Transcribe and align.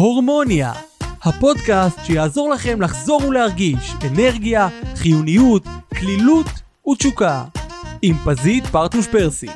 הורמוניה, 0.00 0.72
הפודקאסט 1.22 1.98
שיעזור 2.04 2.50
לכם 2.50 2.80
לחזור 2.80 3.22
ולהרגיש 3.28 3.92
אנרגיה, 4.10 4.68
חיוניות, 4.94 5.62
כלילות 5.98 6.46
ותשוקה. 6.88 7.44
עם 8.02 8.14
פזית 8.24 8.66
פרטוש 8.66 9.08
פרסי. 9.08 9.46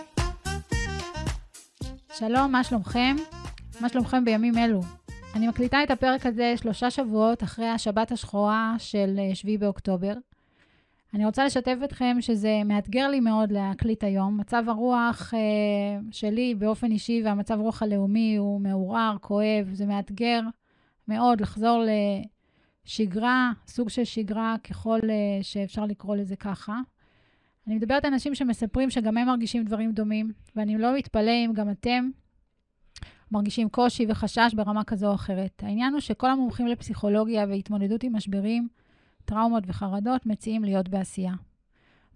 שלום, 2.19 2.53
מה 2.53 2.65
שלומכם? 2.65 3.17
מה 3.81 3.89
שלומכם 3.89 4.25
בימים 4.25 4.59
אלו? 4.59 4.81
אני 5.35 5.49
מקליטה 5.49 5.83
את 5.83 5.91
הפרק 5.91 6.27
הזה 6.27 6.55
שלושה 6.57 6.91
שבועות 6.91 7.43
אחרי 7.43 7.69
השבת 7.69 8.13
השחורה 8.13 8.75
של 8.79 9.19
7 9.35 9.53
אה, 9.53 9.59
באוקטובר. 9.59 10.13
אני 11.15 11.25
רוצה 11.25 11.45
לשתף 11.45 11.77
אתכם 11.85 12.17
שזה 12.21 12.63
מאתגר 12.65 13.09
לי 13.09 13.21
מאוד 13.21 13.53
להקליט 13.53 14.05
היום. 14.05 14.39
מצב 14.39 14.65
הרוח 14.69 15.35
אה, 15.35 16.01
שלי 16.11 16.55
באופן 16.55 16.91
אישי 16.91 17.23
והמצב 17.25 17.59
רוח 17.61 17.83
הלאומי 17.83 18.37
הוא 18.37 18.61
מעורער, 18.61 19.17
כואב, 19.21 19.69
זה 19.73 19.87
מאתגר 19.87 20.41
מאוד 21.09 21.41
לחזור 21.41 21.83
לשגרה, 22.87 23.53
סוג 23.67 23.89
של 23.89 24.05
שגרה 24.05 24.57
ככל 24.65 24.99
אה, 25.11 25.43
שאפשר 25.43 25.85
לקרוא 25.85 26.17
לזה 26.17 26.37
ככה. 26.37 26.81
אני 27.67 27.75
מדברת 27.75 28.05
על 28.05 28.13
אנשים 28.13 28.35
שמספרים 28.35 28.91
שגם 28.91 29.17
הם 29.17 29.27
מרגישים 29.27 29.65
דברים 29.65 29.93
דומים, 29.93 30.33
ואני 30.57 30.79
לא 30.79 30.97
מתפלא 30.97 31.33
אם 31.47 31.53
גם 31.55 31.71
אתם 31.71 32.11
מרגישים 33.31 33.69
קושי 33.69 34.07
וחשש 34.09 34.55
ברמה 34.55 34.85
כזו 34.85 35.09
או 35.09 35.15
אחרת. 35.15 35.63
העניין 35.63 35.93
הוא 35.93 36.01
שכל 36.01 36.31
המומחים 36.31 36.67
לפסיכולוגיה 36.67 37.47
והתמודדות 37.49 38.03
עם 38.03 38.17
משברים, 38.17 38.69
טראומות 39.25 39.65
וחרדות 39.67 40.27
מציעים 40.27 40.65
להיות 40.65 40.89
בעשייה. 40.89 41.35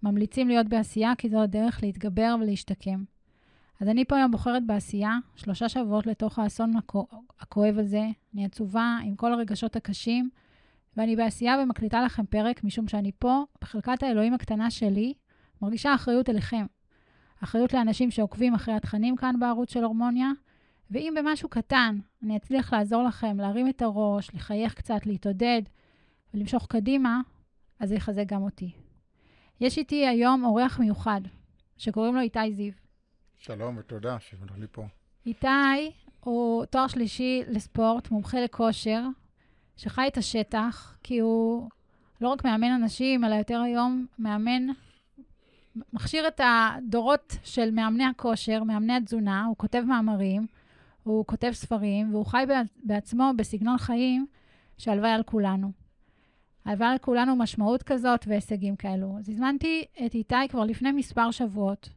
ממליצים 0.03 0.47
להיות 0.47 0.67
בעשייה 0.69 1.13
כי 1.17 1.29
זו 1.29 1.41
הדרך 1.41 1.83
להתגבר 1.83 2.35
ולהשתקם. 2.41 3.03
אז 3.81 3.87
אני 3.87 4.05
פה 4.05 4.15
היום 4.15 4.31
בוחרת 4.31 4.65
בעשייה, 4.65 5.17
שלושה 5.35 5.69
שבועות 5.69 6.07
לתוך 6.07 6.39
האסון 6.39 6.73
הכואב 7.39 7.77
הזה. 7.77 8.07
אני 8.33 8.45
עצובה 8.45 8.97
עם 9.03 9.15
כל 9.15 9.33
הרגשות 9.33 9.75
הקשים, 9.75 10.29
ואני 10.97 11.15
בעשייה 11.15 11.57
ומקליטה 11.63 12.01
לכם 12.01 12.25
פרק, 12.25 12.63
משום 12.63 12.87
שאני 12.87 13.11
פה, 13.19 13.43
בחלקת 13.61 14.03
האלוהים 14.03 14.33
הקטנה 14.33 14.71
שלי, 14.71 15.13
מרגישה 15.61 15.95
אחריות 15.95 16.29
אליכם. 16.29 16.65
אחריות 17.43 17.73
לאנשים 17.73 18.11
שעוקבים 18.11 18.53
אחרי 18.53 18.73
התכנים 18.73 19.15
כאן 19.15 19.35
בערוץ 19.39 19.73
של 19.73 19.83
הורמוניה, 19.83 20.31
ואם 20.91 21.13
במשהו 21.17 21.49
קטן 21.49 21.97
אני 22.23 22.37
אצליח 22.37 22.73
לעזור 22.73 23.03
לכם 23.03 23.37
להרים 23.39 23.69
את 23.69 23.81
הראש, 23.81 24.29
לחייך 24.33 24.73
קצת, 24.73 25.05
להתעודד 25.05 25.61
ולמשוך 26.33 26.67
קדימה, 26.69 27.21
אז 27.79 27.89
זה 27.89 27.95
יחזק 27.95 28.25
גם 28.25 28.41
אותי. 28.41 28.71
יש 29.61 29.77
איתי 29.77 30.07
היום 30.07 30.45
אורח 30.45 30.79
מיוחד, 30.79 31.21
שקוראים 31.77 32.15
לו 32.15 32.21
איתי 32.21 32.53
זיו. 32.53 32.71
שלום 33.37 33.77
ותודה 33.77 34.19
שבאת 34.19 34.57
לי 34.57 34.67
פה. 34.71 34.85
איתי 35.25 35.91
הוא 36.19 36.65
תואר 36.65 36.87
שלישי 36.87 37.43
לספורט, 37.47 38.11
מומחה 38.11 38.41
לכושר, 38.41 39.03
שחי 39.77 40.07
את 40.07 40.17
השטח, 40.17 40.97
כי 41.03 41.19
הוא 41.19 41.69
לא 42.21 42.29
רק 42.29 42.45
מאמן 42.45 42.71
אנשים, 42.71 43.25
אלא 43.25 43.35
יותר 43.35 43.61
היום 43.61 44.05
מאמן, 44.19 44.67
מכשיר 45.93 46.27
את 46.27 46.41
הדורות 46.43 47.37
של 47.43 47.71
מאמני 47.71 48.05
הכושר, 48.05 48.63
מאמני 48.63 48.93
התזונה, 48.93 49.45
הוא 49.45 49.57
כותב 49.57 49.83
מאמרים, 49.87 50.47
הוא 51.03 51.25
כותב 51.25 51.51
ספרים, 51.53 52.13
והוא 52.13 52.25
חי 52.25 52.43
בעצמו 52.83 53.31
בסגנון 53.37 53.77
חיים 53.77 54.27
שהלוואי 54.77 55.11
על 55.11 55.23
כולנו. 55.23 55.71
הלוואי 56.65 56.97
כולנו 57.01 57.35
משמעות 57.35 57.83
כזאת 57.83 58.25
והישגים 58.27 58.75
כאלו. 58.75 59.15
אז 59.19 59.29
הזמנתי 59.29 59.85
את 60.05 60.13
איתי 60.13 60.47
כבר 60.49 60.63
לפני 60.63 60.91
מספר 60.91 61.31
שבועות 61.31 61.89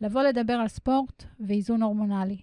לבוא 0.00 0.22
לדבר 0.22 0.52
על 0.52 0.68
ספורט 0.68 1.24
ואיזון 1.40 1.82
הורמונלי. 1.82 2.38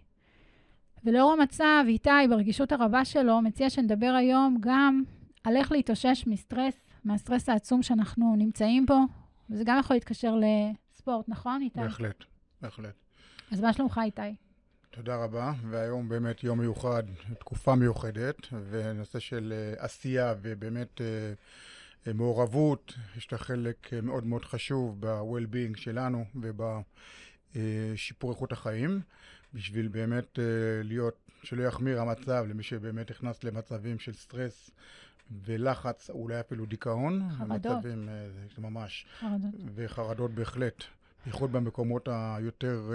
ולאור 1.04 1.34
המצב, 1.34 1.84
איתי, 1.88 2.10
ברגישות 2.30 2.72
הרבה 2.72 3.06
שלו, 3.06 3.42
מציע 3.42 3.70
שנדבר 3.70 4.14
היום 4.18 4.58
גם 4.60 5.04
על 5.44 5.58
איך 5.58 5.72
להתאושש 5.72 6.24
מסטרס, 6.28 6.86
מהסטרס 7.04 7.50
העצום 7.50 7.84
שאנחנו 7.84 8.36
נמצאים 8.36 8.86
בו, 8.86 8.98
וזה 9.50 9.64
גם 9.64 9.80
יכול 9.80 9.96
להתקשר 9.96 10.36
לספורט, 10.36 11.30
נכון, 11.30 11.62
איתי? 11.62 11.80
בהחלט, 11.80 12.24
בהחלט. 12.62 12.96
אז 13.52 13.62
מה 13.62 13.74
שלומך, 13.74 14.02
איתי? 14.04 14.22
תודה 14.96 15.16
רבה, 15.16 15.54
והיום 15.70 16.10
באמת 16.10 16.44
יום 16.44 16.60
מיוחד, 16.60 17.04
תקופה 17.40 17.76
מיוחדת, 17.76 18.36
ונושא 18.70 19.20
של 19.20 19.54
uh, 19.78 19.84
עשייה 19.84 20.34
ובאמת 20.42 21.02
uh, 21.02 22.14
מעורבות, 22.14 22.94
יש 23.18 23.32
לה 23.32 23.38
חלק 23.38 23.94
מאוד 24.04 24.26
מאוד 24.26 24.46
חשוב 24.46 24.98
ב-well-being 25.00 25.78
שלנו 25.78 26.26
ובשיפור 27.56 28.32
איכות 28.32 28.52
החיים, 28.52 29.02
בשביל 29.54 29.88
באמת 29.88 30.40
להיות, 30.84 31.18
שלא 31.44 31.64
יחמיר 31.64 32.02
המצב 32.02 32.46
למי 32.50 32.64
שבאמת 32.64 33.12
נכנס 33.12 33.44
למצבים 33.44 34.00
של 34.00 34.14
סטרס 34.14 34.72
ולחץ, 35.46 36.10
אולי 36.10 36.40
אפילו 36.40 36.66
דיכאון. 36.66 37.30
חרדות. 37.38 37.78
מצבים, 37.78 38.10
ממש. 38.58 39.06
חרדות. 39.20 39.52
וחרדות 39.76 40.32
בהחלט, 40.32 40.84
בייחוד 41.26 41.52
במקומות 41.52 42.10
היותר 42.12 42.92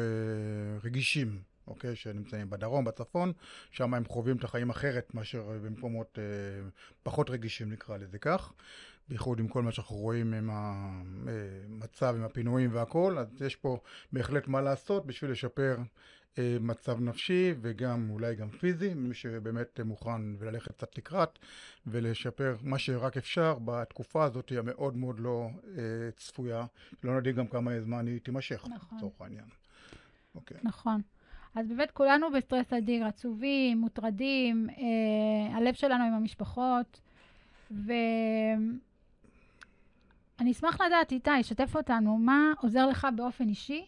רגישים. 0.85 1.50
אוקיי? 1.67 1.97
שנמצאים 1.97 2.51
בדרום, 2.51 2.85
בצפון, 2.85 3.33
שם 3.71 3.95
הם 3.95 4.05
חווים 4.05 4.37
את 4.37 4.45
החיים 4.45 4.71
אחרת 4.71 5.15
מאשר 5.15 5.49
במקומות 5.65 6.19
אה, 6.19 6.69
פחות 7.03 7.31
רגישים, 7.31 7.73
נקרא 7.73 7.97
לזה 7.97 8.19
כך. 8.19 8.53
בייחוד 9.09 9.41
עם 9.41 9.49
כל 9.49 9.63
מה 9.63 9.73
שאנחנו 9.73 9.97
רואים 9.97 10.35
עם 10.35 10.51
המצב, 10.53 12.15
עם 12.17 12.25
הפינויים 12.25 12.71
והכול, 12.75 13.19
אז 13.19 13.43
יש 13.43 13.57
פה 13.57 13.79
בהחלט 14.13 14.49
מה 14.49 14.61
לעשות 14.61 15.07
בשביל 15.07 15.31
לשפר 15.31 15.77
אה, 16.39 16.57
מצב 16.61 17.01
נפשי 17.01 17.55
וגם 17.61 18.11
אולי 18.11 18.35
גם 18.35 18.51
פיזי, 18.51 18.95
מי 18.95 19.15
שבאמת 19.15 19.81
מוכן 19.81 20.35
וללכת 20.39 20.73
קצת 20.73 20.99
לקראת 20.99 21.39
ולשפר 21.87 22.57
מה 22.63 22.79
שרק 22.79 23.17
אפשר 23.17 23.59
בתקופה 23.65 24.25
הזאת 24.25 24.53
המאוד 24.59 24.97
מאוד 24.97 25.21
לא 25.21 25.49
אה, 25.79 26.11
צפויה, 26.17 26.67
לא 27.05 27.21
נדעים 27.21 27.37
גם 27.37 27.47
כמה 27.47 27.81
זמן 27.81 28.07
היא 28.07 28.21
תימשך, 28.21 28.65
נכון. 28.75 28.99
לצורך 28.99 29.21
העניין. 29.21 29.49
אוקיי. 30.35 30.57
נכון. 30.63 31.01
אז 31.55 31.69
באמת 31.69 31.91
כולנו 31.91 32.31
בסטרס 32.31 32.73
אדיר, 32.73 33.05
עצובים, 33.05 33.79
מוטרדים, 33.79 34.69
אה, 34.71 35.57
הלב 35.57 35.75
שלנו 35.75 36.05
עם 36.05 36.13
המשפחות, 36.13 37.01
ואני 37.71 38.81
אשמח 40.51 40.81
לדעת, 40.81 41.13
איתי, 41.13 41.43
שתף 41.43 41.77
אותנו, 41.77 42.19
מה 42.19 42.53
עוזר 42.61 42.87
לך 42.87 43.07
באופן 43.17 43.49
אישי 43.49 43.85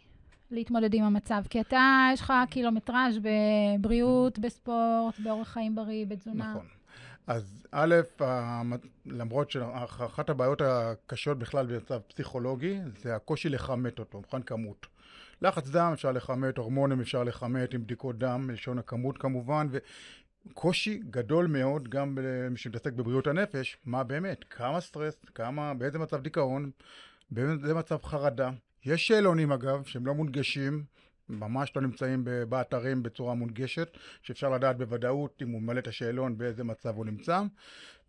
להתמודד 0.50 0.94
עם 0.94 1.04
המצב? 1.04 1.42
כי 1.50 1.60
אתה, 1.60 2.08
יש 2.12 2.20
לך 2.20 2.32
קילומטראז' 2.50 3.18
בבריאות, 3.18 4.38
בספורט, 4.38 5.18
באורח 5.18 5.48
חיים 5.48 5.74
בריא, 5.74 6.06
בתזונה. 6.06 6.50
נכון. 6.50 6.66
אז 7.26 7.66
א', 7.72 7.94
למרות 9.06 9.50
שאחת 9.50 10.30
הבעיות 10.30 10.62
הקשות 10.64 11.38
בכלל 11.38 11.66
במצב 11.66 11.98
פסיכולוגי, 11.98 12.78
זה 13.02 13.16
הקושי 13.16 13.48
לכמת 13.48 13.98
אותו, 13.98 14.18
מבחינת 14.18 14.44
כמות. 14.44 14.86
לחץ 15.42 15.68
דם 15.68 15.90
אפשר 15.92 16.12
לכמת, 16.12 16.58
הורמונים 16.58 17.00
אפשר 17.00 17.24
לכמת 17.24 17.74
עם 17.74 17.82
בדיקות 17.82 18.18
דם, 18.18 18.50
לשון 18.50 18.78
הכמות 18.78 19.18
כמובן, 19.18 19.66
וקושי 19.70 21.00
גדול 21.10 21.46
מאוד 21.46 21.88
גם 21.88 22.18
למי 22.22 22.58
שמתעסק 22.58 22.92
בבריאות 22.92 23.26
הנפש, 23.26 23.76
מה 23.84 24.04
באמת, 24.04 24.44
כמה 24.50 24.80
סטרס, 24.80 25.16
כמה, 25.34 25.74
באיזה 25.74 25.98
מצב 25.98 26.22
דיכאון, 26.22 26.70
באיזה 27.30 27.74
מצב 27.74 28.02
חרדה. 28.02 28.50
יש 28.84 29.08
שאלונים 29.08 29.52
אגב, 29.52 29.84
שהם 29.84 30.06
לא 30.06 30.14
מונגשים, 30.14 30.84
ממש 31.28 31.72
לא 31.76 31.82
נמצאים 31.82 32.24
באתרים 32.48 33.02
בצורה 33.02 33.34
מונגשת, 33.34 33.98
שאפשר 34.22 34.50
לדעת 34.50 34.78
בוודאות 34.78 35.42
אם 35.42 35.50
הוא 35.50 35.62
ממלא 35.62 35.78
את 35.78 35.86
השאלון 35.86 36.38
באיזה 36.38 36.64
מצב 36.64 36.96
הוא 36.96 37.06
נמצא. 37.06 37.42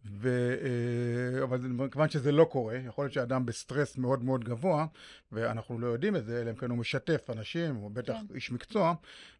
ו... 0.05 0.29
אה, 0.63 1.43
אבל 1.43 1.59
מכיוון 1.59 2.09
שזה 2.09 2.31
לא 2.31 2.43
קורה, 2.43 2.75
יכול 2.75 3.03
להיות 3.03 3.13
שאדם 3.13 3.45
בסטרס 3.45 3.97
מאוד 3.97 4.23
מאוד 4.23 4.43
גבוה, 4.43 4.85
ואנחנו 5.31 5.79
לא 5.79 5.87
יודעים 5.87 6.15
את 6.15 6.25
זה, 6.25 6.41
אלא 6.41 6.49
אם 6.49 6.55
כן 6.55 6.69
הוא 6.69 6.77
משתף 6.77 7.29
אנשים, 7.29 7.75
הוא 7.75 7.91
בטח 7.91 8.13
כן. 8.13 8.35
איש 8.35 8.51
מקצוע, 8.51 8.93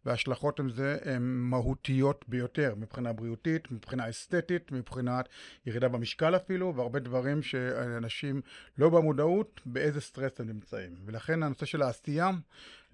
וההשלכות 0.06 0.60
עם 0.60 0.70
זה 0.70 0.98
הן 1.04 1.22
מהותיות 1.22 2.24
ביותר, 2.28 2.74
מבחינה 2.76 3.12
בריאותית, 3.12 3.70
מבחינה 3.70 4.08
אסתטית, 4.08 4.72
מבחינת 4.72 5.28
ירידה 5.66 5.88
במשקל 5.88 6.36
אפילו, 6.36 6.76
והרבה 6.76 6.98
דברים 6.98 7.42
שאנשים 7.42 8.40
לא 8.78 8.88
במודעות 8.88 9.60
באיזה 9.66 10.00
סטרס 10.00 10.40
הם 10.40 10.48
נמצאים. 10.48 10.94
ולכן 11.04 11.42
הנושא 11.42 11.66
של 11.66 11.82
העשייה, 11.82 12.30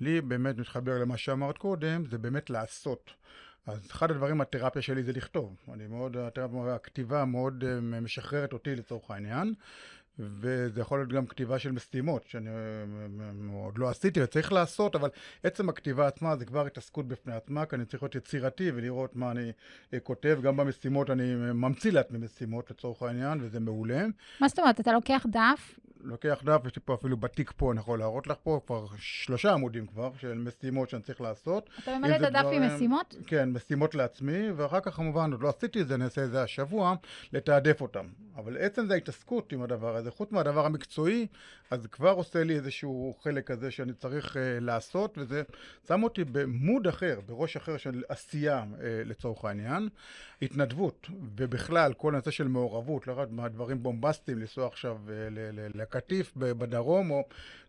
לי 0.01 0.21
באמת 0.21 0.59
מתחבר 0.59 0.99
למה 0.99 1.17
שאמרת 1.17 1.59
קודם, 1.59 2.05
זה 2.11 2.19
באמת 2.19 2.51
לעשות. 2.51 3.11
אז 3.67 3.91
אחד 3.91 4.11
הדברים, 4.11 4.41
התרפיה 4.41 4.83
שלי 4.83 5.03
זה 5.03 5.13
לכתוב. 5.13 5.57
אני 5.73 5.87
מאוד, 5.87 6.17
הכתיבה 6.69 7.25
מאוד 7.25 7.65
אה, 7.65 8.01
משחררת 8.01 8.53
אותי 8.53 8.77
לצורך 8.77 9.11
העניין, 9.11 9.55
וזה 10.19 10.81
יכול 10.81 10.99
להיות 10.99 11.13
גם 11.13 11.27
כתיבה 11.27 11.59
של 11.59 11.73
משימות, 11.73 12.27
שאני 12.27 12.51
אה, 12.51 12.55
עוד 13.53 13.79
לא 13.79 13.89
עשיתי 13.89 14.23
וצריך 14.23 14.53
לעשות, 14.53 14.95
אבל 14.95 15.09
עצם 15.43 15.69
הכתיבה 15.69 16.07
עצמה 16.07 16.37
זה 16.37 16.45
כבר 16.45 16.67
התעסקות 16.67 17.09
בפני 17.09 17.35
עצמה, 17.35 17.67
כי 17.67 17.77
אני 17.77 17.85
צריך 17.85 18.03
להיות 18.03 18.15
יצירתי 18.15 18.71
ולראות 18.75 19.17
מה 19.17 19.31
אני 19.31 19.53
אה, 19.95 20.01
כותב. 20.01 20.39
גם 20.43 20.57
במשימות 20.57 21.11
אני 21.11 21.35
ממציא 21.35 21.93
לעצמי 21.93 22.19
משימות 22.19 22.71
לצורך 22.71 23.03
העניין, 23.03 23.39
וזה 23.43 23.61
מעולה. 23.61 24.07
מה 24.41 24.49
זאת 24.49 24.59
אומרת? 24.59 24.81
אתה 24.81 24.93
לוקח 24.93 25.27
דף 25.31 25.79
לוקח 26.05 26.43
דף, 26.45 26.63
יש 26.67 26.77
לי 26.77 26.83
פה 26.85 26.95
אפילו 26.95 27.17
בתיק 27.17 27.53
פה, 27.57 27.73
אני 27.73 27.81
יכול 27.81 27.99
להראות 27.99 28.27
לך 28.27 28.37
פה, 28.43 28.61
כבר 28.67 28.87
שלושה 28.97 29.53
עמודים 29.53 29.87
כבר, 29.87 30.11
של 30.21 30.35
משימות 30.35 30.91
שאני 30.91 31.03
צריך 31.03 31.21
לעשות. 31.21 31.71
אתה 31.79 31.99
ממלא 31.99 32.17
את 32.17 32.23
הדף 32.23 32.47
עם 32.53 32.63
משימות? 32.67 33.15
כן, 33.27 33.49
משימות 33.49 33.95
לעצמי, 33.95 34.51
ואחר 34.57 34.81
כך 34.81 34.95
כמובן, 34.95 35.33
עוד 35.33 35.43
לא 35.43 35.49
עשיתי 35.49 35.81
את 35.81 35.89
זה, 35.89 35.95
אני 35.95 36.05
אעשה 36.05 36.25
את 36.25 36.31
זה 36.31 36.43
השבוע, 36.43 36.95
לתעדף 37.33 37.81
אותם. 37.81 38.07
אבל 38.37 38.57
עצם 38.57 38.87
זה 38.87 38.95
ההתעסקות 38.95 39.53
עם 39.53 39.63
הדבר 39.63 39.97
הזה, 39.97 40.00
חוץ 40.09 40.33
מהדבר 40.33 40.67
המקצועי, 40.67 41.27
אז 41.71 41.87
כבר 41.87 42.11
עושה 42.11 42.45
לי 42.45 42.57
איזשהו 42.57 43.15
חלק 43.23 43.47
כזה 43.47 43.71
שאני 43.71 43.93
צריך 43.93 44.37
uh, 44.37 44.39
לעשות, 44.61 45.19
וזה 45.19 45.43
שם 45.89 46.03
אותי 46.03 46.25
במוד 46.25 46.87
אחר, 46.87 47.21
בראש 47.27 47.57
אחר 47.57 47.77
של 47.77 48.03
עשייה 48.09 48.63
uh, 48.63 48.83
לצורך 49.05 49.45
העניין. 49.45 49.89
התנדבות, 50.43 51.07
ובכלל, 51.37 51.93
כל 51.93 52.15
הנושא 52.15 52.31
של 52.31 52.49
מעורבות, 52.49 53.07
לא 53.07 53.13
רק 53.17 53.29
מהדברים 53.31 53.83
בומבסטיים, 53.83 54.39
לנסוע 54.39 54.67
עכשיו 54.67 54.99
uh, 55.07 55.11
לקטיף 55.75 56.33
בדרום, 56.37 57.11
או 57.11 57.25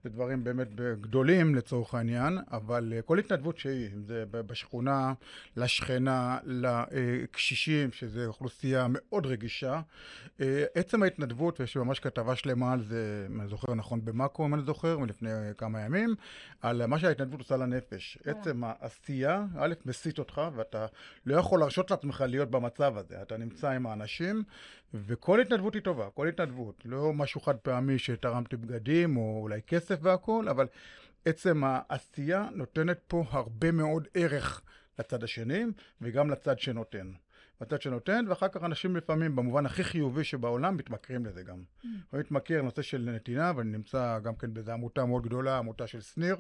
לדברים 0.06 0.44
באמת 0.44 0.68
גדולים 0.76 1.56
לצורך 1.56 1.94
העניין, 1.94 2.38
אבל 2.52 2.94
uh, 3.00 3.02
כל 3.02 3.20
התנדבות 3.20 3.58
שהיא, 3.58 3.90
אם 3.96 4.04
זה 4.04 4.26
בשכונה, 4.32 5.14
לשכנה, 5.58 6.38
לקשישים, 6.44 7.92
שזו 7.92 8.26
אוכלוסייה 8.26 8.88
מאוד 8.90 9.26
רגישה, 9.26 9.82
uh, 10.28 10.42
עצם 10.76 11.04
ההתנדבות, 11.04 11.60
ויש 11.60 11.78
ממש 11.78 12.00
כתבה 12.22 12.36
שלמה 12.36 12.74
על 12.74 12.82
זה, 12.82 13.28
אם 13.30 13.42
אני 13.42 13.50
זוכר 13.50 13.74
נכון, 13.74 14.06
במאקו, 14.06 14.46
אם 14.46 14.54
אני 14.54 14.64
זוכר, 14.64 14.98
מלפני 14.98 15.30
כמה 15.58 15.82
ימים, 15.82 16.16
על 16.62 16.86
מה 16.86 17.00
שההתנדבות 17.00 17.40
עושה 17.40 17.58
לנפש. 17.58 18.18
Yeah. 18.18 18.30
עצם 18.30 18.64
העשייה, 18.64 19.46
א', 19.60 19.74
מסית 19.86 20.20
אותך, 20.20 20.42
ואתה 20.56 20.86
לא 21.26 21.36
יכול 21.36 21.60
להרשות 21.60 21.92
לעצמך 21.92 22.24
להיות 22.28 22.52
במצב 22.52 22.98
הזה. 22.98 23.22
אתה 23.22 23.38
נמצא 23.38 23.70
עם 23.70 23.88
האנשים, 23.88 24.44
וכל 24.94 25.42
התנדבות 25.42 25.74
היא 25.74 25.82
טובה, 25.82 26.10
כל 26.10 26.28
התנדבות. 26.28 26.82
לא 26.86 27.14
משהו 27.14 27.42
חד 27.42 27.56
פעמי 27.56 28.00
שתרמתי 28.00 28.58
בגדים, 28.58 29.18
או 29.18 29.40
אולי 29.42 29.62
כסף 29.68 30.00
והכול, 30.02 30.50
אבל 30.50 30.68
עצם 31.26 31.64
העשייה 31.64 32.48
נותנת 32.56 33.00
פה 33.08 33.24
הרבה 33.30 33.72
מאוד 33.72 34.08
ערך 34.14 34.62
לצד 35.00 35.24
השני, 35.24 35.64
וגם 36.02 36.30
לצד 36.30 36.60
שנותן. 36.60 37.12
בצד 37.62 37.82
שנותן, 37.82 38.26
ואחר 38.30 38.48
כך 38.48 38.64
אנשים 38.64 38.96
לפעמים, 38.96 39.36
במובן 39.36 39.66
הכי 39.66 39.84
חיובי 39.84 40.24
שבעולם, 40.24 40.78
מתמכרים 40.78 41.26
לזה 41.26 41.44
גם. 41.44 41.64
Mm. 41.84 41.88
אני 42.14 42.20
מתמכר 42.22 42.58
לנושא 42.58 42.82
של 42.82 43.10
נתינה, 43.16 43.52
ואני 43.56 43.72
נמצא 43.72 44.20
גם 44.20 44.36
כן 44.36 44.54
באיזו 44.54 44.72
עמותה 44.72 45.06
מאוד 45.06 45.24
גדולה, 45.24 45.58
עמותה 45.58 45.88
של 45.88 46.02
שניר, 46.02 46.36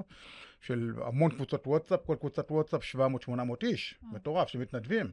של 0.61 0.93
המון 1.05 1.31
קבוצות 1.31 1.67
וואטסאפ, 1.67 2.05
כל 2.05 2.15
קבוצת 2.19 2.51
וואטסאפ 2.51 2.81
700-800 3.27 3.29
איש, 3.63 3.95
mm. 4.03 4.15
מטורף, 4.15 4.47
שמתנדבים. 4.47 5.11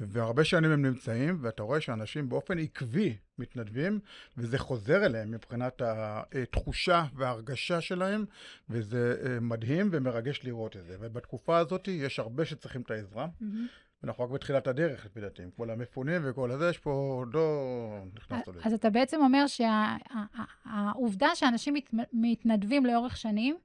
והרבה 0.00 0.44
שנים 0.44 0.70
הם 0.70 0.86
נמצאים, 0.86 1.38
ואתה 1.40 1.62
רואה 1.62 1.80
שאנשים 1.80 2.28
באופן 2.28 2.58
עקבי 2.58 3.16
מתנדבים, 3.38 4.00
וזה 4.36 4.58
חוזר 4.58 5.06
אליהם 5.06 5.30
מבחינת 5.30 5.82
התחושה 5.84 7.04
וההרגשה 7.14 7.80
שלהם, 7.80 8.24
וזה 8.70 9.16
אה, 9.26 9.40
מדהים 9.40 9.88
ומרגש 9.92 10.44
לראות 10.44 10.76
את 10.76 10.84
זה. 10.84 10.96
ובתקופה 11.00 11.58
הזאת 11.58 11.88
יש 11.88 12.18
הרבה 12.18 12.44
שצריכים 12.44 12.80
את 12.80 12.90
העזרה. 12.90 13.26
Mm-hmm. 13.26 13.87
אנחנו 14.04 14.24
רק 14.24 14.30
בתחילת 14.30 14.66
הדרך, 14.66 15.06
לפי 15.06 15.20
דעתי, 15.20 15.42
עם 15.42 15.50
כל 15.50 15.70
המפונים 15.70 16.22
וכל 16.24 16.50
הזה, 16.50 16.68
יש 16.68 16.78
פה 16.78 16.90
עוד 16.90 17.34
לא 17.34 18.04
נכנסנו 18.14 18.52
לזה. 18.52 18.62
אז 18.64 18.72
אתה 18.72 18.90
בעצם 18.90 19.20
אומר 19.20 19.44
שהעובדה 19.46 21.28
שאנשים 21.34 21.74
מתנדבים 22.12 22.86
לאורך 22.86 23.16
שנים, 23.16 23.56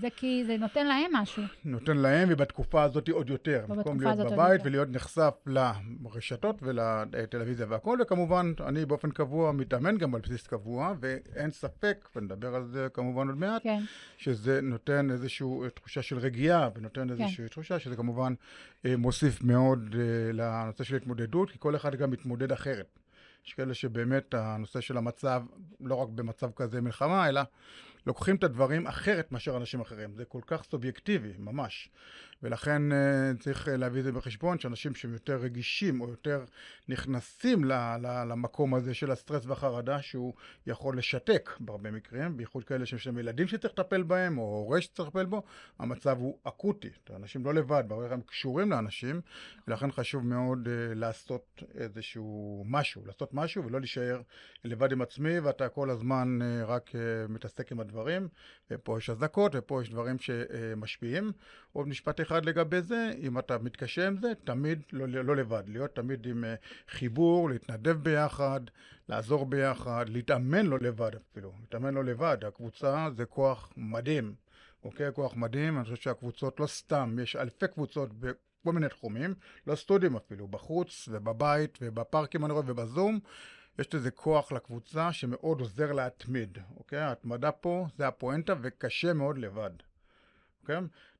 זה 0.00 0.08
כי 0.16 0.44
זה 0.46 0.56
נותן 0.56 0.86
להם 0.86 1.10
משהו. 1.14 1.42
נותן 1.64 1.96
להם, 1.96 2.28
ובתקופה 2.32 2.82
הזאת 2.82 3.08
עוד 3.08 3.30
יותר. 3.30 3.64
במקום 3.68 4.00
להיות 4.00 4.32
בבית 4.32 4.60
ולהיות 4.64 4.88
נחשף 4.90 5.34
לרשתות 5.46 6.56
ולטלוויזיה 6.62 7.66
והכל, 7.68 7.98
וכמובן, 8.02 8.52
אני 8.66 8.86
באופן 8.86 9.10
קבוע 9.10 9.52
מתאמן 9.52 9.98
גם 9.98 10.14
על 10.14 10.20
בסיס 10.20 10.46
קבוע, 10.46 10.94
ואין 11.00 11.50
ספק, 11.50 12.08
ונדבר 12.16 12.54
על 12.54 12.66
זה 12.66 12.88
כמובן 12.92 13.28
עוד 13.28 13.36
מעט, 13.38 13.62
כן. 13.62 13.82
שזה 14.16 14.60
נותן 14.62 15.10
איזושהי 15.10 15.46
תחושה 15.74 16.02
של 16.02 16.18
רגיעה, 16.18 16.68
ונותן 16.74 17.04
כן. 17.04 17.10
איזושהי 17.10 17.44
כן. 17.44 17.48
תחושה 17.48 17.78
שזה 17.78 17.96
כמובן 17.96 18.34
אה, 18.84 18.96
מוסיף 18.96 19.42
מאוד 19.42 19.96
אה, 19.98 20.32
לנושא 20.32 20.84
של 20.84 20.96
התמודדות, 20.96 21.50
כי 21.50 21.56
כל 21.58 21.76
אחד 21.76 21.94
גם 21.94 22.10
מתמודד 22.10 22.52
אחרת. 22.52 22.98
יש 23.46 23.54
כאלה 23.54 23.74
שבאמת 23.74 24.34
הנושא 24.34 24.80
של 24.80 24.96
המצב, 24.96 25.42
לא 25.80 25.94
רק 25.94 26.08
במצב 26.08 26.50
כזה 26.56 26.80
מלחמה, 26.80 27.28
אלא 27.28 27.40
לוקחים 28.06 28.36
את 28.36 28.44
הדברים 28.44 28.86
אחרת 28.86 29.32
מאשר 29.32 29.56
אנשים 29.56 29.80
אחרים. 29.80 30.14
זה 30.14 30.24
כל 30.24 30.40
כך 30.46 30.62
סובייקטיבי, 30.62 31.32
ממש. 31.38 31.88
ולכן 32.42 32.92
אה, 32.92 33.32
צריך 33.40 33.68
אה, 33.68 33.76
להביא 33.76 34.00
את 34.00 34.04
זה 34.04 34.12
בחשבון, 34.12 34.58
שאנשים 34.58 34.94
שהם 34.94 35.12
יותר 35.12 35.36
רגישים 35.36 36.00
או 36.00 36.08
יותר 36.08 36.44
נכנסים 36.88 37.64
למקום 38.28 38.74
הזה 38.74 38.94
של 38.94 39.10
הסטרס 39.10 39.46
והחרדה, 39.46 40.02
שהוא 40.02 40.34
יכול 40.66 40.98
לשתק 40.98 41.50
בהרבה 41.60 41.90
מקרים, 41.90 42.36
בייחוד 42.36 42.64
כאלה 42.64 42.86
שיש 42.86 43.06
להם 43.06 43.18
ילדים 43.18 43.48
שצריך 43.48 43.72
לטפל 43.78 44.02
בהם, 44.02 44.38
או 44.38 44.42
הורה 44.42 44.80
שצריך 44.80 45.08
לטפל 45.08 45.24
בו, 45.24 45.42
המצב 45.78 46.16
הוא 46.18 46.38
אקוטי. 46.44 46.88
אנשים 47.16 47.44
לא 47.44 47.54
לבד, 47.54 47.84
בהרבה 47.88 48.14
הם 48.14 48.20
קשורים 48.20 48.70
לאנשים, 48.70 49.20
ולכן 49.68 49.92
חשוב 49.92 50.26
מאוד 50.26 50.66
uh, 50.66 50.94
לעשות 50.94 51.62
איזשהו 51.74 52.64
משהו, 52.68 53.02
לעשות 53.06 53.34
משהו 53.34 53.64
ולא 53.64 53.80
להישאר 53.80 54.20
לבד 54.64 54.92
עם 54.92 55.02
עצמי, 55.02 55.40
ואתה 55.40 55.68
כל 55.68 55.90
הזמן 55.90 56.38
רק 56.66 56.90
מתעסק 57.28 57.72
עם 57.72 57.80
הדברים, 57.80 58.28
ופה 58.70 58.98
יש 58.98 59.10
אזעקות, 59.10 59.52
ופה 59.54 59.82
יש 59.82 59.90
דברים 59.90 60.18
שמשפיעים. 60.18 61.32
עוד 61.72 61.88
משפט 61.88 62.20
לגבי 62.36 62.82
זה, 62.82 63.12
אם 63.18 63.38
אתה 63.38 63.58
מתקשה 63.58 64.06
עם 64.06 64.16
זה, 64.16 64.32
תמיד 64.44 64.82
לא, 64.92 65.06
לא 65.06 65.36
לבד, 65.36 65.62
להיות 65.66 65.94
תמיד 65.94 66.26
עם 66.26 66.44
uh, 66.44 66.90
חיבור, 66.90 67.50
להתנדב 67.50 67.96
ביחד, 68.02 68.60
לעזור 69.08 69.46
ביחד, 69.46 70.08
להתאמן 70.08 70.66
לא 70.66 70.78
לבד 70.78 71.10
אפילו, 71.14 71.52
להתאמן 71.60 71.94
לא 71.94 72.04
לבד, 72.04 72.38
הקבוצה 72.46 73.08
זה 73.16 73.24
כוח 73.24 73.72
מדהים, 73.76 74.34
אוקיי? 74.84 75.12
כוח 75.12 75.36
מדהים, 75.36 75.76
אני 75.76 75.84
חושב 75.84 75.96
שהקבוצות 75.96 76.60
לא 76.60 76.66
סתם, 76.66 77.16
יש 77.22 77.36
אלפי 77.36 77.68
קבוצות 77.68 78.10
בכל 78.12 78.72
מיני 78.72 78.88
תחומים, 78.88 79.34
לא 79.66 79.74
סטודים 79.74 80.16
אפילו, 80.16 80.48
בחוץ 80.48 81.08
ובבית 81.12 81.78
ובפארקים 81.82 82.44
אני 82.44 82.52
רואה 82.52 82.64
ובזום. 82.66 83.20
יש 83.78 83.94
לזה 83.94 84.10
כוח 84.10 84.52
לקבוצה 84.52 85.12
שמאוד 85.12 85.60
עוזר 85.60 85.92
להתמיד, 85.92 86.58
אוקיי? 86.76 86.98
ההתמדה 86.98 87.52
פה 87.52 87.86
זה 87.96 88.08
הפואנטה 88.08 88.54
וקשה 88.62 89.12
מאוד 89.12 89.38
לבד. 89.38 89.70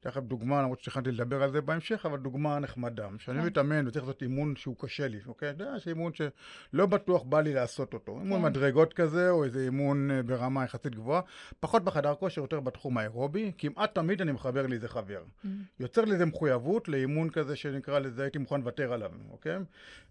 כן? 0.03 0.11
תכף 0.11 0.23
דוגמה, 0.23 0.63
למרות 0.63 0.81
שתכננתי 0.81 1.11
לדבר 1.11 1.43
על 1.43 1.53
זה 1.53 1.61
בהמשך, 1.61 2.07
אבל 2.07 2.19
דוגמה 2.19 2.59
נחמדה. 2.59 3.09
כשאני 3.19 3.41
כן. 3.41 3.47
מתאמן 3.47 3.89
וצריך 3.89 4.05
לעשות 4.05 4.23
אימון 4.23 4.57
שהוא 4.57 4.77
קשה 4.79 5.09
לי, 5.09 5.19
אוקיי? 5.27 5.51
אתה 5.51 5.65
יודע, 5.65 5.75
אימון 5.87 6.13
שלא 6.15 6.87
בטוח 6.87 7.23
בא 7.23 7.41
לי 7.41 7.55
לעשות 7.55 7.95
אותו. 7.95 8.15
כן. 8.15 8.21
אימון 8.21 8.43
מדרגות 8.43 8.93
כזה, 8.93 9.31
או 9.31 9.45
איזה 9.45 9.65
אימון 9.65 10.11
אה, 10.11 10.23
ברמה 10.23 10.65
יחסית 10.65 10.95
גבוהה. 10.95 11.21
פחות 11.61 11.85
בחדר 11.85 12.15
כושר, 12.15 12.41
יותר 12.41 12.61
בתחום 12.61 12.99
האירובי. 12.99 13.53
כמעט 13.59 13.95
תמיד 13.95 14.21
אני 14.21 14.33
מחבר 14.33 14.67
לי 14.67 14.77
איזה 14.77 14.89
חבר. 14.89 15.23
Mm. 15.45 15.49
יוצר 15.81 16.05
לי 16.05 16.13
איזה 16.13 16.27
מחויבות 16.27 16.89
לאימון 16.89 17.31
כזה 17.31 17.57
שנקרא 17.57 17.99
לזה, 17.99 18.23
הייתי 18.23 18.39
מוכן 18.39 18.61
לוותר 18.61 18.93
עליו, 18.93 19.11
אוקיי? 19.31 19.59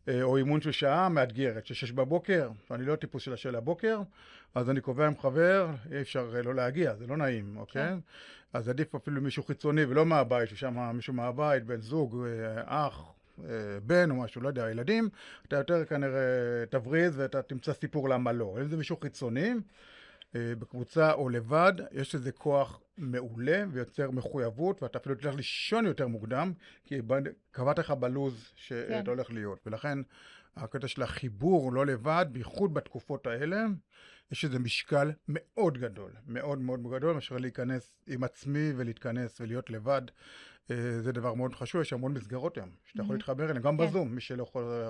אה, 0.08 0.24
או 0.24 0.38
אימון 0.38 0.62
של 0.62 0.72
שעה 0.72 1.10
מאתגרת, 1.10 1.66
של 1.66 1.74
שש 1.74 1.92
בבוקר, 1.92 2.50
ואני 2.70 2.86
לא 2.86 2.96
טיפוס 2.96 3.24
של 3.24 3.34
השל 3.34 3.56
הבוקר, 3.56 4.02
אז 4.56 4.70
אני 4.70 4.82
קובע 4.82 5.08
עם 5.08 5.18
חבר, 5.18 5.70
אי 5.92 6.02
אפשר 6.02 6.34
אה, 6.36 6.42
לא 6.42 6.56
להגיע, 6.56 6.96
זה 6.96 7.08
לא 7.08 7.18
נעים, 7.18 7.58
אוקיי? 7.58 7.88
כן. 7.88 7.98
אז 8.58 8.70
עדיף 8.70 8.96
אפילו 8.96 9.22
מישהו 9.22 9.44
חיצוני 9.44 9.86
ולא 9.86 10.06
מהבית, 10.06 10.50
ששם 10.50 10.92
מישהו 10.94 11.14
מהבית, 11.14 11.64
בן 11.64 11.82
זוג, 11.82 12.26
אה, 12.26 12.88
אח, 12.88 13.14
אה, 13.44 13.50
בן 13.84 14.12
או 14.12 14.16
משהו, 14.16 14.42
לא 14.42 14.48
יודע, 14.48 14.72
ילדים, 14.72 15.10
אתה 15.48 15.56
יותר 15.56 15.86
כנראה 15.86 16.66
תבריז 16.70 17.20
ואתה 17.20 17.42
תמצא 17.42 17.74
סיפור 17.74 18.10
למה 18.10 18.32
לא. 18.32 18.58
אם 18.62 18.68
זה 18.68 18.78
מישהו 18.78 18.98
חיצוני, 18.98 19.54
אה, 20.36 20.54
בקבוצה 20.60 21.14
או 21.14 21.30
לבד, 21.30 21.74
יש 21.92 22.16
איזה 22.16 22.32
כוח 22.32 22.80
מעולה 22.98 23.64
ויוצר 23.72 24.12
מחויבות, 24.12 24.84
ואתה 24.84 24.98
אפילו 24.98 25.16
תלך 25.16 25.36
לישון 25.36 25.86
יותר 25.86 26.08
מוקדם, 26.08 26.54
כי 26.86 27.02
קבעת 27.52 27.80
לך 27.80 27.92
בלוז 27.92 28.52
שאתה 28.56 29.04
כן. 29.04 29.10
הולך 29.10 29.32
להיות. 29.32 29.60
ולכן 29.66 30.00
הקטע 30.56 30.88
של 30.88 31.02
החיבור 31.02 31.74
לא 31.74 31.86
לבד, 31.86 32.26
בייחוד 32.32 32.74
בתקופות 32.74 33.28
האלה, 33.28 33.66
יש 34.32 34.46
איזה 34.46 34.60
משקל 34.60 35.12
מאוד 35.28 35.78
גדול, 35.78 36.12
מאוד 36.28 36.60
מאוד 36.60 36.82
גדול, 36.84 37.14
מאשר 37.14 37.38
להיכנס 37.38 37.98
עם 38.08 38.24
עצמי 38.24 38.72
ולהתכנס 38.76 39.42
ולהיות 39.42 39.70
לבד. 39.70 40.02
אה, 40.72 41.00
זה 41.02 41.12
דבר 41.12 41.34
מאוד 41.34 41.56
חשוב, 41.56 41.82
יש 41.82 41.94
המון 41.94 42.14
מסגרות 42.14 42.58
היום, 42.58 42.70
שאתה 42.86 43.02
יכול 43.02 43.16
mm-hmm. 43.16 43.18
להתחבר 43.18 43.44
אליהן, 43.44 43.62
גם 43.62 43.78
כן. 43.78 43.88
בזום, 43.88 44.16
מי 44.16 44.22
שלא 44.22 44.44
יכול, 44.44 44.84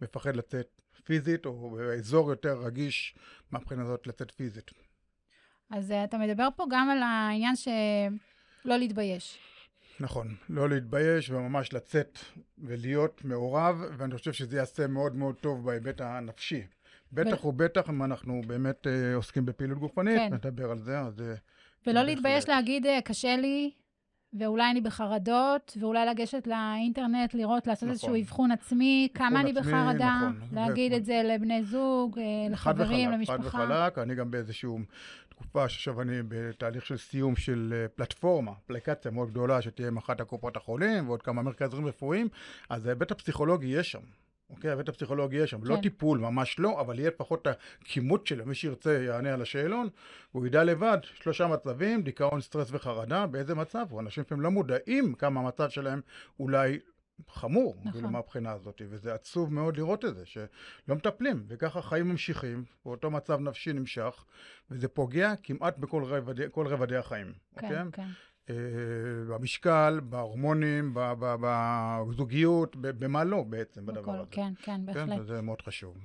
מפחד 0.00 0.36
לצאת 0.36 0.80
פיזית, 1.04 1.46
או 1.46 1.70
באזור 1.70 2.30
יותר 2.30 2.58
רגיש 2.58 3.14
מהבחינה 3.50 3.82
הזאת 3.82 4.06
לצאת 4.06 4.30
פיזית. 4.30 4.70
אז 5.70 5.90
אה, 5.90 6.04
אתה 6.04 6.18
מדבר 6.18 6.48
פה 6.56 6.64
גם 6.70 6.90
על 6.90 7.02
העניין 7.02 7.56
שלא 7.56 8.76
להתבייש. 8.76 9.38
נכון, 10.00 10.34
לא 10.48 10.68
להתבייש 10.68 11.30
וממש 11.30 11.72
לצאת 11.72 12.18
ולהיות 12.58 13.24
מעורב, 13.24 13.76
ואני 13.98 14.14
חושב 14.14 14.32
שזה 14.32 14.56
יעשה 14.56 14.86
מאוד 14.86 15.14
מאוד 15.14 15.34
טוב 15.34 15.64
בהיבט 15.64 16.00
הנפשי. 16.00 16.62
בטח 17.12 17.44
ו... 17.44 17.48
ובטח 17.48 17.90
אם 17.90 18.02
אנחנו 18.02 18.40
באמת 18.46 18.86
אה, 18.86 19.14
עוסקים 19.14 19.46
בפעילות 19.46 19.78
גופנית, 19.78 20.18
כן. 20.18 20.34
נדבר 20.34 20.70
על 20.70 20.78
זה, 20.78 21.00
אז... 21.00 21.22
ולא 21.86 22.02
להתבייש 22.02 22.48
להגיד, 22.48 22.86
אה, 22.86 23.00
קשה 23.00 23.36
לי, 23.36 23.70
ואולי 24.38 24.70
אני 24.70 24.80
בחרדות, 24.80 25.76
ואולי 25.80 26.06
לגשת 26.06 26.46
לאינטרנט, 26.46 27.34
לראות, 27.34 27.66
לעשות 27.66 27.82
נכון. 27.82 27.90
איזשהו 27.90 28.16
אבחון 28.20 28.50
עצמי, 28.50 29.08
כמה 29.14 29.40
אני 29.40 29.50
עצמי, 29.50 29.62
בחרדה, 29.62 30.20
נכון. 30.36 30.48
להגיד 30.52 30.92
ו- 30.92 30.96
את 30.96 31.04
זה 31.04 31.22
לבני 31.24 31.64
זוג, 31.64 32.18
אה, 32.18 32.56
חד 32.56 32.80
לחברים, 32.80 33.08
וחלק, 33.08 33.28
חד 33.28 33.34
למשפחה. 33.34 33.58
וחלק, 33.58 33.98
אני 33.98 34.14
גם 34.14 34.30
באיזשהו 34.30 34.78
תקופה 35.28 35.68
שעכשיו 35.68 36.02
אני 36.02 36.16
בתהליך 36.28 36.86
של 36.86 36.96
סיום 36.96 37.36
של 37.36 37.74
אה, 37.76 37.88
פלטפורמה, 37.88 38.52
אפליקציה 38.64 39.10
מאוד 39.10 39.30
גדולה 39.30 39.62
שתהיה 39.62 39.88
עם 39.88 39.96
אחת 39.96 40.20
הקופות 40.20 40.56
החולים 40.56 41.08
ועוד 41.08 41.22
כמה 41.22 41.42
מרכזים 41.42 41.86
רפואיים, 41.86 42.28
אז 42.70 42.86
ההיבט 42.86 43.10
הפסיכולוגי 43.10 43.66
יש 43.66 43.92
שם. 43.92 44.00
אוקיי, 44.50 44.70
ההיבט 44.70 44.88
הפסיכולוגי 44.88 45.36
יש 45.36 45.50
שם, 45.50 45.64
לא 45.64 45.74
כן. 45.76 45.82
טיפול, 45.82 46.18
ממש 46.18 46.58
לא, 46.58 46.80
אבל 46.80 46.98
יהיה 46.98 47.10
לפחות 47.10 47.46
הכימות 47.46 48.26
שלו, 48.26 48.46
מי 48.46 48.54
שירצה 48.54 49.02
יענה 49.02 49.34
על 49.34 49.42
השאלון, 49.42 49.88
הוא 50.32 50.46
ידע 50.46 50.64
לבד, 50.64 50.98
שלושה 51.02 51.46
מצבים, 51.46 52.02
דיכאון, 52.02 52.40
סטרס 52.40 52.68
וחרדה, 52.70 53.26
באיזה 53.26 53.54
מצב 53.54 53.86
הוא, 53.90 54.00
אנשים 54.00 54.22
לפעמים 54.22 54.42
לא 54.42 54.50
מודעים 54.50 55.14
כמה 55.14 55.40
המצב 55.40 55.68
שלהם 55.68 56.00
אולי 56.40 56.78
חמור, 57.28 57.76
נכון. 57.78 57.92
כאילו 57.92 58.10
מהבחינה 58.10 58.52
הזאת, 58.52 58.82
וזה 58.88 59.14
עצוב 59.14 59.52
מאוד 59.52 59.76
לראות 59.76 60.04
את 60.04 60.14
זה, 60.14 60.26
שלא 60.26 60.46
מטפלים, 60.88 61.44
וככה 61.48 61.78
החיים 61.78 62.08
ממשיכים, 62.08 62.64
ואותו 62.86 63.10
מצב 63.10 63.40
נפשי 63.40 63.72
נמשך, 63.72 64.24
וזה 64.70 64.88
פוגע 64.88 65.34
כמעט 65.42 65.78
בכל 65.78 66.04
רבדי, 66.04 66.44
רבדי 66.56 66.96
החיים, 66.96 67.32
כן, 67.58 67.66
אוקיי? 67.66 67.78
כן. 67.92 68.08
אה, 68.50 68.54
במשקל, 69.28 70.00
בהורמונים, 70.02 70.94
בזוגיות, 71.40 72.76
במה 72.76 73.24
לא 73.24 73.42
בעצם 73.42 73.86
בדבר 73.86 74.14
הזה. 74.14 74.30
כן, 74.30 74.52
כן, 74.62 74.80
בהחלט. 74.86 75.08
כן, 75.08 75.20
וזה 75.20 75.42
מאוד 75.42 75.62
חשוב. 75.62 75.96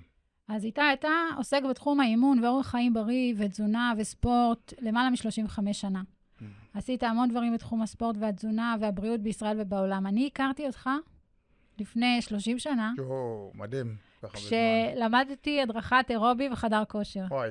אז 0.48 0.66
איתי, 0.66 0.82
אתה 0.94 1.10
עוסק 1.38 1.62
בתחום 1.70 2.00
האימון 2.00 2.44
ואורח 2.44 2.68
חיים 2.68 2.94
בריא 2.94 3.34
ותזונה 3.38 3.94
וספורט 3.98 4.74
למעלה 4.80 5.10
מ-35 5.10 5.74
שנה. 5.74 6.02
Mm. 6.02 6.44
עשית 6.74 7.04
המון 7.04 7.30
דברים 7.30 7.54
בתחום 7.54 7.82
הספורט 7.82 8.16
והתזונה 8.20 8.76
והבריאות 8.82 9.20
בישראל 9.20 9.58
ובעולם. 9.62 10.08
אני 10.08 10.28
הכרתי 10.28 10.68
אותך 10.68 10.90
לפני 11.80 12.22
30 12.22 12.60
שנה, 12.60 12.94
יואו, 12.98 13.52
מדהים. 13.56 13.96
כשלמדתי 14.34 15.62
הדרכת 15.62 16.06
אירובי 16.10 16.50
וחדר 16.52 16.84
כושר. 16.88 17.26
וואי, 17.30 17.50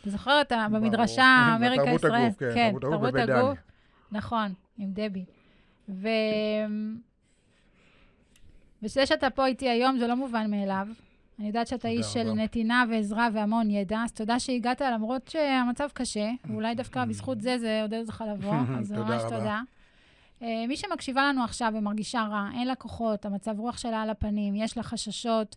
אתה 0.00 0.10
זוכר 0.10 0.38
אותה 0.38 0.66
ברור. 0.70 0.80
במדרשה 0.80 1.36
אמריקה 1.56 1.84
תרבות? 1.84 2.04
הגוף, 2.04 2.54
כן, 2.54 2.74
תרבות 2.80 3.14
הגוף. 3.14 3.58
נכון, 4.12 4.52
עם 4.78 4.90
דבי. 4.92 5.24
ו... 5.88 6.08
וזה 8.82 9.06
שאתה 9.06 9.30
פה 9.30 9.46
איתי 9.46 9.68
היום 9.68 9.98
זה 9.98 10.06
לא 10.06 10.16
מובן 10.16 10.50
מאליו. 10.50 10.88
אני 11.38 11.46
יודעת 11.46 11.66
שאתה 11.66 11.88
איש 11.88 12.06
של. 12.06 12.32
נתינה 12.32 12.84
ועזרה 12.90 13.28
והמון 13.32 13.70
ידע, 13.70 13.98
אז 14.04 14.12
תודה 14.12 14.40
שהגעת 14.40 14.80
למרות 14.80 15.28
שהמצב 15.28 15.88
קשה, 15.94 16.30
ואולי 16.44 16.74
דווקא 16.74 17.04
בזכות 17.04 17.40
זה 17.40 17.58
זה 17.58 17.82
עודד 17.82 18.00
אותך 18.00 18.24
לבוא, 18.32 18.54
אז 18.78 18.92
ממש. 18.92 19.22
תודה. 19.22 19.60
אה, 20.42 20.64
מי 20.68 20.76
שמקשיבה 20.76 21.28
לנו 21.28 21.44
עכשיו 21.44 21.72
ומרגישה 21.74 22.26
רע, 22.30 22.48
אין 22.54 22.66
לה 22.66 22.74
כוחות, 22.74 23.24
המצב 23.24 23.60
רוח 23.60 23.78
שלה 23.78 24.02
על 24.02 24.10
הפנים, 24.10 24.54
יש 24.56 24.76
לה 24.76 24.82
חששות, 24.82 25.56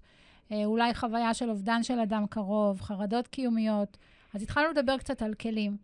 אה, 0.51 0.65
אולי 0.65 0.93
חוויה 0.93 1.33
של 1.33 1.49
אובדן 1.49 1.83
של 1.83 1.99
אדם 1.99 2.25
קרוב, 2.29 2.81
חרדות 2.81 3.27
קיומיות, 3.27 3.97
אז 4.33 4.41
התחלנו 4.41 4.69
לדבר 4.69 4.97
קצת 4.97 5.21
על 5.21 5.33
כלים. 5.33 5.77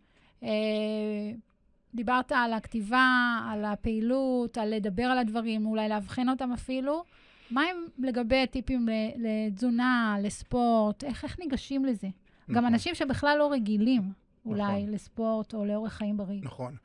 דיברת 1.96 2.32
על 2.32 2.52
הכתיבה, 2.52 3.38
על 3.50 3.64
הפעילות, 3.64 4.58
על 4.58 4.74
לדבר 4.74 5.04
על 5.04 5.18
הדברים, 5.18 5.66
אולי 5.66 5.88
לאבחן 5.88 6.28
אותם 6.28 6.52
אפילו. 6.52 7.04
מה 7.50 7.62
עם 7.62 8.06
לגבי 8.06 8.46
טיפים 8.46 8.88
לתזונה, 9.16 10.16
לספורט? 10.22 11.04
איך, 11.04 11.24
איך 11.24 11.38
ניגשים 11.38 11.84
לזה? 11.84 12.08
גם 12.50 12.56
נכון. 12.56 12.64
אנשים 12.64 12.94
שבכלל 12.94 13.36
לא 13.38 13.52
רגילים 13.52 14.12
אולי 14.46 14.62
נכון. 14.62 14.94
לספורט 14.94 15.54
או 15.54 15.64
לאורח 15.64 15.92
חיים 15.92 16.16
בריא. 16.16 16.40
נכון. 16.42 16.76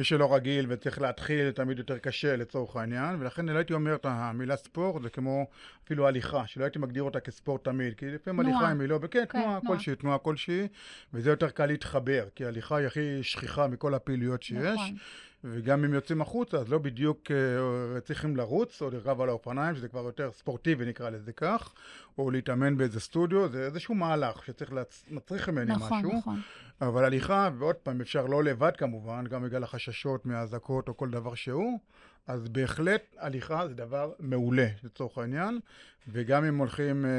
מי 0.00 0.04
שלא 0.04 0.34
רגיל 0.34 0.66
וצריך 0.68 1.00
להתחיל, 1.00 1.50
תמיד 1.50 1.78
יותר 1.78 1.98
קשה 1.98 2.36
לצורך 2.36 2.76
העניין, 2.76 3.16
ולכן 3.20 3.46
לא 3.46 3.58
הייתי 3.58 3.72
אומר 3.72 3.94
את 3.94 4.06
המילה 4.08 4.56
ספורט, 4.56 5.02
זה 5.02 5.10
כמו 5.10 5.46
אפילו 5.84 6.08
הליכה, 6.08 6.46
שלא 6.46 6.64
הייתי 6.64 6.78
מגדיר 6.78 7.02
אותה 7.02 7.20
כספורט 7.20 7.64
תמיד, 7.64 7.94
כי 7.94 8.06
לפעמים. 8.06 8.40
הליכה 8.46 8.68
היא 8.68 8.88
לא, 8.88 8.98
וכן, 9.02 9.24
כן, 9.28 9.42
תנועה. 9.42 9.60
כלשהי, 9.66 9.94
תנועה 9.94 10.18
כלשהי, 10.18 10.68
וזה 11.14 11.30
יותר 11.30 11.50
קל 11.50 11.66
להתחבר, 11.66 12.24
כי 12.34 12.44
ההליכה 12.44 12.76
היא 12.76 12.86
הכי 12.86 13.22
שכיחה 13.22 13.66
מכל 13.66 13.94
הפעילויות 13.94 14.42
שיש, 14.42 14.74
נכון. 14.74 14.96
וגם 15.44 15.84
אם 15.84 15.94
יוצאים 15.94 16.20
החוצה, 16.20 16.56
אז 16.56 16.68
לא 16.68 16.78
בדיוק 16.78 17.30
אה, 17.30 18.00
צריכים 18.00 18.36
לרוץ 18.36 18.82
או 18.82 18.90
לרכב 18.90 19.20
על 19.20 19.28
האופניים, 19.28 19.74
שזה 19.74 19.88
כבר 19.88 20.00
יותר 20.00 20.30
ספורטיבי 20.32 20.84
נקרא 20.84 21.10
לזה 21.10 21.32
כך, 21.32 21.72
או 22.18 22.30
להתאמן 22.30 22.76
באיזה 22.76 23.00
סטודיו, 23.00 23.48
זה 23.48 23.66
איזשהו 23.66 23.94
מהלך 23.94 24.44
שצריך, 24.44 24.72
להצ... 24.72 25.04
מצריך 25.10 25.48
ממני 25.48 25.72
נכון, 25.72 25.98
משהו. 25.98 26.18
נכון. 26.18 26.40
אבל 26.80 27.04
הליכה, 27.04 27.50
ועוד 27.58 27.76
פעם, 27.76 28.00
אפשר 28.00 28.26
לא 28.26 28.44
לבד 28.44 28.76
כמובן, 28.76 29.24
גם 29.26 29.42
בגלל 29.42 29.64
החששות 29.64 30.26
מהאזעקות 30.26 30.88
או 30.88 30.96
כל 30.96 31.10
דבר 31.10 31.34
שהוא, 31.34 31.78
אז 32.26 32.48
בהחלט 32.48 33.02
הליכה 33.18 33.68
זה 33.68 33.74
דבר 33.74 34.12
מעולה 34.18 34.66
לצורך 34.82 35.18
העניין, 35.18 35.60
וגם 36.08 36.44
אם 36.44 36.58
הולכים 36.58 37.04
אה, 37.04 37.10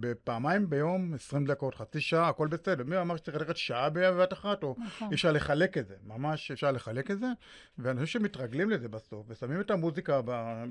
בפעמיים 0.00 0.70
ביום, 0.70 1.14
20 1.14 1.46
דקות, 1.46 1.74
חצי 1.74 2.00
שעה, 2.00 2.28
הכל 2.28 2.48
בסדר. 2.48 2.84
מי 2.84 3.00
אמר 3.00 3.16
שצריך 3.16 3.36
ללכת 3.36 3.56
שעה 3.56 3.90
בבת 3.90 4.32
אחת, 4.32 4.62
או 4.62 4.76
נכון. 4.86 5.12
אפשר 5.12 5.32
לחלק 5.32 5.78
את 5.78 5.86
זה, 5.86 5.94
ממש 6.06 6.50
אפשר 6.50 6.72
לחלק 6.72 7.10
את 7.10 7.18
זה, 7.18 7.26
ואנשים 7.78 8.06
שמתרגלים 8.22 8.70
לזה 8.70 8.88
בסוף, 8.88 9.26
ושמים 9.28 9.60
את 9.60 9.70
המוזיקה 9.70 10.20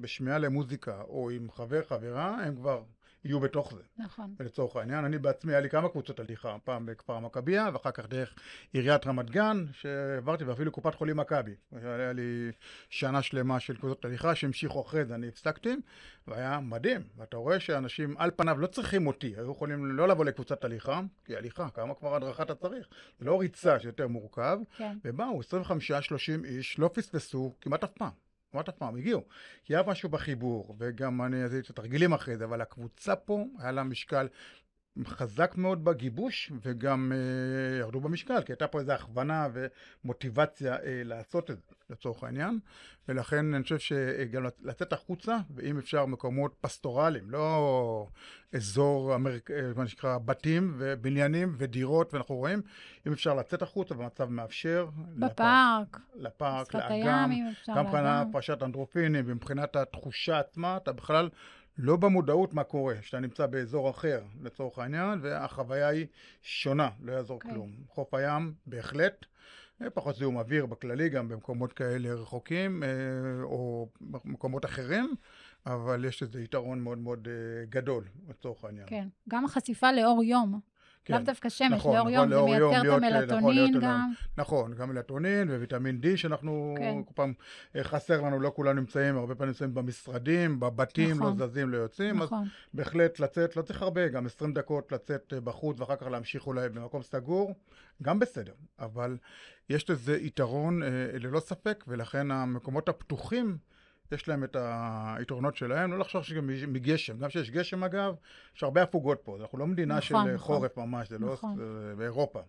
בשמיעה 0.02 0.38
למוזיקה, 0.38 1.02
או 1.02 1.30
עם 1.30 1.48
חבר, 1.52 1.84
חברה, 1.84 2.44
הם 2.44 2.56
כבר 2.56 2.84
יהיו 3.26 3.40
בתוך 3.40 3.74
זה. 3.74 3.82
נכון. 3.98 4.36
לצורך 4.40 4.76
העניין, 4.76 5.06
אני 5.06 5.18
בעצמי, 5.18 5.54
היה 5.54 5.62
לי 5.62 5.70
כמה 5.70 5.90
קבוצות 5.90 6.20
הליכה, 6.20 6.58
פעם 6.64 6.86
בכפר 6.86 7.14
המכבייה, 7.14 7.70
ואחר 7.74 7.92
כך 7.92 8.08
דרך 8.08 8.36
עיריית 8.74 9.08
רמת 9.08 9.30
גן, 9.30 9.66
שהעברתי, 9.72 10.44
ואפילו 10.44 10.72
קופת 10.72 10.96
חולים 10.96 11.18
מכבי. 11.18 11.56
היה 11.72 12.14
לי 12.14 12.52
שנה 12.90 13.22
שלמה 13.22 13.60
של 13.60 13.78
קבוצות 13.78 14.06
הליכה 14.06 14.36
שהמשיכו 14.36 14.82
אחרי 14.82 15.06
זה, 15.06 15.16
אני 15.16 15.28
הפסקתי, 15.28 15.76
והיה 16.28 16.60
מדהים. 16.60 17.02
ואתה 17.18 17.38
רואה 17.38 17.60
שאנשים 17.60 18.16
על 18.18 18.32
פניו 18.36 18.60
לא 18.60 18.68
צריכים 18.68 19.08
אותי, 19.08 19.34
היו 19.38 19.52
יכולים 19.52 19.86
לא 19.86 20.08
לבוא 20.08 20.26
לקבוצת 20.26 20.64
הליכה, 20.64 21.02
כי 21.26 21.36
הליכה, 21.36 21.70
כמה 21.70 21.96
כבר 21.96 22.16
הדרכה 22.16 22.44
אתה 22.44 22.56
צריך? 22.56 22.88
זה 23.20 23.26
לא 23.26 23.40
ריצה 23.40 23.80
שיותר 23.80 24.08
מורכב, 24.08 24.58
כן. 24.78 24.98
ובאו 25.06 25.40
25-30 25.42 26.46
איש, 26.46 26.80
לא 26.80 26.90
פספסו 26.94 27.56
כמעט 27.62 27.84
אף 27.84 27.92
פעם. 27.92 28.25
כמעט 28.56 28.70
אף 28.70 28.76
פעם, 28.78 28.96
הגיעו. 28.96 29.22
כי 29.64 29.76
היה 29.76 29.84
משהו 29.88 30.10
בחיבור, 30.10 30.76
וגם 30.80 31.22
אני 31.22 31.44
עשיתי 31.44 31.60
את 31.60 31.70
התרגילים 31.70 32.14
אחרי 32.14 32.38
זה, 32.38 32.46
אבל 32.46 32.62
הקבוצה 32.62 33.16
פה, 33.16 33.46
היה 33.60 33.72
לה 33.72 33.84
משקל 33.84 34.28
חזק 35.04 35.54
מאוד 35.58 35.86
בגיבוש, 35.86 36.52
וגם 36.62 37.12
אה, 37.16 37.78
ירדו 37.80 38.00
במשקל, 38.00 38.42
כי 38.42 38.52
הייתה 38.52 38.68
פה 38.68 38.80
איזו 38.80 38.92
הכוונה 38.92 39.48
ומוטיבציה 39.54 40.74
אה, 40.74 41.02
לעשות 41.04 41.52
את 41.52 41.58
זה, 41.58 41.74
לצורך 41.90 42.24
העניין. 42.24 42.60
ולכן 43.08 43.54
אני 43.54 43.64
חושב 43.64 43.78
שגם 43.80 44.46
לצאת 44.64 44.94
החוצה, 44.94 45.38
ואם 45.56 45.78
אפשר 45.78 46.06
מקומות 46.06 46.56
פסטורליים, 46.62 47.30
לא 47.30 48.08
אזור, 48.54 49.16
אמריק... 49.16 49.52
אה, 49.52 49.72
מה 49.76 49.88
שנקרא, 49.88 50.18
בתים 50.18 50.76
ובניינים 50.78 51.56
ודירות, 51.58 52.14
ואנחנו 52.14 52.36
רואים, 52.36 52.62
אם 53.08 53.12
אפשר 53.12 53.34
לצאת 53.34 53.62
החוצה 53.62 53.96
במצב 53.96 54.30
מאפשר. 54.30 54.88
בפארק, 55.16 56.00
לפארק, 56.16 56.76
לאגם, 56.76 57.32
גם 57.76 57.86
מבחינת. 57.86 58.28
הפרשת 58.30 58.64
אנדרופינים 58.64 59.26
ומבחינת 59.28 59.76
התחושה 59.76 60.40
עצמה, 60.40 60.78
אתה 60.78 60.92
בכלל 60.92 61.30
לא 61.78 61.96
במודעות 61.96 62.54
מה 62.54 62.64
קורה, 62.64 62.96
שאתה 63.02 63.20
נמצא 63.20 63.46
באזור 63.46 63.90
אחר, 63.90 64.24
לצורך 64.42 64.80
העניין, 64.80 65.20
והחוויה 65.22 65.88
היא 65.88 66.06
שונה, 66.42 66.90
לא 67.02 67.12
יעזור 67.12 67.40
כן. 67.40 67.50
כלום. 67.50 67.72
חוף 67.88 68.14
הים, 68.14 68.54
בהחלט. 68.66 69.26
אה, 69.82 69.90
פחות 69.90 70.16
זיהום 70.16 70.38
אוויר 70.38 70.66
בכללי, 70.66 71.10
גם 71.10 71.28
במקומות 71.28 71.74
כאלה 71.74 72.14
רחוקים, 72.14 72.84
אה, 72.84 72.90
או 73.44 73.88
מקומות 74.26 74.66
אחרים, 74.66 75.16
אבל 75.66 76.06
יש 76.06 76.24
לזה 76.24 76.42
יתרון 76.42 76.80
מאוד 76.80 76.98
מאוד 76.98 77.28
אה, 77.28 77.66
גדול, 77.70 78.04
לצורך 78.30 78.66
העניין. 78.66 78.88
כן. 78.90 79.08
גם 79.30 79.46
החשיפה 79.46 79.92
לאור 79.92 80.24
יום. 80.24 80.60
כן. 81.06 81.14
לאו 81.14 81.24
דווקא 81.24 81.50
שמש, 81.50 81.72
נכון, 81.72 81.96
לאור 81.96 82.10
נכון, 82.10 82.14
יום, 82.14 82.30
זה 82.30 82.36
לאור 82.36 82.50
יום, 82.50 83.02
מייצר 83.02 83.38
את 83.38 83.44
להיות, 83.44 83.44
אה, 83.44 83.44
נכון, 83.44 83.44
המלטונין 83.44 83.72
להיות 83.72 83.84
גם. 83.84 84.12
נכון, 84.38 84.74
גם 84.74 84.90
מלטונין 84.90 85.52
וויטמין 85.52 86.00
D 86.04 86.18
שאנחנו 86.18 86.76
כן. 86.78 87.04
כל 87.06 87.12
פעם 87.16 87.34
אה, 87.76 87.84
חסר 87.84 88.22
לנו, 88.22 88.40
לא 88.40 88.52
כולם 88.56 88.76
נמצאים, 88.76 89.18
הרבה 89.18 89.36
פעמים 89.36 89.50
נמצאים 89.50 89.74
במשרדים, 89.74 90.60
בבתים, 90.60 91.12
נכון. 91.12 91.38
לא 91.40 91.48
זזים, 91.48 91.70
לא 91.70 91.78
יוצאים, 91.78 92.22
אז 92.22 92.28
נכון, 92.28 92.48
בהחלט 92.74 93.20
לצאת, 93.20 93.56
לא 93.56 93.62
צריך 93.62 93.82
הרבה, 93.82 94.08
גם 94.08 94.26
20 94.26 94.54
דקות 94.54 94.92
לצאת 94.92 95.34
אה, 95.36 95.42
בחוץ 95.42 95.80
ואחר 95.80 95.96
כך 95.96 96.08
להמשיך 96.08 96.48
אולי 96.48 96.70
במקום 96.70 97.04
סגור, 97.04 97.54
גם 98.02 98.20
בסדר, 98.20 98.54
אבל 98.80 99.18
יש 99.70 99.90
לזה 99.90 100.18
יתרון 100.18 100.84
אה, 100.84 100.88
ללא 101.14 101.40
ספק, 101.40 101.84
ולכן 101.88 102.32
המקומות 102.32 102.90
הפתוחים, 102.90 103.58
יש 104.12 104.28
להם 104.28 104.44
את 104.44 104.56
היתרונות 104.60 105.56
שלהם, 105.56 105.92
לא 105.92 106.00
לחשוב 106.00 106.24
שגם 106.24 106.50
מגשם, 106.68 107.18
גם 107.18 107.30
כשיש 107.30 107.52
גשם 107.52 107.84
אגב, 107.84 108.16
יש 108.56 108.64
הרבה 108.64 108.84
הפוגות 108.84 109.20
פה, 109.24 109.38
אנחנו 109.42 109.58
לא 109.58 109.68
מדינה 109.68 109.98
נכון, 109.98 110.26
של 110.26 110.34
נכון. 110.34 110.38
חורף 110.38 110.78
ממש, 110.78 111.10
זה 111.10 111.20
נכון. 111.20 111.60
לא 111.60 111.64
אה, 111.64 111.96
באירופה. 111.96 112.42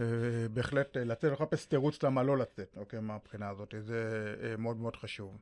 אה, 0.00 0.06
בהחלט 0.52 0.96
אה, 0.96 1.04
לצאת, 1.04 1.32
לחפש 1.32 1.66
תירוץ 1.66 2.02
למה 2.02 2.22
לא 2.22 2.38
לצאת, 2.38 2.76
אוקיי, 2.76 3.00
מהבחינה 3.00 3.48
הזאת, 3.48 3.74
זה 3.80 4.34
אה, 4.42 4.56
מאוד 4.56 4.76
מאוד 4.76 4.96
חשוב. 4.96 5.38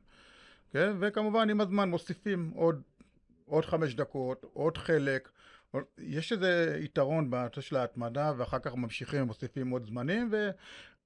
כן, 0.71 0.95
וכמובן 0.99 1.49
עם 1.49 1.61
הזמן 1.61 1.89
מוסיפים 1.89 2.51
עוד, 2.55 2.81
עוד 3.45 3.65
חמש 3.65 3.95
דקות, 3.95 4.45
עוד 4.53 4.77
חלק. 4.77 5.29
יש 5.97 6.31
איזה 6.31 6.79
יתרון 6.81 7.29
בנושא 7.29 7.61
של 7.61 7.75
ההתמדה, 7.75 8.33
ואחר 8.37 8.59
כך 8.59 8.75
ממשיכים, 8.75 9.21
מוסיפים 9.23 9.69
עוד 9.69 9.85
זמנים, 9.85 10.31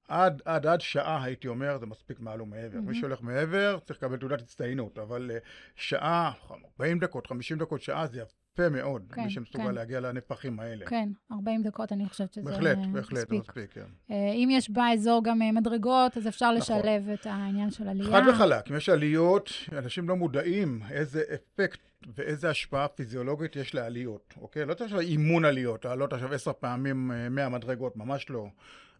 עד, 0.09 0.41
עד, 0.45 0.65
עד 0.65 0.81
שעה, 0.81 1.23
הייתי 1.23 1.47
אומר, 1.47 1.77
זה 1.77 1.85
מספיק 1.85 2.19
מעל 2.19 2.41
ומעבר. 2.41 2.79
מי 2.81 2.95
שהולך 2.95 3.21
מעבר, 3.21 3.79
צריך 3.85 3.99
לקבל 3.99 4.17
תעודת 4.17 4.41
הצטיינות, 4.41 4.99
אבל 4.99 5.31
אה, 5.33 5.37
שעה, 5.75 6.31
40 6.79 6.99
דקות, 6.99 7.27
50 7.27 7.57
דקות, 7.57 7.81
שעה, 7.81 8.07
זה 8.07 8.21
יפה 8.21 8.69
מאוד, 8.69 9.05
כן, 9.13 9.21
מי 9.21 9.29
שמסוגל 9.29 9.63
כן. 9.63 9.75
להגיע 9.75 9.99
לנפחים 9.99 10.59
האלה. 10.59 10.85
כן, 10.85 11.09
40 11.31 11.63
דקות, 11.63 11.91
אני 11.91 12.09
חושבת 12.09 12.33
שזה 12.33 12.51
בהחלט, 12.51 12.77
אה, 12.77 12.87
בהחלט, 12.93 13.29
זה 13.29 13.35
מספיק. 13.35 13.49
מספיק, 13.49 13.73
כן. 13.73 13.85
אה, 14.11 14.31
אם 14.31 14.49
יש 14.51 14.69
באזור 14.69 15.23
גם 15.23 15.41
אה, 15.41 15.51
מדרגות, 15.51 16.17
אז 16.17 16.27
אפשר 16.27 16.51
נכון. 16.57 16.77
לשלב 16.77 17.09
את 17.09 17.25
העניין 17.25 17.71
של 17.71 17.87
עלייה. 17.87 18.11
חד 18.11 18.21
וחלק, 18.29 18.71
אם 18.71 18.75
יש 18.75 18.89
עליות, 18.89 19.49
אנשים 19.77 20.09
לא 20.09 20.15
מודעים 20.15 20.81
איזה 20.91 21.23
אפקט 21.33 21.79
ואיזה 22.15 22.49
השפעה 22.49 22.87
פיזיולוגית 22.87 23.55
יש 23.55 23.75
לעליות, 23.75 24.33
אוקיי? 24.41 24.65
לא 24.65 24.73
צריך 24.73 24.95
אימון 24.99 25.45
עליות, 25.45 25.85
לעלות 25.85 26.13
עכשיו 26.13 26.33
עשר 26.33 26.51
פעמים 26.53 27.11
אה, 27.11 27.29
100 27.29 27.49
מדרגות, 27.49 27.97
ממש 27.97 28.29
לא. 28.29 28.47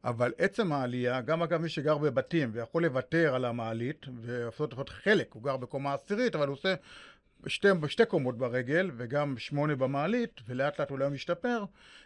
אבל 0.04 0.34
עצם 0.38 0.72
העלייה, 0.72 1.22
גם 1.22 1.44
אגב 1.44 1.62
מי 1.62 1.70
שגר 1.70 1.98
בבתים 1.98 2.50
ויכול 2.54 2.84
לוותר 2.84 3.36
על 3.36 3.46
המעלית, 3.46 4.06
ולעשות 4.22 4.90
חלק, 4.90 5.34
הוא 5.34 5.44
גר 5.44 5.58
בקומה 5.58 5.94
עשירית, 5.94 6.36
אבל 6.36 6.48
הוא 6.48 6.54
עושה 6.54 6.76
שתי, 7.48 7.68
שתי 7.88 8.06
קומות 8.06 8.38
ברגל 8.38 8.92
וגם 8.98 9.38
שמונה 9.38 9.76
במעלית, 9.76 10.42
ולאט 10.48 10.80
לאט 10.80 10.92
אולי 10.92 11.06
הוא 11.06 11.14
משתפר, 11.14 11.66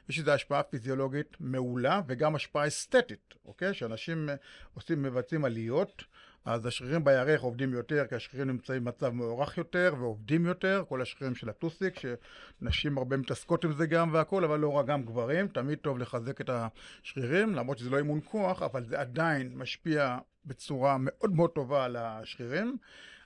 יש 0.10 0.20
לזה 0.20 0.34
השפעה 0.34 0.64
פיזיולוגית 0.64 1.38
מעולה 1.40 2.02
וגם 2.08 2.36
השפעה 2.36 2.68
אסתטית, 2.68 3.34
אוקיי? 3.46 3.74
שאנשים 3.74 4.30
אה, 4.30 4.36
עושים, 4.74 5.04
מבצעים 5.04 5.46
עליות, 5.46 6.04
אז 6.46 6.66
השרירים 6.66 7.04
בירך 7.04 7.42
עובדים 7.42 7.74
יותר, 7.74 8.06
כי 8.10 8.16
השרירים 8.16 8.48
נמצאים 8.48 8.84
במצב 8.84 9.10
מוארך 9.10 9.58
יותר 9.58 9.94
ועובדים 10.00 10.46
יותר, 10.46 10.84
כל 10.90 11.02
השרירים 11.02 11.36
של 11.36 11.50
הטוסיק, 11.50 12.00
שנשים 12.00 12.98
הרבה 12.98 13.18
מתעסקות 13.18 13.64
עם 13.64 13.74
זה 13.74 13.88
גם 13.88 14.10
והכול, 14.14 14.46
אבל 14.46 14.60
לא 14.60 14.72
רק 14.72 14.86
גם 14.86 15.04
גברים, 15.04 15.48
תמיד 15.48 15.78
טוב 15.78 16.00
לחזק 16.00 16.42
את 16.42 16.50
השרירים, 16.50 17.56
למרות 17.56 17.78
שזה 17.78 17.90
לא 17.90 17.98
אימון 17.98 18.20
כוח, 18.26 18.64
אבל 18.64 18.84
זה 18.84 19.00
עדיין 19.00 19.52
משפיע 19.56 20.18
בצורה 20.46 20.98
מאוד 21.00 21.36
מאוד 21.36 21.50
טובה 21.50 21.86
על 21.86 21.96
השרירים. 21.96 22.78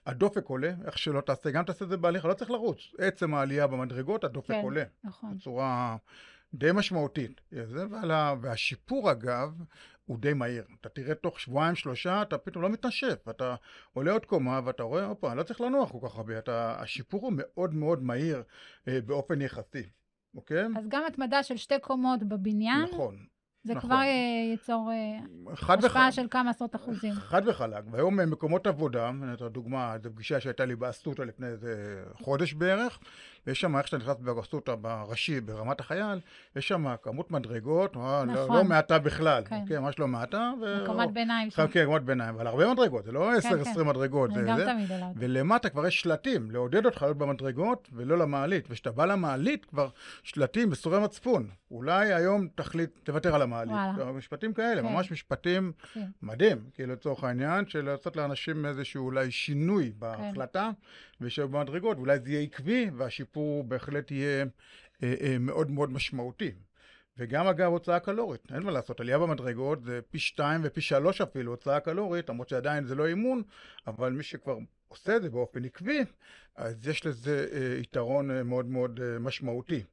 הדופק 0.06 0.46
עולה, 0.46 0.74
איך 0.86 0.98
שלא 0.98 1.22
תעשה, 1.22 1.52
גם 1.52 1.64
תעשה 1.64 1.86
את 1.86 1.90
זה 1.90 1.98
בהליכה, 1.98 2.28
לא 2.28 2.34
צריך 2.34 2.52
לרוץ. 2.52 2.80
עצם 2.98 3.34
העלייה 3.34 3.68
במדרגות, 3.68 4.24
הדופק 4.24 4.48
כן, 4.48 4.62
עולה. 4.64 4.84
נכון. 5.04 5.38
בצורה 5.38 5.98
די 6.54 6.72
משמעותית. 6.74 7.42
זה, 7.52 7.86
ועלה, 7.92 8.36
והשיפור 8.42 9.12
אגב, 9.12 9.54
הוא 10.08 10.18
די 10.20 10.34
מהיר. 10.34 10.64
אתה 10.82 10.90
תראה 10.90 11.16
תוך 11.16 11.40
שבועיים 11.40 11.76
שלושה, 11.76 12.22
אתה 12.22 12.38
פתאום 12.38 12.64
לא 12.64 12.70
מתנשף. 12.70 13.30
אתה 13.30 13.56
עולה 13.94 14.12
עוד 14.12 14.26
קומה 14.26 14.62
ואתה 14.66 14.84
רואה, 14.84 15.06
הופה, 15.06 15.34
לא 15.34 15.44
צריך 15.44 15.62
לנוח 15.62 15.92
כל 15.92 16.08
כך 16.08 16.16
הרבה. 16.16 16.38
אתה, 16.38 16.82
השיפור 16.82 17.22
הוא 17.22 17.34
מאוד 17.36 17.74
מאוד 17.74 18.04
מהיר 18.04 18.44
אה, 18.88 19.02
באופן 19.02 19.42
יחסי, 19.42 19.84
אוקיי? 20.36 20.66
אז 20.78 20.88
גם 20.88 21.04
התמדה 21.08 21.44
של 21.44 21.58
שתי 21.58 21.80
קומות 21.80 22.24
בבניין, 22.24 22.82
נכון. 22.82 23.26
זה 23.68 23.76
נכון. 23.76 23.90
כבר 23.90 24.00
אה, 24.00 24.50
ייצור 24.52 24.92
אה, 24.92 25.54
השפעה 25.54 25.78
וחלק. 25.84 26.10
של 26.10 26.28
כמה 26.32 26.50
עשרות 26.50 26.76
אחוזים. 26.76 27.14
חד 27.14 27.42
וחלק. 27.48 27.84
והיום 27.92 28.20
אה, 28.20 28.26
מקומות 28.26 28.68
עבודה, 28.68 29.12
אתן 29.34 29.48
דוגמה, 29.48 29.96
זו 30.04 30.10
פגישה 30.16 30.40
שהייתה 30.40 30.66
לי 30.66 30.76
באסותא 30.76 31.22
לפני 31.22 31.48
איזה 31.48 32.04
חודש 32.14 32.54
בערך, 32.54 33.00
ויש 33.48 33.62
שם, 33.62 33.78
איך 33.78 33.88
שאתה 33.88 33.98
נכנס 33.98 34.16
באסותא 34.20 34.76
בראשי, 34.76 35.42
ברמת 35.42 35.80
החייל, 35.80 36.20
יש 36.56 36.68
שם 36.68 36.96
כמות 37.02 37.32
מדרגות, 37.32 37.98
אה, 37.98 38.24
לא, 38.26 38.34
נכון. 38.34 38.56
לא 38.56 38.64
מעטה 38.64 39.00
בכלל, 39.00 39.44
כן. 39.46 39.66
כן, 39.68 39.80
ממש 39.80 40.00
לא 40.00 40.08
מעטה. 40.08 40.52
ו- 40.62 40.84
הקומת 40.84 41.14
ביניים 41.14 41.50
שם. 41.50 41.68
כן, 41.68 41.86
קומת 41.86 42.04
ביניים, 42.04 42.36
אבל 42.36 42.48
הרבה 42.48 42.74
מדרגות, 42.74 43.06
זה 43.06 43.12
לא 43.12 43.32
10-20 43.38 43.44
כן. 43.76 43.88
מדרגות. 43.88 44.34
זה, 44.34 44.42
גם 44.48 44.58
זה. 44.58 44.66
תמיד 44.66 44.92
אותה. 44.92 45.12
ולמטה 45.16 45.70
כבר 45.70 45.88
יש 45.88 46.02
שלטים, 46.02 46.52
לעודד 46.52 46.86
אותך 46.86 47.02
לעלות 47.02 47.18
במדרגות 47.18 47.90
ולא 47.94 48.18
למעלית. 48.18 48.66
וכשאתה 48.70 48.92
בא 48.92 49.06
למעלית 49.06 49.66
כבר 49.66 49.90
שלטים 50.24 50.70
בסורי 50.70 51.00
מצפון. 51.00 51.50
אולי 51.72 52.14
היום 52.14 52.48
תחליט, 52.56 52.90
תוותר 53.04 53.36
על 53.36 53.42
המעלית. 53.42 53.74
וואלה. 53.74 54.12
משפטים 54.12 54.54
כאלה, 54.54 54.82
כן. 54.82 54.88
ממש 54.88 55.12
משפטים 55.12 55.72
כן. 55.94 56.06
מדהים, 56.22 56.58
כאילו 56.74 56.94
לצורך 56.94 57.24
העניין, 57.24 57.68
של 57.68 57.86
לעשות 57.86 58.16
לאנשים 58.16 58.66
איזשהו 58.66 59.06
אולי 59.06 59.32
שינוי 59.32 59.92
בהחלטה, 60.00 60.70
ושיהיו 61.22 61.50
במדרגות, 61.50 61.98
ואולי 61.98 62.20
זה 62.20 62.30
יהיה 62.30 62.42
עקבי, 62.42 62.90
והשיפור 62.98 63.64
בהחלט 63.64 64.12
יהיה 64.12 64.46
אה, 65.04 65.14
אה, 65.22 65.38
מאוד 65.40 65.72
מאוד 65.72 65.92
משמעותי. 65.92 66.52
וגם 67.18 67.48
אגב 67.48 67.72
הוצאה 67.72 68.00
קלורית, 68.00 68.52
אין 68.52 68.64
מה 68.64 68.72
לעשות, 68.72 69.00
עלייה 69.00 69.20
במדרגות 69.20 69.84
זה 69.84 70.00
פי 70.10 70.20
שתיים 70.20 70.62
ופי 70.64 70.82
שלוש 70.82 71.22
אפילו 71.22 71.52
הוצאה 71.52 71.80
קלורית, 71.80 72.30
למרות 72.30 72.50
שעדיין 72.50 72.86
זה 72.86 72.96
לא 72.96 73.08
אימון, 73.08 73.44
אבל 73.88 74.12
מי 74.12 74.24
שכבר 74.24 74.58
עושה 74.88 75.16
את 75.16 75.22
זה 75.22 75.30
באופן 75.30 75.66
עקבי, 75.66 76.00
אז 76.56 76.88
יש 76.88 77.06
לזה 77.06 77.48
אה, 77.54 77.78
יתרון 77.82 78.32
אה, 78.32 78.44
מאוד 78.44 78.66
מאוד 78.66 79.00
אה, 79.04 79.20
משמעותי. 79.20 79.84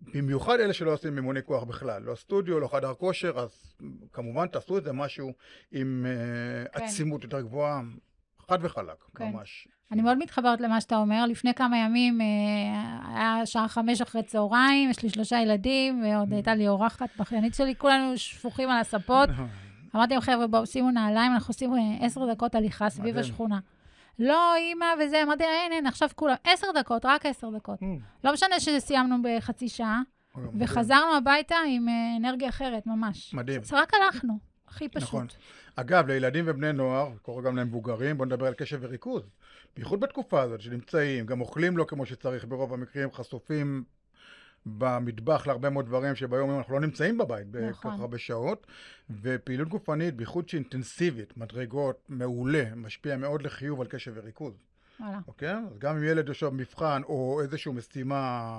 במיוחד 0.00 0.60
אלה 0.60 0.72
שלא 0.72 0.92
עושים 0.92 1.16
אימוני 1.16 1.42
כוח 1.42 1.64
בכלל, 1.64 2.02
לא 2.02 2.14
סטודיו, 2.14 2.60
לא 2.60 2.68
חדר 2.68 2.94
כושר, 2.94 3.38
אז 3.38 3.76
כמובן 4.12 4.46
תעשו 4.46 4.78
את 4.78 4.84
זה 4.84 4.92
משהו 4.92 5.32
עם 5.72 6.06
אה, 6.06 6.78
כן. 6.78 6.84
עצימות 6.84 7.24
יותר 7.24 7.40
גבוהה, 7.40 7.82
חד 8.38 8.58
וחלק, 8.62 9.04
כן. 9.16 9.24
ממש. 9.24 9.68
אני 9.92 10.02
מאוד 10.02 10.18
מתחברת 10.18 10.60
למה 10.60 10.80
שאתה 10.80 10.96
אומר. 10.96 11.26
לפני 11.26 11.54
כמה 11.54 11.78
ימים 11.78 12.20
אה, 12.20 12.26
היה 13.16 13.46
שעה 13.46 13.68
חמש 13.68 14.00
אחרי 14.00 14.22
צהריים, 14.22 14.90
יש 14.90 15.02
לי 15.02 15.10
שלושה 15.10 15.40
ילדים, 15.40 16.02
Mm. 16.02 16.06
ועוד 16.06 16.32
הייתה 16.32 16.54
לי 16.54 16.68
אורחת 16.68 17.08
בכיינית 17.18 17.54
שלי, 17.54 17.74
כולנו 17.78 18.18
שפוכים 18.18 18.70
על 18.70 18.80
הספות. 18.80 19.28
אמרתי 19.96 20.12
להם, 20.12 20.20
חבר'ה, 20.20 20.46
בואו, 20.46 20.66
שימו 20.66 20.90
נעליים, 20.90 21.32
אנחנו 21.32 21.50
עושים 21.50 21.74
אה, 21.74 22.06
עשר 22.06 22.32
דקות 22.32 22.54
הליכה 22.54 22.90
סביב. 22.90 23.18
השכונה. 23.18 23.58
לא, 24.18 24.54
אימא 24.54 24.86
וזה, 25.00 25.22
אמרתי 25.22 25.42
לה, 25.42 25.50
אין, 25.50 25.72
אין, 25.72 25.86
עכשיו 25.86 26.08
כולם, 26.14 26.34
עשר 26.44 26.66
דקות, 26.80 27.04
רק 27.04 27.26
עשר 27.26 27.50
דקות. 27.50 27.78
לא 28.24 28.32
משנה 28.32 28.60
שסיימנו 28.60 29.16
בחצי 29.22 29.68
שעה, 29.68 30.02
מדהים. 30.36 30.50
וחזרנו 30.60 31.16
הביתה 31.16 31.56
עם 31.68 31.88
אה, 31.88 32.16
אנרגיה 32.16 32.48
אחרת, 32.48 32.86
ממש. 32.86 33.34
מדהים. 33.34 33.60
אז 33.60 33.72
רק 33.72 33.92
הלכנו, 33.94 34.38
הכי 34.68 34.88
פשוט. 34.88 35.08
נכון. 35.08 35.26
אגב, 35.76 36.06
לילדים 36.06 36.44
ובני 36.48 36.72
נוער, 36.72 37.10
קורה 37.22 37.42
גם 37.42 37.56
למבוגרים, 37.56 38.16
בואו 38.18 38.26
נדבר 38.26 38.46
על 38.46 38.54
קשב 38.54 38.78
וריכוז. 38.82 39.22
בייחוד 39.76 40.00
בתקופה 40.00 40.42
הזאת 40.42 40.60
שנמצאים, 40.60 41.26
גם 41.26 41.40
אוכלים 41.40 41.76
לא 41.76 41.84
כמו 41.84 42.06
שצריך 42.06 42.44
ברוב 42.48 42.74
המקרים, 42.74 43.12
חשופים 43.12 43.84
במטבח 44.66 45.46
להרבה 45.46 45.70
מאוד 45.70 45.86
דברים 45.86 46.14
שביום 46.14 46.50
יום 46.50 46.58
אנחנו 46.58 46.74
לא 46.74 46.80
נמצאים 46.80 47.18
בבית 47.18 47.46
נכון. 47.46 47.90
בכך 47.92 48.00
הרבה 48.00 48.18
שעות, 48.18 48.66
ופעילות 49.22 49.68
גופנית, 49.68 50.14
בייחוד 50.14 50.48
שהיא 50.48 50.58
אינטנסיבית, 50.58 51.36
מדרגות, 51.36 52.06
מעולה, 52.08 52.64
משפיע 52.76 53.16
מאוד 53.16 53.42
לחיוב 53.42 53.80
על 53.80 53.86
קשב 53.86 54.12
וריכוז. 54.14 54.54
וואלה. 55.00 55.18
אוקיי? 55.28 55.54
אז 55.70 55.78
גם 55.78 55.96
אם 55.96 56.04
ילד 56.04 56.28
יושב 56.28 56.46
במבחן 56.46 57.02
או 57.04 57.40
איזושהי 57.42 57.72
משימה, 57.72 58.58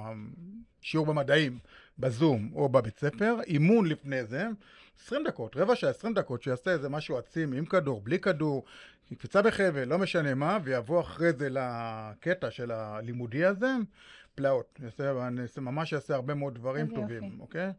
שיעור 0.81 1.05
במדעים, 1.05 1.59
בזום 1.99 2.51
או 2.55 2.69
בבית 2.69 2.99
ספר, 2.99 3.35
אימון 3.47 3.85
לפני 3.85 4.25
זה, 4.25 4.47
20 4.99 5.23
דקות, 5.23 5.57
רבע 5.57 5.75
שעה, 5.75 5.89
20 5.89 6.13
דקות, 6.13 6.43
שיעשה 6.43 6.71
איזה 6.71 6.89
משהו 6.89 7.17
עצים 7.17 7.53
עם 7.53 7.65
כדור, 7.65 8.01
בלי 8.01 8.19
כדור, 8.19 8.65
קפיצה 9.09 9.41
בחבל, 9.41 9.83
לא 9.83 9.97
משנה 9.97 10.33
מה, 10.33 10.59
ויבוא 10.63 11.01
אחרי 11.01 11.33
זה 11.33 11.47
לקטע 11.51 12.51
של 12.51 12.71
הלימודי 12.71 13.45
הזה, 13.45 13.71
פלאות. 14.35 14.79
יעשה, 14.83 15.61
ממש 15.61 15.91
יעשה 15.91 16.15
הרבה 16.15 16.33
מאוד 16.33 16.55
דברים 16.55 16.87
טובים, 16.95 17.23
יופי. 17.23 17.37
אוקיי? 17.39 17.71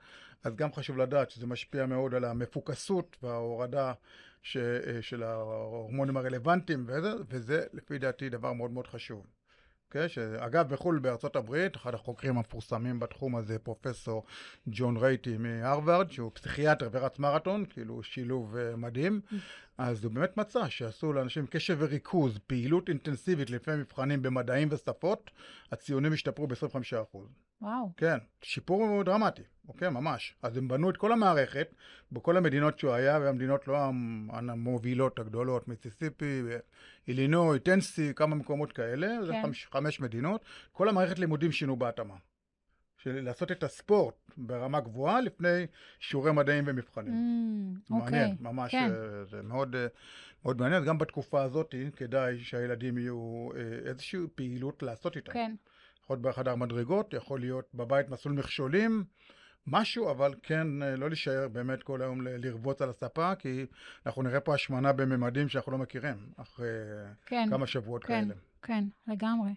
אז 0.45 0.57
גם 0.57 0.73
חשוב 0.73 0.99
לדעת 0.99 1.31
שזה 1.31 1.47
משפיע 1.47 1.87
מאוד 1.87 2.15
על 2.15 2.25
המפוקסות 2.25 3.17
וההורדה 3.23 3.93
ש, 4.43 4.57
של 5.01 5.23
ההורמונים 5.23 6.17
הרלוונטיים, 6.17 6.85
וזה, 6.89 7.13
וזה 7.29 7.65
לפי 7.73 7.99
דעתי 7.99 8.29
דבר 8.29 8.53
מאוד 8.53 8.71
מאוד 8.71 8.87
חשוב. 8.87 9.27
אוקיי? 9.89 10.09
שאגב, 10.09 10.69
בחו"ל, 10.69 10.99
בארצות 10.99 11.37
הברית, 11.37 11.77
אחד 11.77 11.95
החוקרים 11.95 12.37
המפורסמים 12.37 13.01
בתחום 13.01 13.37
הזה, 13.37 13.59
פרופסור 13.59 14.25
ג'ון 14.67 14.97
רייטי 14.97 15.37
מהרווארד, 15.39 16.11
שהוא 16.11 16.31
פסיכיאטר 16.35 16.89
ורץ 16.93 17.19
מרתון, 17.19 17.65
כאילו 17.71 18.03
שילוב 18.03 18.57
אה, 18.57 18.77
מדהים, 18.77 19.21
אז 19.79 20.05
הוא 20.05 20.13
באמת 20.13 20.37
מצא 20.37 20.69
שעשו 20.69 21.13
לאנשים 21.13 21.47
קשב 21.47 21.77
וריכוז, 21.81 22.39
פעילות 22.47 22.89
אינטנסיבית 22.89 23.51
לפני 23.51 23.77
מבחנים 23.77 24.23
במדעים 24.23 24.69
ושפות, 24.71 25.31
הציונים 25.73 26.13
השתפרו 26.13 26.47
ב-25%. 26.47 27.44
וואו. 27.63 27.93
כן, 27.97 28.19
שיפור 28.43 29.03
דרמטי, 29.03 29.43
אוקיי, 29.69 29.91
ממש. 29.91 30.37
אז 30.43 30.57
הם 30.57 30.69
בנו 30.69 30.91
את 30.91 30.97
כל 30.97 31.13
המערכת 31.13 31.75
בכל 32.13 32.37
המדינות 32.37 32.79
שהוא 32.79 32.93
היה, 32.93 33.19
והמדינות 33.21 33.69
לא 33.69 33.79
המ- 33.85 34.31
המובילות 34.31 35.19
הגדולות, 35.19 35.69
מיסיסיפי, 35.69 36.43
אילינוי, 37.09 37.59
טנסי, 37.59 38.13
כמה 38.17 38.35
מקומות 38.35 38.73
כאלה, 38.73 39.25
זה 39.25 39.33
כן. 39.33 39.43
חמש, 39.43 39.67
חמש 39.73 40.01
מדינות. 40.01 40.45
כל 40.73 40.89
המערכת 40.89 41.19
לימודים 41.19 41.53
שינו 41.53 41.77
בהתאמה. 41.77 42.15
של 42.99 43.21
לעשות 43.21 43.53
את 43.53 43.63
הספורט 43.63 44.15
ברמה 44.37 44.81
גבוהה 44.81 45.21
לפני 45.21 45.67
שיעורי 45.99 46.33
מדעים 46.33 46.65
ומבחנים. 46.67 47.13
Mm, 47.13 47.93
מעניין, 47.93 48.31
אוקיי. 48.31 48.37
ממש, 48.53 48.73
כן. 48.73 48.91
אה, 48.93 49.25
זה 49.25 49.43
מאוד, 49.43 49.75
אה, 49.77 49.87
מאוד 50.45 50.61
מעניין. 50.61 50.85
גם 50.85 50.99
בתקופה 50.99 51.43
הזאת 51.43 51.75
כדאי 51.97 52.39
שהילדים 52.39 52.99
יהיו 52.99 53.49
אה, 53.57 53.61
איזושהי 53.89 54.21
פעילות 54.35 54.83
לעשות 54.83 55.17
איתם. 55.17 55.33
כן. 55.33 55.55
יכול 56.05 56.17
להיות 56.17 56.23
בחדר 56.23 56.55
מדרגות, 56.55 57.15
יכול 57.15 57.41
להיות 57.41 57.65
בבית 57.75 58.09
מסלול 58.09 58.35
מכשולים, 58.35 59.05
משהו, 59.67 60.11
אבל 60.11 60.35
כן, 60.43 60.83
אה, 60.83 60.97
לא 60.97 61.09
להישאר 61.09 61.49
באמת 61.49 61.83
כל 61.83 62.03
היום 62.03 62.21
לרבוץ 62.27 62.83
על 62.83 62.91
הספה, 62.91 63.35
כי 63.35 63.67
אנחנו 64.07 64.23
נראה 64.23 64.41
פה 64.41 64.55
השמנה 64.55 64.93
בממדים 64.93 65.49
שאנחנו 65.49 65.73
לא 65.73 65.79
מכירים, 65.79 66.17
אחרי 66.37 66.67
כן. 67.27 67.47
כמה 67.51 67.67
שבועות 67.67 68.05
כן, 68.05 68.25
כאלה. 68.25 68.35
כן, 68.63 68.85
לגמרי. 69.07 69.55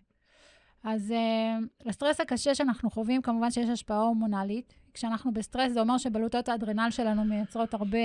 אז 0.83 1.13
אה, 1.13 1.85
לסטרס 1.85 2.19
הקשה 2.19 2.55
שאנחנו 2.55 2.89
חווים, 2.89 3.21
כמובן 3.21 3.51
שיש 3.51 3.69
השפעה 3.69 3.97
הורמונלית. 3.97 4.73
כשאנחנו 4.93 5.33
בסטרס, 5.33 5.71
זה 5.71 5.79
אומר 5.79 5.97
שבלוטות 5.97 6.49
האדרנל 6.49 6.87
שלנו 6.89 7.25
מייצרות 7.25 7.73
הרבה 7.73 7.97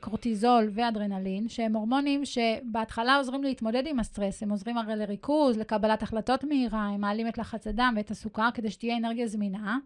קורטיזול 0.00 0.70
ואדרנלין, 0.72 1.48
שהם 1.48 1.76
הורמונים 1.76 2.22
שבהתחלה 2.24 3.16
עוזרים 3.16 3.42
להתמודד 3.42 3.82
עם 3.86 4.00
הסטרס. 4.00 4.42
הם 4.42 4.50
עוזרים 4.50 4.78
הרי 4.78 4.96
לריכוז, 4.96 5.58
לקבלת 5.58 6.02
החלטות 6.02 6.44
מהירה, 6.44 6.86
הם 6.86 7.00
מעלים 7.00 7.28
את 7.28 7.38
לחץ 7.38 7.66
הדם 7.66 7.94
ואת 7.96 8.10
הסוכר 8.10 8.48
כדי 8.54 8.70
שתהיה 8.70 8.96
אנרגיה 8.96 9.26
זמינה. 9.26 9.78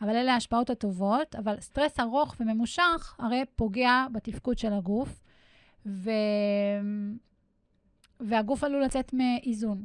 אבל 0.00 0.16
אלה 0.16 0.34
ההשפעות 0.34 0.70
הטובות, 0.70 1.34
אבל 1.34 1.60
סטרס 1.60 2.00
ארוך 2.00 2.34
וממושך 2.40 3.14
הרי 3.18 3.44
פוגע 3.56 4.06
בתפקוד 4.12 4.58
של 4.58 4.72
הגוף, 4.72 5.20
ו... 5.86 6.10
והגוף 8.20 8.64
עלול 8.64 8.82
לצאת 8.82 9.12
מאיזון. 9.12 9.84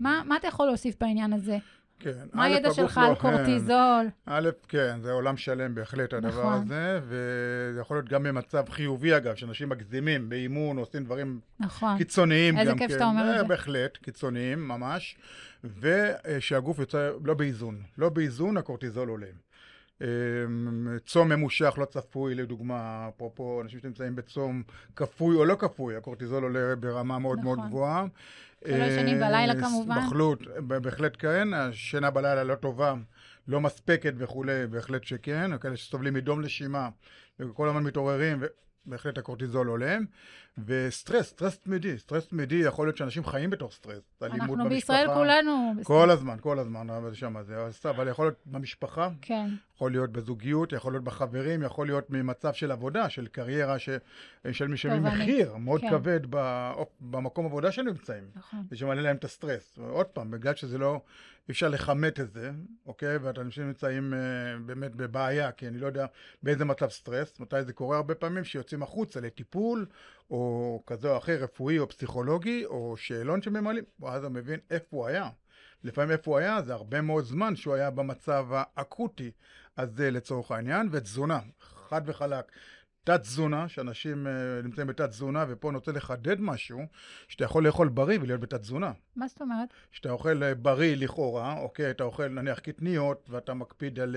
מה, 0.00 0.22
מה 0.24 0.36
אתה 0.36 0.46
יכול 0.46 0.66
להוסיף 0.66 0.96
בעניין 1.00 1.32
הזה? 1.32 1.58
כן. 2.00 2.26
מה 2.32 2.44
הידע 2.44 2.72
שלך 2.72 2.98
לא- 3.02 3.08
על 3.08 3.14
קורטיזול? 3.14 4.06
א', 4.26 4.48
כן, 4.68 4.98
זה 5.02 5.12
עולם 5.12 5.36
שלם 5.36 5.74
בהחלט 5.74 6.12
הדבר 6.12 6.28
נכון. 6.28 6.62
הזה, 6.62 7.00
וזה 7.06 7.80
יכול 7.80 7.96
להיות 7.96 8.08
גם 8.08 8.22
במצב 8.22 8.64
חיובי 8.68 9.16
אגב, 9.16 9.34
שאנשים 9.34 9.68
מגזימים 9.68 10.28
באימון, 10.28 10.76
עושים 10.78 11.04
דברים 11.04 11.40
נכון. 11.60 11.98
קיצוניים 11.98 12.58
איזה 12.58 12.70
גם 12.70 12.78
כיף 12.78 12.88
כן. 12.88 12.94
שאתה 12.94 13.04
אומר 13.04 13.30
את 13.30 13.34
אה, 13.34 13.38
זה. 13.38 13.44
בהחלט, 13.44 13.96
קיצוניים 13.96 14.68
ממש, 14.68 15.16
ושהגוף 15.64 16.78
יוצא 16.78 17.10
לא 17.24 17.34
באיזון. 17.34 17.82
לא 17.98 18.08
באיזון, 18.08 18.56
הקורטיזול 18.56 19.08
עולה. 19.08 19.26
אמ, 20.00 20.06
צום 21.06 21.28
ממושך 21.28 21.74
לא 21.78 21.84
צפוי, 21.84 22.34
לדוגמה, 22.34 23.08
אפרופו 23.08 23.60
אנשים 23.62 23.80
שנמצאים 23.80 24.16
בצום 24.16 24.62
כפוי 24.96 25.36
או 25.36 25.44
לא 25.44 25.54
כפוי, 25.54 25.96
הקורטיזול 25.96 26.42
עולה 26.42 26.76
ברמה 26.76 27.18
מאוד 27.18 27.38
מאוד 27.38 27.58
נכון. 27.58 27.70
גבוהה. 27.70 28.04
שלא 28.66 28.84
ישנים 28.84 29.20
בלילה, 29.20 29.54
אה, 29.54 29.60
כמובן. 29.60 29.98
מחלות, 29.98 30.42
בהחלט 30.66 31.16
כן, 31.18 31.54
השינה 31.54 32.10
בלילה 32.10 32.44
לא 32.44 32.54
טובה, 32.54 32.94
לא 33.48 33.60
מספקת 33.60 34.14
וכולי, 34.16 34.66
בהחלט 34.66 35.04
שכן, 35.04 35.58
כאלה 35.58 35.76
שסובלים 35.76 36.14
מדום 36.14 36.40
נשימה 36.40 36.88
וכל 37.40 37.68
הזמן 37.68 37.82
מתעוררים, 37.82 38.42
בהחלט 38.86 39.18
הקורטיזול 39.18 39.66
עולה. 39.66 39.98
וסטרס, 40.66 41.26
סטרס 41.26 41.58
תמידי, 41.58 41.98
סטרס 41.98 42.28
תמידי, 42.28 42.54
יכול 42.54 42.86
להיות 42.86 42.96
שאנשים 42.96 43.24
חיים 43.24 43.50
בתוך 43.50 43.72
סטרס. 43.72 44.02
אלימות 44.22 44.40
אנחנו 44.40 44.54
במשפחה. 44.56 44.68
בישראל 44.68 45.14
כולנו... 45.14 45.72
כל 45.82 46.10
הזמן, 46.10 46.36
כל 46.40 46.58
הזמן, 46.58 46.90
אבל 46.90 47.14
שם 47.14 47.34
זה, 47.42 47.90
אבל 47.90 48.08
יכול 48.08 48.24
להיות 48.26 48.38
במשפחה, 48.46 49.08
כן, 49.22 49.48
יכול 49.76 49.90
להיות 49.90 50.12
בזוגיות, 50.12 50.72
יכול 50.72 50.92
להיות 50.92 51.04
בחברים, 51.04 51.62
יכול 51.62 51.86
להיות 51.86 52.10
ממצב 52.10 52.52
של 52.52 52.70
עבודה, 52.72 53.08
של 53.08 53.26
קריירה, 53.26 53.78
ש... 53.78 53.88
של 54.52 54.74
תובענית. 54.82 55.20
מחיר 55.22 55.56
מאוד 55.56 55.80
כן. 55.80 55.90
כבד 55.90 56.20
ב... 56.30 56.70
במקום 57.00 57.46
עבודה 57.46 57.72
שהם 57.72 57.86
נמצאים, 57.86 58.24
נכון. 58.34 58.66
ושמעלה 58.70 59.02
להם 59.02 59.16
את 59.16 59.24
הסטרס. 59.24 59.78
עוד 59.78 60.06
פעם, 60.06 60.30
בגלל 60.30 60.54
שזה 60.54 60.78
לא, 60.78 61.00
אי 61.48 61.52
אפשר 61.52 61.68
לכמת 61.68 62.20
את 62.20 62.30
זה, 62.30 62.50
אוקיי? 62.86 63.16
ואנשים 63.16 63.66
נמצאים 63.66 64.14
אה, 64.14 64.18
באמת 64.66 64.94
בבעיה, 64.94 65.52
כי 65.52 65.68
אני 65.68 65.78
לא 65.78 65.86
יודע 65.86 66.06
באיזה 66.42 66.64
מצב 66.64 66.88
סטרס, 66.88 67.40
מתי 67.40 67.64
זה 67.64 67.72
קורה 67.72 67.96
הרבה 67.96 68.14
פעמים, 68.14 68.44
שיוצאים 68.44 68.82
החוצה 68.82 69.20
לטיפול, 69.20 69.86
או 70.30 70.82
כזה 70.86 71.10
או 71.10 71.18
אחר, 71.18 71.38
רפואי 71.42 71.78
או 71.78 71.88
פסיכולוגי, 71.88 72.64
או 72.64 72.94
שאלון 72.96 73.42
שממלאים, 73.42 73.84
ואז 74.00 74.24
הוא 74.24 74.32
מבין 74.32 74.60
איפה 74.70 74.96
הוא 74.96 75.06
היה. 75.06 75.28
לפעמים 75.84 76.10
איפה 76.10 76.30
הוא 76.30 76.38
היה, 76.38 76.62
זה 76.62 76.74
הרבה 76.74 77.00
מאוד 77.00 77.24
זמן 77.24 77.56
שהוא 77.56 77.74
היה 77.74 77.90
במצב 77.90 78.46
האקוטי 78.50 79.30
הזה 79.78 80.10
לצורך 80.10 80.50
העניין, 80.50 80.88
ותזונה, 80.92 81.38
חד 81.88 82.00
וחלק. 82.06 82.44
תת 83.04 83.20
תזונה, 83.20 83.68
שאנשים 83.68 84.26
אה, 84.26 84.32
נמצאים 84.64 84.86
בתת 84.86 85.08
תזונה, 85.08 85.44
ופה 85.48 85.68
אני 85.68 85.76
רוצה 85.76 85.92
לחדד 85.92 86.40
משהו, 86.40 86.80
שאתה 87.28 87.44
יכול 87.44 87.66
לאכול 87.66 87.88
בריא 87.88 88.18
ולהיות 88.22 88.40
בתת 88.40 88.60
תזונה. 88.60 88.92
מה 89.16 89.28
זאת 89.28 89.40
אומרת? 89.40 89.68
שאתה 89.92 90.10
אוכל 90.10 90.42
אה, 90.42 90.54
בריא 90.54 90.96
לכאורה, 90.96 91.58
אוקיי, 91.58 91.90
אתה 91.90 92.04
אוכל 92.04 92.28
נניח 92.28 92.58
קטניות, 92.58 93.26
ואתה 93.30 93.54
מקפיד 93.54 94.00
על 94.00 94.16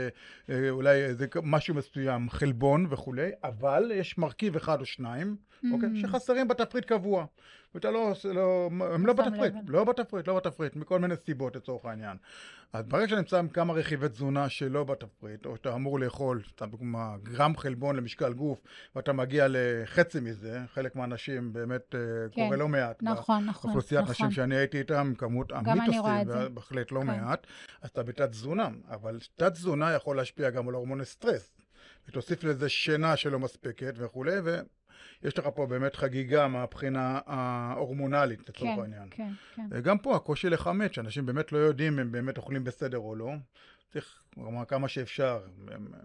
אה, 0.50 0.70
אולי 0.70 1.04
איזה 1.04 1.28
משהו 1.44 1.76
מסוים, 1.76 2.30
חלבון 2.30 2.86
וכולי, 2.90 3.32
אבל 3.44 3.92
יש 3.96 4.18
מרכיב 4.18 4.56
אחד 4.56 4.80
או 4.80 4.86
שניים, 4.86 5.36
אוקיי, 5.74 5.90
Mm. 5.90 6.02
שחסרים 6.02 6.48
בתפריט 6.48 6.86
קבוע. 6.86 7.26
ואתה 7.76 7.92
לא, 7.92 8.12
עושה- 8.12 8.34
לא, 8.34 8.70
הם 8.94 9.06
לא 9.06 9.14
שם 9.18 9.24
בתפריט. 9.32 9.54
לא 9.68 9.84
בתפריט, 9.84 10.28
לא 10.28 10.36
בתפריט, 10.38 10.76
מכל 10.76 11.00
מיני 11.00 11.16
סיבות 11.26 11.56
לצורך 11.56 11.86
העניין. 11.86 12.18
אז 12.74 12.86
ברגע 12.86 13.08
שנמצא 13.08 13.40
עם 13.40 13.48
כמה 13.50 13.74
רכיבי 13.74 14.10
תזונה 14.10 14.50
שלא 14.50 14.84
בתפריט, 14.84 15.46
או 15.46 15.56
שאתה 15.56 15.74
אמור 15.76 16.00
לאכול, 16.00 16.42
סתם 16.52 16.70
דוגמה, 16.70 17.16
גרם 17.24 17.58
חלבון 17.58 17.96
למשקל 17.96 18.34
גוף, 18.34 18.60
ואתה 18.96 19.14
מגיע 19.14 19.46
לחצי 19.50 20.20
מזה, 20.20 20.60
חלק 20.74 20.96
מהאנשים 20.96 21.54
באמת 21.54 21.96
אה, 21.96 22.00
כן. 22.32 22.44
קורה 22.44 22.58
לא 22.58 22.68
מעט. 22.68 23.04
נכון, 23.04 23.46
נכון, 23.46 23.70
אוכלוסיית 23.70 24.02
נכון. 24.02 24.12
נשים 24.12 24.32
שאני 24.32 24.56
הייתי 24.56 24.80
איתם, 24.80 25.14
כמות 25.18 25.52
המיתוסים. 25.52 26.02
בהחלט 26.54 26.92
לא 26.92 27.00
כן. 27.00 27.08
מעט, 27.08 27.48
אז 27.82 27.90
אתה 27.90 28.04
בתת 28.04 28.30
תזונה, 28.32 28.70
אבל 28.90 29.20
תת 29.36 29.54
תזונה 29.54 29.94
יכול 29.94 30.18
להשפיע 30.18 30.50
גם 30.50 30.68
על 30.70 30.74
הורמוני 30.74 31.06
סטרס, 31.06 31.52
ותוסיף 32.08 32.44
לזה 32.44 32.70
שינה 32.70 33.16
שלא 33.18 33.40
מספקת 33.40 33.94
וכולי, 33.98 34.32
ויש 35.24 35.38
לך 35.40 35.50
פה 35.56 35.66
באמת 35.66 35.96
חגיגה 35.96 36.48
מהבחינה 36.48 37.20
ההורמונלית 37.26 38.50
לצורך 38.50 38.72
כן, 38.76 38.82
העניין. 38.82 39.08
כן, 39.12 39.32
כן. 39.56 39.66
וגם 39.72 39.98
פה 39.98 40.16
הקושי 40.16 40.50
לכמת, 40.50 40.94
שאנשים 40.94 41.26
באמת 41.26 41.52
לא 41.52 41.58
יודעים 41.58 41.94
אם 41.94 42.00
הם 42.00 42.12
באמת 42.12 42.38
אוכלים 42.38 42.64
בסדר 42.64 42.98
או 42.98 43.16
לא. 43.16 43.32
צריך 43.94 44.19
כלומר, 44.36 44.66
כמה 44.66 44.88
שאפשר, 44.88 45.40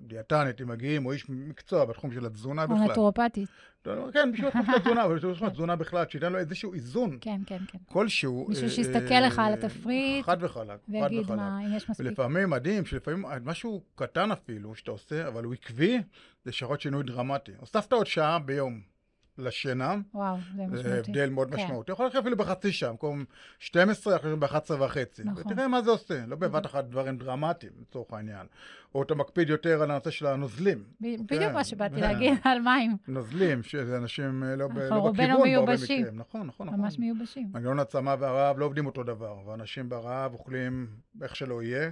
דיאטנית, 0.00 0.60
אם 0.60 0.68
מגיעים, 0.68 1.06
או 1.06 1.12
איש 1.12 1.24
מקצוע 1.28 1.84
בתחום 1.84 2.12
של 2.12 2.26
התזונה 2.26 2.62
או 2.62 2.68
בכלל. 2.68 2.90
נטורופטית. 2.90 3.48
לא, 3.86 3.96
לא, 3.96 4.10
כן, 4.12 4.32
בשביל 4.32 4.48
התחום 4.48 4.66
של 4.66 4.72
התזונה, 4.76 5.04
אבל 5.04 5.16
בשביל 5.16 5.48
התזונה 5.48 5.76
בכלל, 5.76 6.04
שייתן 6.08 6.32
לו 6.32 6.38
איזשהו 6.38 6.74
איזון 6.74 7.18
כן, 7.20 7.40
כן, 7.46 7.58
כן. 7.68 7.78
כלשהו. 7.86 8.46
מישהו 8.48 8.64
אה, 8.64 8.70
שיסתכל 8.70 9.20
לך 9.20 9.38
על 9.38 9.52
התפריט 9.52 10.24
חד 10.26 10.36
וחלק, 10.40 10.66
חד 10.66 10.78
ויגיד. 10.88 11.32
מה, 11.32 11.60
אם 11.60 11.76
יש 11.76 11.90
מספיק. 11.90 12.06
ולפעמים 12.06 12.50
מדהים, 12.50 12.86
שלפעמים 12.86 13.24
משהו 13.44 13.82
קטן 13.94 14.30
אפילו 14.30 14.74
שאתה 14.74 14.90
עושה, 14.90 15.28
אבל 15.28 15.44
הוא 15.44 15.54
עקבי, 15.54 15.98
זה 16.44 16.52
שרות 16.52 16.80
שינוי 16.80 17.02
דרמטי. 17.02 17.52
הוספת 17.60 17.92
עוד 17.92 18.06
שעה 18.06 18.38
ביום 18.38 18.93
לשינה, 19.38 19.96
וואו, 20.14 20.36
זה 20.56 20.62
זה 20.76 20.76
משמעותי. 20.82 21.10
הבדל 21.10 21.30
מאוד 21.30 21.54
כן. 21.54 21.56
משמעותי. 21.64 21.92
יכול 21.92 22.04
להיות 22.06 22.16
אפילו 22.16 22.36
בחצי 22.36 22.72
שעה, 22.72 22.90
במקום 22.90 23.24
12, 23.58 24.14
יכול 24.16 24.30
להיות 24.30 24.40
ב-11 24.40 24.72
וחצי. 24.80 25.22
נכון. 25.24 25.42
ותראה 25.52 25.68
מה 25.68 25.82
זה 25.82 25.90
עושה, 25.90 26.26
לא 26.26 26.36
בבת 26.36 26.66
אחת 26.66 26.84
דברים 26.84 27.16
דרמטיים, 27.18 27.72
לצורך 27.80 28.12
העניין. 28.12 28.46
או 28.94 29.02
אתה 29.02 29.14
מקפיד 29.14 29.48
יותר 29.48 29.82
על 29.82 29.90
הנושא 29.90 30.10
של 30.10 30.26
הנוזלים. 30.26 30.84
ב- 31.00 31.04
בדיוק 31.06 31.28
כן. 31.42 31.52
מה 31.52 31.64
שבאתי 31.64 31.94
כן. 31.94 32.00
להגיד 32.00 32.32
על 32.44 32.58
מים. 32.60 32.96
נוזלים, 33.08 33.62
שזה 33.62 33.96
אנשים 33.96 34.42
אה, 34.44 34.56
לא, 34.56 34.68
ב- 34.68 34.78
לא 34.78 34.94
רובנו 34.94 35.12
בכיוון 35.12 35.42
בהרבה 35.42 35.66
מיובשים. 35.66 36.00
מקרים. 36.02 36.18
נכון, 36.18 36.46
נכון, 36.46 36.66
נכון. 36.66 36.80
ממש 36.80 36.98
מיובשים. 36.98 37.48
מנגנון 37.54 37.78
הצמא 37.78 38.14
והרעב 38.18 38.58
לא 38.58 38.64
עובדים 38.64 38.86
אותו 38.86 39.02
דבר, 39.02 39.36
ואנשים 39.46 39.88
ברעב 39.88 40.32
אוכלים 40.34 40.86
איך 41.22 41.36
שלא 41.36 41.62
יהיה, 41.62 41.90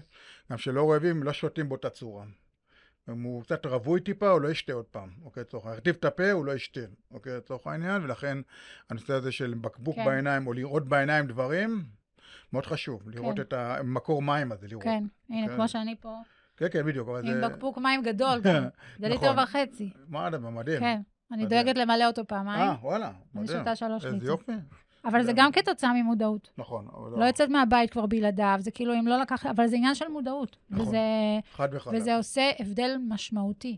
גם 0.53 0.59
שלא 0.59 0.93
רעבים 0.93 1.23
לא 1.23 1.33
שותים 1.33 1.69
באותה 1.69 1.91
צורה. 1.91 2.25
אם 3.09 3.23
הוא 3.23 3.43
קצת 3.43 3.67
רווי 3.67 4.01
טיפה, 4.01 4.29
הוא 4.29 4.41
לא 4.41 4.49
ישתה 4.49 4.73
עוד 4.73 4.85
פעם, 4.85 5.11
אוקיי, 5.25 5.41
לצורך 5.41 5.65
העניין. 5.65 5.77
הרטיב 5.77 5.97
את 5.99 6.05
הפה, 6.05 6.33
הוא 6.33 6.45
לא 6.45 6.53
ישתה, 6.53 6.81
אוקיי, 7.11 7.37
לצורך 7.37 7.67
העניין, 7.67 8.03
ולכן 8.03 8.39
הנושא 8.91 9.13
הזה 9.13 9.33
של 9.33 9.55
בקבוק 9.61 9.97
כן. 9.97 10.05
בעיניים, 10.05 10.47
או 10.47 10.53
לראות 10.53 10.89
בעיניים 10.89 11.27
דברים, 11.27 11.85
מאוד 12.53 12.67
חשוב, 12.67 13.09
לראות 13.09 13.37
כן. 13.37 13.43
את 13.43 13.53
המקור 13.53 14.23
מים 14.23 14.53
הזה, 14.53 14.67
לראות. 14.69 14.85
כן, 14.85 15.05
הנה, 15.31 15.49
כן. 15.49 15.55
כמו 15.55 15.69
שאני 15.69 15.97
פה, 16.01 16.17
כן, 16.57 16.67
כן, 16.73 16.87
בדיוק, 16.87 17.09
עם 17.09 17.27
זה... 17.27 17.49
בקבוק 17.49 17.79
מים 17.79 18.03
גדול 18.03 18.41
גם. 18.45 18.65
זה 18.99 19.09
ליטר 19.09 19.33
נכון. 19.33 19.45
וחצי. 19.45 19.91
מה 20.09 20.31
מדהים. 20.31 20.81
כן, 20.81 21.01
אני 21.33 21.45
מדהים. 21.45 21.63
דואגת 21.63 21.79
למלא 21.79 22.07
אותו 22.07 22.27
פעמיים, 22.27 22.71
אה, 22.71 22.77
וואלה, 22.83 23.09
אני 23.09 23.43
מדהים. 23.43 23.59
שותה 23.59 23.77
שלוש 23.77 24.05
איזה 24.05 24.17
ליטר. 24.17 24.27
יופי. 24.27 24.53
אבל 25.05 25.23
זה. 25.23 25.33
גם 25.37 25.53
כתוצאה 25.53 25.93
ממודעות. 25.93 26.51
נכון, 26.59 26.87
אבל 26.95 27.21
לא 27.21 27.25
יוצאת 27.25 27.49
מהבית 27.49 27.91
כבר 27.91 28.07
בלעדיו, 28.07 28.57
זה 28.59 28.71
כאילו 28.71 28.95
אם 28.95 29.07
לא 29.07 29.21
לקח, 29.21 29.47
אבל 29.47 29.67
זה 29.67 29.77
עניין 29.77 29.95
של 29.95 30.09
מודעות. 30.09 30.57
נכון. 30.71 30.87
וזה, 30.87 30.99
חד 31.53 31.69
וחלק. 31.73 31.95
וזה 31.95 32.17
עושה 32.17 32.51
הבדל 32.59 32.97
משמעותי 33.09 33.77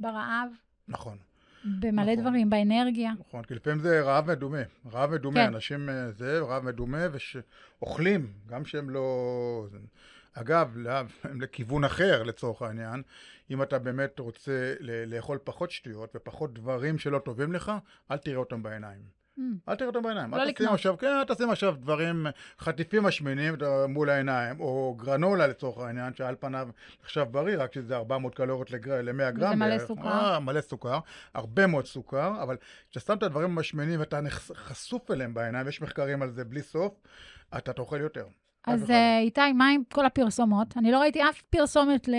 ברעב, 0.00 0.48
נכון. 0.88 1.18
במלא 1.64 2.02
נכון. 2.12 2.20
דברים, 2.20 2.50
באנרגיה. 2.50 3.12
נכון, 3.28 3.44
כי 3.44 3.54
לפעמים 3.54 3.78
זה 3.78 4.00
רעב 4.00 4.30
מדומה. 4.30 4.62
רעב 4.92 5.10
מדומה, 5.10 5.40
כן. 5.40 5.54
אנשים 5.54 5.88
אה, 5.88 6.10
זה, 6.12 6.40
רעב 6.40 6.64
מדומה, 6.64 7.06
ושאוכלים, 7.12 8.32
גם 8.48 8.64
שהם 8.64 8.90
לא... 8.90 9.66
אגב, 10.34 10.72
לא- 10.76 10.92
לכיוון 11.40 11.84
אחר 11.84 12.22
לצורך 12.22 12.62
העניין, 12.62 13.02
אם 13.50 13.62
אתה 13.62 13.78
באמת 13.78 14.18
רוצה 14.18 14.74
לאכול 15.06 15.38
פחות 15.44 15.70
שטויות 15.70 16.16
ופחות 16.16 16.54
דברים 16.54 16.98
שלא 16.98 17.18
טובים 17.18 17.52
לך, 17.52 17.72
אל 18.10 18.16
תראה 18.16 18.36
אותם 18.36 18.62
בעיניים. 18.62 19.21
Mm, 19.38 19.42
אל 19.68 19.74
תראה 19.74 19.88
אותם 19.88 20.02
בעיניים. 20.02 20.34
לא 20.34 20.44
לקנות. 20.44 20.72
עכשיו, 20.72 20.98
כן, 20.98 21.06
אל 21.06 21.34
תשים 21.34 21.50
עכשיו 21.50 21.74
דברים, 21.78 22.26
חטיפים 22.58 23.02
משמינים 23.02 23.54
אתה- 23.54 23.86
מול 23.88 24.10
העיניים, 24.10 24.60
או 24.60 24.94
גרנולה 24.98 25.46
לצורך 25.46 25.78
העניין, 25.78 26.14
שעל 26.14 26.34
פניו 26.40 26.68
נחשב 27.02 27.26
בריא, 27.30 27.56
רק 27.58 27.72
שזה 27.74 27.96
400 27.96 28.34
קלוריות 28.34 28.70
לגר- 28.70 29.02
ל-100 29.02 29.30
גרם. 29.30 29.58
מלא 29.58 29.68
בערך. 29.68 29.86
סוכר. 29.86 30.08
אה, 30.08 30.38
מלא 30.40 30.60
סוכר, 30.60 30.98
הרבה 31.34 31.66
מאוד 31.66 31.86
סוכר, 31.86 32.42
אבל 32.42 32.56
כשאתה 32.90 33.06
שם 33.06 33.18
את 33.18 33.22
הדברים 33.22 33.50
המשמינים 33.58 34.00
ואתה 34.00 34.20
חשוף 34.54 35.10
אליהם 35.10 35.34
בעיניים, 35.34 35.68
יש 35.68 35.82
מחקרים 35.82 36.22
על 36.22 36.30
זה 36.30 36.44
בלי 36.44 36.62
סוף, 36.62 36.92
אתה 37.56 37.72
תאכל 37.72 38.00
יותר. 38.00 38.24
אז 38.66 38.82
וחלק. 38.82 38.90
אה, 38.90 39.18
איתי, 39.18 39.52
מה 39.52 39.68
עם 39.68 39.82
כל 39.92 40.06
הפרסומות? 40.06 40.74
אני 40.76 40.92
לא 40.92 41.00
ראיתי 41.00 41.22
אף 41.22 41.42
פרסומת 41.42 42.08
ל... 42.08 42.14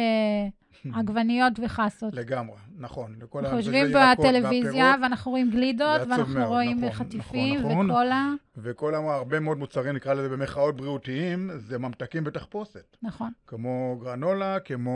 עגבניות 0.93 1.53
וחסות. 1.63 2.13
לגמרי, 2.15 2.55
נכון. 2.77 3.15
אנחנו 3.35 3.57
יושבים 3.57 3.87
בטלוויזיה, 3.93 4.95
ואנחנו 5.01 5.31
רואים 5.31 5.51
גלידות, 5.51 6.01
ואנחנו 6.01 6.33
מאוד, 6.33 6.47
רואים 6.47 6.77
נכון, 6.77 6.91
חטיפים 6.91 7.59
נכון, 7.59 7.71
נכון. 7.71 7.89
וקולה. 7.91 8.29
וכל 8.57 8.95
הרבה 8.95 9.39
מאוד 9.39 9.57
מוצרים, 9.57 9.95
נקרא 9.95 10.13
לזה 10.13 10.29
במחאות 10.29 10.75
בריאותיים, 10.77 11.49
זה 11.55 11.79
ממתקים 11.79 12.23
בתחפושת. 12.23 12.97
נכון. 13.01 13.31
כמו 13.47 13.99
גרנולה, 14.03 14.59
כמו 14.59 14.91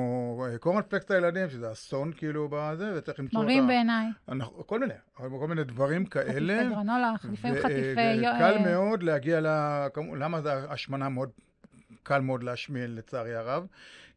אה, 0.51 0.57
קורנפלקס 0.57 1.09
לילדים, 1.11 1.49
שזה 1.49 1.71
אסון 1.71 2.11
כאילו 2.17 2.47
בזה, 2.51 2.93
וצריך 2.97 3.19
למצוא 3.19 3.43
מרים 3.43 3.57
אותה. 3.63 3.67
בעיניי. 3.67 4.07
אנחנו- 4.29 4.67
כל 4.67 4.79
מיני, 4.79 4.93
כל 5.15 5.47
מיני 5.47 5.63
דברים 5.63 6.05
כאלה. 6.05 6.57
חטיפי 6.59 6.75
גרנולה, 6.75 7.13
חטיפי... 7.17 7.51
וקל 7.51 8.53
אה, 8.57 8.61
מאוד 8.65 9.03
להגיע 9.03 9.39
ל... 9.41 9.47
למה 10.17 10.41
זה 10.41 10.71
השמנה 10.71 11.09
מאוד... 11.09 11.29
קל 12.07 12.21
מאוד 12.21 12.43
להשמין, 12.43 12.95
לצערי 12.95 13.35
הרב. 13.35 13.67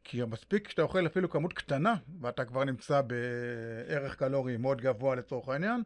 כי 0.05 0.21
מספיק 0.31 0.69
שאתה 0.69 0.83
אוכל 0.83 1.07
אפילו 1.07 1.31
כמות 1.31 1.53
קטנה, 1.53 1.95
ואתה 2.21 2.45
כבר 2.45 2.65
נמצא 2.65 3.01
בערך 3.01 4.17
קלורי 4.17 4.57
מאוד 4.57 4.81
גבוה 4.81 5.15
לצורך 5.17 5.49
העניין, 5.49 5.83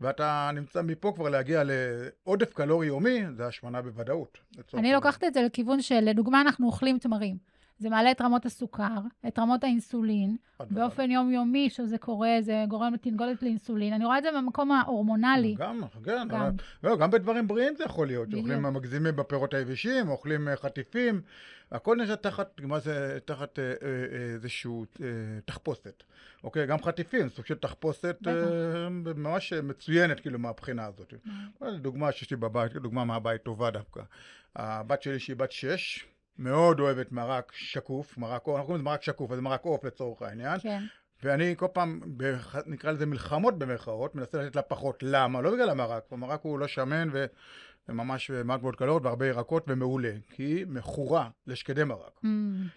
ואתה 0.00 0.50
נמצא 0.54 0.82
מפה 0.82 1.12
כבר 1.16 1.28
להגיע 1.28 1.62
לעודף 1.64 2.52
קלורי 2.52 2.86
יומי, 2.86 3.22
זה 3.36 3.46
השמנה 3.46 3.82
בוודאות. 3.82 4.38
אני. 4.74 4.92
לוקחת 4.92 5.24
את 5.24 5.34
זה 5.34 5.42
לכיוון 5.42 5.82
של, 5.82 6.00
לדוגמה, 6.00 6.40
אנחנו 6.40 6.66
אוכלים 6.66 6.98
תמרים. 6.98 7.36
זה 7.78 7.90
מעלה 7.90 8.10
את 8.10 8.20
רמות 8.20 8.46
הסוכר, 8.46 8.98
את 9.28 9.38
רמות 9.38 9.64
האינסולין. 9.64 10.36
באופן 10.70 11.10
יומיומי 11.10 11.70
שזה 11.70 11.98
קורה, 11.98 12.36
זה 12.40 12.64
גורם 12.68 12.94
לתנגולת 12.94 13.42
לאינסולין. 13.42 13.92
אני 13.92 14.04
רואה 14.04 14.18
את 14.18 14.22
זה 14.22 14.28
במקום 14.36 14.72
ההורמונלי. 14.72 15.54
גם, 15.58 15.80
כן, 16.04 16.28
גם. 16.28 16.50
לא, 16.84 16.96
גם 16.96 17.10
בדברים 17.10 17.48
בריאים 17.48 17.76
זה 17.76 17.84
יכול 17.84 18.06
להיות, 18.06 18.28
בדיוק. 18.28 18.42
אוכלים 18.42 18.62
מגזימים 18.62 19.16
בפירות 19.16 19.54
היבשים, 19.54 20.08
אוכלים 20.08 20.48
אה, 20.48 20.56
חטיפים, 20.56 21.20
הכל 21.72 21.96
נשאר 21.96 22.14
תחת, 22.14 22.60
מה 22.60 22.78
זה, 22.78 23.18
תחת 23.24 23.58
אה, 23.58 23.64
אה, 23.64 24.34
איזשהו 24.34 24.84
תחפושת, 25.44 26.02
אוקיי? 26.44 26.66
גם 26.66 26.82
חטיפים, 26.82 27.28
סוג 27.28 27.46
של 27.46 27.54
תחפושת 27.54 28.18
ממש 29.16 29.52
מצוינת, 29.52 30.20
כאילו, 30.20 30.38
מהבחינה 30.38 30.86
הזאת. 30.86 31.14
מה? 31.60 31.70
דוגמה 31.70 32.12
שיש 32.12 32.30
לי 32.30 32.36
בבית, 32.36 32.72
דוגמה 32.72 33.04
מהבית 33.04 33.42
טובה 33.42 33.70
דווקא. 33.70 34.02
הבת 34.56 35.02
שלי 35.02 35.18
שהיא 35.18 35.36
בת 35.36 35.52
שש, 35.52 36.06
מאוד 36.38 36.80
אוהבת 36.80 37.12
מרק 37.12 37.52
שקוף, 37.54 38.18
מרק 38.18 38.42
עוף, 38.46 38.48
אנחנו 38.56 38.66
קוראים 38.66 38.80
לזה 38.80 38.84
מרק 38.84 39.02
שקוף, 39.02 39.32
אז 39.32 39.40
מרק 39.40 39.64
עוף 39.64 39.84
לצורך 39.84 40.22
העניין. 40.22 40.58
כן, 40.60 40.82
ואני 41.22 41.54
כל 41.56 41.66
פעם, 41.72 42.00
בח- 42.16 42.56
נקרא 42.66 42.92
לזה 42.92 43.06
מלחמות 43.06 43.58
במרכאות, 43.58 44.14
מנסה 44.14 44.42
לתת 44.42 44.56
לה 44.56 44.62
פחות. 44.62 44.98
למה? 45.02 45.40
לא 45.40 45.50
בגלל 45.52 45.70
המרק, 45.70 46.02
המרק 46.10 46.40
הוא 46.42 46.58
לא 46.58 46.66
שמן 46.66 47.08
ו- 47.12 47.26
וממש 47.88 48.30
מעט 48.30 48.62
מאוד 48.62 48.76
קלוריות 48.76 49.02
והרבה 49.04 49.26
ירקות 49.26 49.64
ומעולה. 49.68 50.12
כי 50.30 50.42
היא 50.42 50.66
מכורה 50.68 51.28
לשקדי 51.46 51.84
מרק. 51.84 52.20
Mm, 52.24 52.26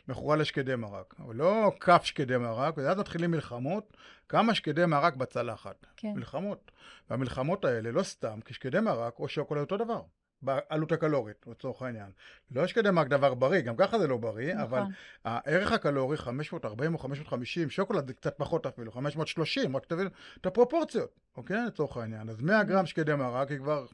מכורה 0.08 0.36
לשקדי 0.36 0.76
מרק. 0.76 1.14
אבל 1.20 1.36
לא 1.36 1.72
כף 1.80 2.02
שקדי 2.04 2.38
מרק, 2.38 2.78
ואז 2.78 2.98
מתחילים 2.98 3.32
מלחמות, 3.32 3.98
כמה 4.30 4.54
שקדי 4.56 4.86
מרק 4.86 5.16
בצלחת. 5.16 5.86
כן. 5.98 6.14
מלחמות. 6.16 6.72
והמלחמות 7.10 7.66
האלה 7.66 7.92
לא 7.92 8.04
סתם, 8.04 8.40
כי 8.46 8.54
שקדי 8.54 8.80
מרק 8.80 9.20
או 9.20 9.28
שוקולד 9.28 9.62
אותו 9.62 9.78
דבר. 9.78 10.02
בעלות 10.42 10.92
הקלורית, 10.92 11.46
לצורך 11.48 11.82
העניין. 11.82 12.12
לא 12.52 12.68
שקדי 12.68 12.92
מרק 12.92 13.08
דבר 13.08 13.34
בריא, 13.34 13.62
גם 13.62 13.76
ככה 13.78 14.00
זה 14.00 14.08
לא 14.08 14.18
בריא, 14.18 14.54
נכון. 14.54 14.62
אבל 14.62 14.84
הערך 15.26 15.72
הקלורי 15.72 16.18
540 16.18 16.94
או 16.94 17.00
550, 17.00 17.70
שוקולד 17.70 18.08
זה 18.08 18.14
קצת 18.14 18.38
פחות 18.38 18.66
אפילו, 18.66 18.92
530, 18.92 19.76
רק 19.76 19.86
תבין 19.86 20.08
את 20.42 20.46
הפרופורציות, 20.46 21.20
אוקיי? 21.38 21.66
לצורך 21.68 21.98
העניין. 21.98 22.30
אז 22.30 22.42
100 22.42 22.64
גרם 22.64 22.86
שקדי 22.86 23.16
מרק 23.16 23.52
היא 23.52 23.58
כבר 23.58 23.86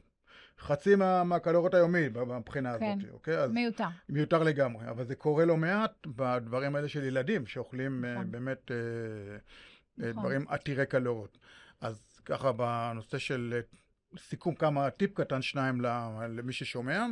חצי 0.58 0.94
מה, 0.94 1.24
מהקלוריות 1.24 1.74
היומי 1.74 2.08
מבחינה 2.38 2.78
כן. 2.78 2.98
הזאת, 2.98 3.12
אוקיי? 3.12 3.38
אז 3.38 3.52
מיותר. 3.52 3.88
מיותר 4.08 4.42
לגמרי, 4.42 4.90
אבל 4.90 5.04
זה 5.04 5.14
קורה 5.14 5.44
לא 5.44 5.56
מעט 5.56 6.06
בדברים 6.06 6.76
האלה 6.76 6.88
של 6.88 7.04
ילדים, 7.04 7.46
שאוכלים 7.46 8.04
אה, 8.04 8.12
נכון. 8.12 8.30
באמת 8.30 8.70
אה, 8.70 8.76
אה, 8.76 10.10
נכון. 10.10 10.22
דברים 10.22 10.44
עתירי 10.48 10.86
קלוריות. 10.86 11.38
אז 11.80 12.20
ככה 12.24 12.52
בנושא 12.52 13.18
של 13.18 13.60
סיכום 14.18 14.54
כמה 14.54 14.90
טיפ 14.90 15.14
קטן, 15.14 15.42
שניים 15.42 15.80
למי 16.28 16.52
ששומע, 16.52 17.06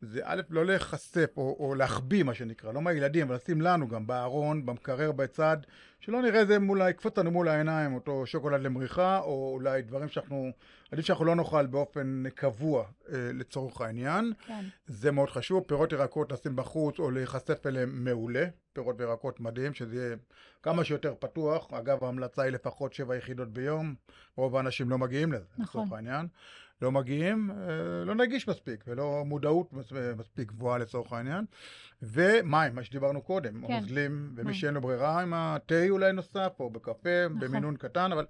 זה 0.00 0.20
א', 0.24 0.40
לא 0.50 0.66
להיחשף 0.66 1.30
או, 1.36 1.56
או 1.60 1.74
להחביא 1.74 2.22
מה 2.22 2.34
שנקרא, 2.34 2.72
לא 2.72 2.82
מהילדים, 2.82 3.26
אבל 3.26 3.36
לשים 3.36 3.60
לנו 3.60 3.88
גם 3.88 4.06
בארון, 4.06 4.66
במקרר, 4.66 5.12
בצד, 5.12 5.56
שלא 6.00 6.22
נראה 6.22 6.40
איזה 6.40 6.58
מול, 6.58 6.80
יקפוץ 6.90 7.18
לנו 7.18 7.30
מול 7.30 7.48
העיניים, 7.48 7.94
אותו 7.94 8.26
שוקולד 8.26 8.62
למריחה, 8.62 9.18
או 9.18 9.50
אולי 9.54 9.82
דברים 9.82 10.08
שאנחנו, 10.08 10.50
עדיף 10.92 11.06
שאנחנו 11.06 11.24
לא 11.24 11.34
נאכל 11.34 11.66
באופן 11.66 12.24
קבוע 12.34 12.84
אה, 13.12 13.30
לצורך 13.34 13.80
העניין. 13.80 14.32
כן. 14.46 14.64
זה 14.86 15.10
מאוד 15.10 15.30
חשוב, 15.30 15.64
פירות 15.66 15.92
ירקות 15.92 16.32
לשים 16.32 16.56
בחוץ 16.56 16.98
או 16.98 17.10
להיחשף 17.10 17.66
אליהם 17.66 18.04
מעולה, 18.04 18.44
פירות 18.72 18.96
וירקות 18.98 19.40
מדהים, 19.40 19.74
שזה 19.74 19.96
יהיה 19.96 20.16
כמה 20.62 20.84
שיותר 20.84 21.14
פתוח, 21.18 21.72
אגב 21.72 22.04
ההמלצה 22.04 22.42
היא 22.42 22.52
לפחות 22.52 22.92
שבע 22.92 23.16
יחידות 23.16 23.52
ביום, 23.52 23.94
רוב 24.36 24.56
האנשים 24.56 24.90
לא 24.90 24.98
מגיעים 24.98 25.32
לזה, 25.32 25.44
נכון. 25.58 25.80
לצורך 25.80 25.92
העניין, 25.92 26.26
לא 26.82 26.92
מגיעים, 26.92 27.50
אה, 27.50 27.56
לא 28.04 28.14
נגיש 28.14 28.48
מספיק 28.48 28.84
ולא 28.86 29.22
מודעות 29.26 29.72
מס- 29.72 29.92
מספיק 30.16 30.48
גבוהה 30.52 30.78
לצורך 30.78 31.12
העניין, 31.12 31.44
ומים, 32.02 32.74
מה 32.74 32.84
שדיברנו 32.84 33.22
קודם, 33.22 33.66
כן. 33.66 33.72
נוזלים, 33.72 34.32
ומי 34.34 34.42
מים. 34.44 34.54
שאין 34.54 34.74
לו 34.74 34.80
ברירה 34.80 35.22
עם 35.22 35.34
התה 35.34 35.88
אולי 35.88 36.12
נוסף, 36.12 36.52
או 36.60 36.70
בקפה, 36.70 37.08
נכון. 37.28 37.40
במינון 37.40 37.76
קטן, 37.76 38.12
אבל 38.12 38.26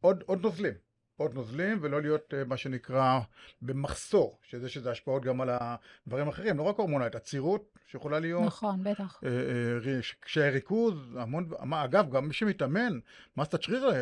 עוד, 0.00 0.22
עוד 0.26 0.42
נוזלים. 0.42 0.74
עוד 1.18 1.34
נוזלים, 1.34 1.78
ולא 1.80 2.02
להיות 2.02 2.34
אה, 2.34 2.44
מה 2.44 2.56
שנקרא 2.56 3.20
במחסור, 3.62 4.38
שזה 4.42 4.68
שזה 4.68 4.90
השפעות 4.90 5.22
גם 5.22 5.40
על 5.40 5.50
הדברים 5.52 6.26
האחרים, 6.26 6.58
לא 6.58 6.62
רק 6.62 6.78
הורמונלית, 6.78 7.14
עצירות 7.14 7.78
שיכולה 7.86 8.20
להיות, 8.20 8.44
נכון, 8.46 8.84
בטח. 8.84 9.20
אה, 9.24 9.30
אה, 9.30 10.00
קשיי 10.20 10.50
ריכוז, 10.50 11.16
המון, 11.16 11.50
אגב, 11.72 12.10
גם 12.10 12.28
מי 12.28 12.32
שמתאמן, 12.32 12.98
מסת 13.36 13.62
שריר 13.62 13.90
אה, 13.90 13.96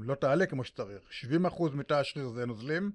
לא 0.00 0.14
תעלה 0.14 0.46
כמו 0.46 0.64
שצריך. 0.64 1.02
70% 1.48 1.62
מתא 1.74 1.94
השריר 1.94 2.28
זה 2.28 2.46
נוזלים, 2.46 2.90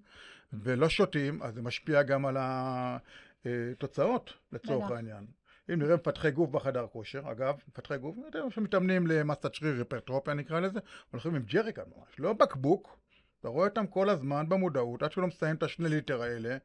ולא 0.54 0.90
שותים, 0.90 1.44
אז 1.44 1.54
זה 1.54 1.62
משפיע 1.62 2.04
גם 2.04 2.26
על 2.26 2.38
התוצאות, 2.40 4.34
לצורך 4.52 4.86
בטח. 4.86 4.96
העניין. 4.96 5.26
אם 5.74 5.80
נראה 5.80 5.96
מפתחי 5.96 6.32
גוף 6.32 6.50
בחדר 6.50 6.88
כושר, 6.88 7.32
אגב, 7.32 7.56
מפתחי 7.68 7.98
גוף, 7.98 8.16
אתם 8.18 8.26
יודעים, 8.26 8.52
שמתאמנים 8.52 9.08
למסת 9.08 9.54
שריר, 9.54 9.78
היפרטרופיה 9.78 10.34
נקרא 10.34 10.60
לזה, 10.60 10.80
הולכים 11.12 11.36
עם 11.36 11.44
ג'ריקן 11.44 11.82
ממש, 11.98 12.20
לא 12.20 12.34
בקבוק, 12.34 12.98
אתה 13.46 13.52
רואה 13.52 13.68
אותם 13.68 13.88
כל 13.88 14.10
הזמן 14.10 14.50
במודעות, 14.50 15.04
עד 15.04 15.12
שהוא 15.12 15.22
לא 15.22 15.28
מסיים 15.28 15.56
את 15.56 15.64
השני 15.64 15.90
ליטר 15.90 16.22
האלה, 16.22 16.58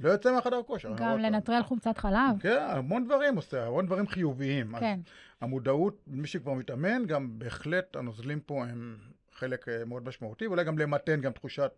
לא 0.00 0.10
יוצא 0.10 0.32
מהחדר 0.32 0.62
כושר. 0.66 0.94
גם. 0.96 1.18
לנטרל 1.18 1.62
חומצת 1.62 1.98
חלב. 1.98 2.40
כן, 2.40 2.66
המון 2.68 3.04
דברים 3.04 3.36
עושה, 3.36 3.66
המון 3.66 3.86
דברים 3.86 4.06
חיוביים. 4.06 4.74
אז 4.74 4.80
כן, 4.80 5.00
המודעות, 5.40 6.02
מי 6.06 6.26
שכבר 6.26 6.52
מתאמן, 6.52 7.06
גם 7.06 7.38
בהחלט 7.38 7.96
הנוזלים 7.96 8.40
פה 8.40 8.64
הם 8.64 8.96
חלק 9.32 9.68
אה, 9.68 9.84
מאוד 9.84 10.08
משמעותי, 10.08 10.46
ואולי 10.46 10.64
גם 10.64 10.78
למתן 10.78 11.20
גם 11.20 11.32
תחושת 11.32 11.72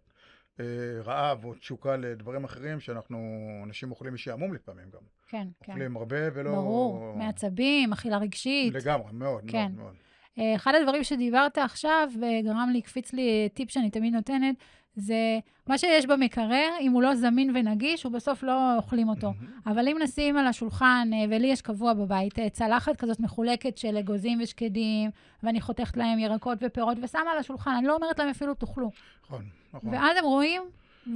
אה, 0.61 0.65
רעב 1.05 1.45
או 1.45 1.55
תשוקה 1.55 1.97
לדברים 1.97 2.45
אחרים, 2.45 2.81
שאנחנו, 2.81 3.39
אנשים 3.65 3.91
אוכלים 3.91 4.15
משעמום 4.15 4.55
לפעמים 4.55 4.91
גם. 4.91 5.01
כן, 5.29 5.47
כן. 5.61 5.73
אוכלים 5.73 5.97
הרבה 5.97 6.17
ולא... 6.35 6.51
ברור, 6.51 7.15
מעצבים, 7.17 7.93
אכילה 7.93 8.19
רגשית. 8.19 8.75
לגמרי, 8.75 9.13
מאוד, 9.13 9.43
כן. 9.49 9.73
מאוד, 9.77 9.85
מאוד. 9.85 9.95
אחד 10.39 10.75
הדברים 10.75 11.05
שדיברת 11.05 11.59
עכשיו, 11.59 12.09
וגרם 12.15 12.69
לי, 12.73 12.79
הקפיץ 12.79 13.13
לי 13.13 13.49
טיפ 13.55 13.71
שאני 13.71 13.91
תמיד 13.91 14.15
נותנת, 14.15 14.55
זה 14.97 15.39
מה 15.67 15.79
שיש 15.79 16.07
במקרר, 16.07 16.69
אם 16.81 16.93
הוא 16.93 17.03
לא 17.03 17.15
זמין 17.15 17.51
ונגיש, 17.55 18.03
הוא 18.03 18.13
בסוף 18.13 18.43
לא 18.43 18.77
אוכלים 18.77 19.09
אותו. 19.09 19.33
אבל 19.67 19.89
אם 19.89 19.97
נשים 20.03 20.37
על 20.37 20.47
השולחן, 20.47 21.11
אה, 21.13 21.25
ולי 21.31 21.47
יש 21.47 21.63
קבוע 21.63 21.95
בבית, 21.95 22.39
אה, 22.39 22.49
צלחת 22.49 22.97
כזאת 22.97 23.21
מחולקת 23.21 23.79
של 23.79 23.97
אגוזים 23.97 24.39
ושקדים, 24.43 25.11
ואני 25.43 25.61
חותכת 25.61 25.97
להם 25.97 26.19
ירקות 26.19 26.59
ופירות 26.61 26.99
ושמה 27.03 27.31
על 27.33 27.39
השולחן, 27.39 27.71
אני 27.71 27.87
לא 27.87 27.95
אומרת 27.95 28.19
להם 28.19 28.29
אפילו 28.29 28.55
תאכלו. 28.55 28.91
נכון, 29.25 29.45
נכון. 29.75 29.95
ואז 29.95 30.17
הם 30.17 30.25
רואים 30.25 30.63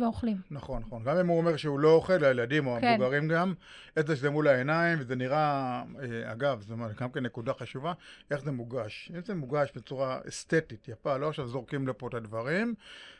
ואוכלים. 0.01 0.37
נכון, 0.51 0.83
נכון. 0.87 1.05
גם 1.05 1.17
אם 1.17 1.27
הוא 1.27 1.39
אומר 1.39 1.57
שהוא 1.57 1.81
לא 1.81 1.93
אוכל, 1.93 2.25
הילדים 2.25 2.67
או 2.67 2.77
כן. 2.81 2.87
המבוגרים 2.87 3.29
גם, 3.29 3.55
את 3.99 4.07
זה 4.07 4.17
שזה 4.17 4.31
מול 4.31 4.49
העיניים, 4.49 4.99
וזה 5.01 5.17
נראה, 5.17 5.83
אה, 6.01 6.33
אגב, 6.33 6.61
זו 6.61 6.75
גם 7.01 7.11
כן 7.11 7.27
נקודה 7.27 7.53
חשובה, 7.53 7.93
איך 8.31 8.41
זה 8.41 8.53
מוגש. 8.53 9.11
אם 9.15 9.23
זה 9.25 9.35
מוגש 9.35 9.73
בצורה 9.77 10.21
אסתטית, 10.29 10.89
יפה, 10.89 11.17
לא 11.17 11.29
עכשיו 11.29 11.47
זורקים 11.47 11.89
לפה 11.89 12.09
את 12.09 12.15
הדברים, 12.15 12.75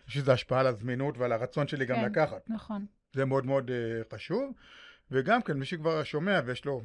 יש 0.09 0.17
לזה 0.17 0.33
השפעה 0.33 0.61
על 0.61 0.67
הזמינות 0.67 1.19
ועל 1.19 1.33
הרצון 1.33 1.69
שלי 1.69 1.87
גם 1.87 1.97
כן. 1.97 2.05
לקחת. 2.05 2.51
נכון. 2.51 2.87
זה 3.15 3.25
מאוד 3.25 3.47
מאוד 3.47 3.71
אה, 3.71 4.17
חשוב. 4.17 4.53
וגם 5.11 5.43
כן, 5.43 5.53
מי 5.53 5.65
שכבר 5.65 6.05
שומע 6.05 6.41
ויש 6.45 6.65
לו, 6.65 6.83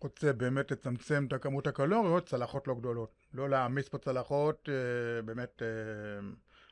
רוצה 0.00 0.32
באמת 0.32 0.70
לצמצם 0.70 1.24
את 1.28 1.32
הכמות 1.32 1.66
הקלוריות, 1.66 2.26
צלחות 2.26 2.68
לא 2.68 2.74
גדולות. 2.74 3.12
לא 3.34 3.50
להעמיס 3.50 3.88
פה 3.88 3.98
צלחות 3.98 4.68
אה, 4.68 5.22
באמת 5.22 5.62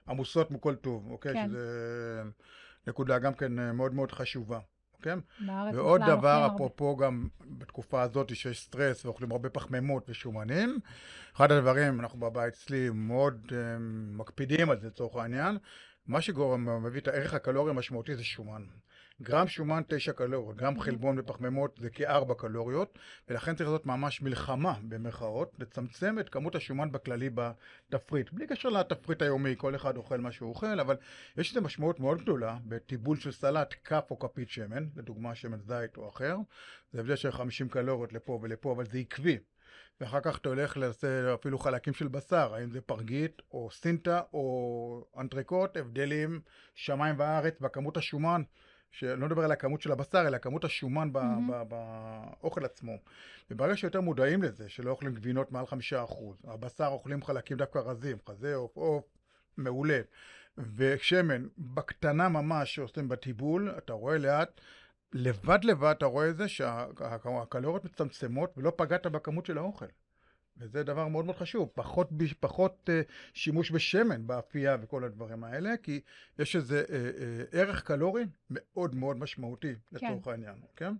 עמוסות 0.08 0.50
מכל 0.50 0.74
טוב, 0.74 1.10
אוקיי? 1.10 1.32
כן. 1.32 1.48
שזה 1.48 2.22
נקודה 2.86 3.18
גם 3.18 3.34
כן 3.34 3.58
אה, 3.58 3.72
מאוד 3.72 3.94
מאוד 3.94 4.12
חשובה, 4.12 4.58
אוקיי? 4.94 5.14
בארץ 5.46 5.74
ועוד 5.74 6.00
דבר, 6.00 6.12
אוכלים 6.14 6.26
הרבה. 6.26 6.54
אפרופו 6.54 6.96
גם 6.96 7.28
בתקופה 7.58 8.02
הזאת 8.02 8.36
שיש 8.36 8.62
סטרס 8.62 9.04
ואוכלים 9.04 9.32
הרבה 9.32 9.50
פחמימות 9.50 10.04
ושומנים, 10.08 10.78
אחד 11.36 11.52
הדברים, 11.52 12.00
אנחנו 12.00 12.20
בבית 12.20 12.54
אצלי 12.54 12.90
מאוד 12.90 13.52
אה, 13.52 13.78
מקפידים 14.12 14.70
על 14.70 14.80
זה 14.80 14.86
לצורך 14.86 15.16
העניין, 15.16 15.58
מה 16.06 16.20
שגורם, 16.20 16.84
מביא 16.84 17.00
את 17.00 17.08
הערך 17.08 17.34
הקלורי 17.34 17.70
המשמעותי 17.70 18.16
זה 18.16 18.24
שומן. 18.24 18.64
גרם 19.22 19.48
שומן 19.48 19.82
תשע 19.88 20.12
קלוריות, 20.12 20.56
גרם 20.56 20.80
חלבון 20.80 21.18
ופחמימות 21.18 21.78
זה 21.82 21.90
כארבע 21.90 22.34
קלוריות, 22.34 22.98
ולכן 23.28 23.54
צריך 23.54 23.68
לעשות 23.70 23.86
ממש 23.86 24.22
מלחמה 24.22 24.74
במרכאות, 24.88 25.52
לצמצם 25.58 26.18
את 26.18 26.28
כמות 26.28 26.54
השומן 26.54 26.92
בכללי 26.92 27.30
בתפריט. 27.34 28.32
בלי 28.32 28.46
קשר 28.46 28.68
לתפריט 28.68 29.22
היומי, 29.22 29.54
כל 29.58 29.74
אחד 29.74 29.96
אוכל 29.96 30.16
מה 30.20 30.32
שהוא 30.32 30.48
אוכל, 30.48 30.80
אבל 30.80 30.96
יש 31.36 31.50
לזה 31.50 31.60
משמעות 31.60 32.00
מאוד 32.00 32.22
גדולה 32.22 32.58
בטיבול 32.64 33.16
של 33.16 33.32
סלט, 33.32 33.74
כף 33.84 34.04
או 34.10 34.18
כפית 34.18 34.50
שמן, 34.50 34.86
לדוגמה 34.96 35.34
שמן 35.34 35.60
זית 35.60 35.96
או 35.96 36.08
אחר, 36.08 36.36
זה 36.92 37.00
הבדל 37.00 37.16
של 37.16 37.32
50 37.32 37.68
קלוריות 37.68 38.12
לפה 38.12 38.38
ולפה, 38.42 38.72
אבל 38.72 38.86
זה 38.86 38.98
עקבי. 38.98 39.38
ואחר 40.00 40.20
כך 40.20 40.38
אתה 40.38 40.48
הולך 40.48 40.76
לעשות 40.76 41.04
אפילו 41.40 41.58
חלקים 41.58 41.94
של 41.94 42.08
בשר, 42.08 42.54
האם 42.54 42.70
זה 42.70 42.80
פרגית 42.80 43.42
או 43.50 43.68
סינטה 43.72 44.20
או 44.32 45.06
אנטריקוט, 45.18 45.76
הבדלים 45.76 46.40
שמיים 46.74 47.14
וארץ 47.18 47.60
בכמות 47.60 47.96
השומן, 47.96 48.42
שלא 48.90 49.26
נדבר 49.26 49.44
על 49.44 49.52
הכמות 49.52 49.80
של 49.80 49.92
הבשר, 49.92 50.26
אלא 50.26 50.38
כמות 50.38 50.64
השומן 50.64 51.10
מהמם. 51.12 51.62
באוכל 51.68 52.64
עצמו. 52.64 52.92
וברגע 53.50 53.76
שיותר 53.76 54.00
מודעים 54.00 54.42
לזה, 54.42 54.68
שלא 54.68 54.90
אוכלים 54.90 55.14
גבינות 55.14 55.52
מעל 55.52 55.66
חמישה 55.66 56.04
אחוז, 56.04 56.36
הבשר 56.44 56.86
אוכלים 56.86 57.22
חלקים 57.22 57.56
דווקא 57.56 57.78
רזים, 57.78 58.16
חזה, 58.28 58.54
עוף, 58.54 58.76
עוף, 58.76 59.04
מעולה. 59.56 60.00
ושמן, 60.76 61.46
בקטנה 61.58 62.28
ממש 62.28 62.74
שעושים 62.74 63.08
בטיבול, 63.08 63.74
אתה 63.78 63.92
רואה 63.92 64.18
לאט, 64.18 64.60
לבד 65.12 65.64
לבד 65.64 65.94
אתה 65.98 66.06
רואה 66.06 66.28
את 66.28 66.36
זה 66.36 66.48
שהקלוריות 66.48 67.84
מצטמצמות 67.84 68.52
ולא 68.56 68.72
פגעת 68.76 69.06
בכמות 69.06 69.46
של 69.46 69.58
האוכל. 69.58 69.86
וזה 70.60 70.82
דבר 70.82 71.08
מאוד 71.08 71.24
מאוד 71.24 71.36
חשוב, 71.36 71.68
פחות, 71.74 72.08
פחות 72.40 72.88
uh, 72.88 73.12
שימוש 73.34 73.70
בשמן 73.70 74.26
באפייה 74.26 74.76
וכל 74.82 75.04
הדברים 75.04 75.44
האלה, 75.44 75.76
כי 75.82 76.00
יש 76.38 76.56
איזה 76.56 76.84
uh, 76.86 76.88
uh, 76.88 77.56
ערך 77.56 77.82
קלורי 77.82 78.24
מאוד 78.50 78.94
מאוד 78.94 79.16
משמעותי 79.16 79.74
לצורך 79.92 80.28
העניין, 80.28 80.54
כן? 80.76 80.94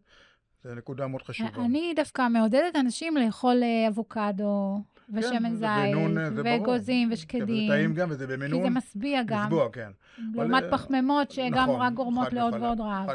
זו 0.65 0.75
נקודה 0.75 1.07
מאוד 1.07 1.23
חשובה. 1.23 1.65
אני 1.65 1.93
דווקא 1.97 2.29
מעודדת 2.29 2.77
אנשים 2.77 3.17
לאכול 3.17 3.63
אה, 3.63 3.89
אבוקדו 3.89 4.83
ושמן 5.09 5.43
כן, 5.43 5.55
זה 5.55 5.57
זית, 5.57 6.19
אה, 6.19 6.31
זה. 6.31 6.43
ואגוזים 6.45 7.09
כן, 7.09 7.13
וזה 7.13 7.23
ושקדים, 7.23 7.71
טעים 7.71 7.95
גם 7.95 8.11
וזה 8.11 8.27
כי 8.27 8.33
במינון. 8.33 8.63
זה 8.63 8.71
משביע 8.71 9.23
גם, 9.23 9.43
לסבוע, 9.45 9.69
כן. 9.73 9.91
לעומת 10.35 10.65
פחמימות 10.71 11.31
שגם 11.31 11.51
נכון, 11.53 11.81
רק 11.81 11.93
גורמות 11.93 12.27
חד 12.27 12.33
לעוד 12.33 12.55
וחלק, 12.55 12.63
ועוד 12.63 12.81
רעב. 12.81 13.09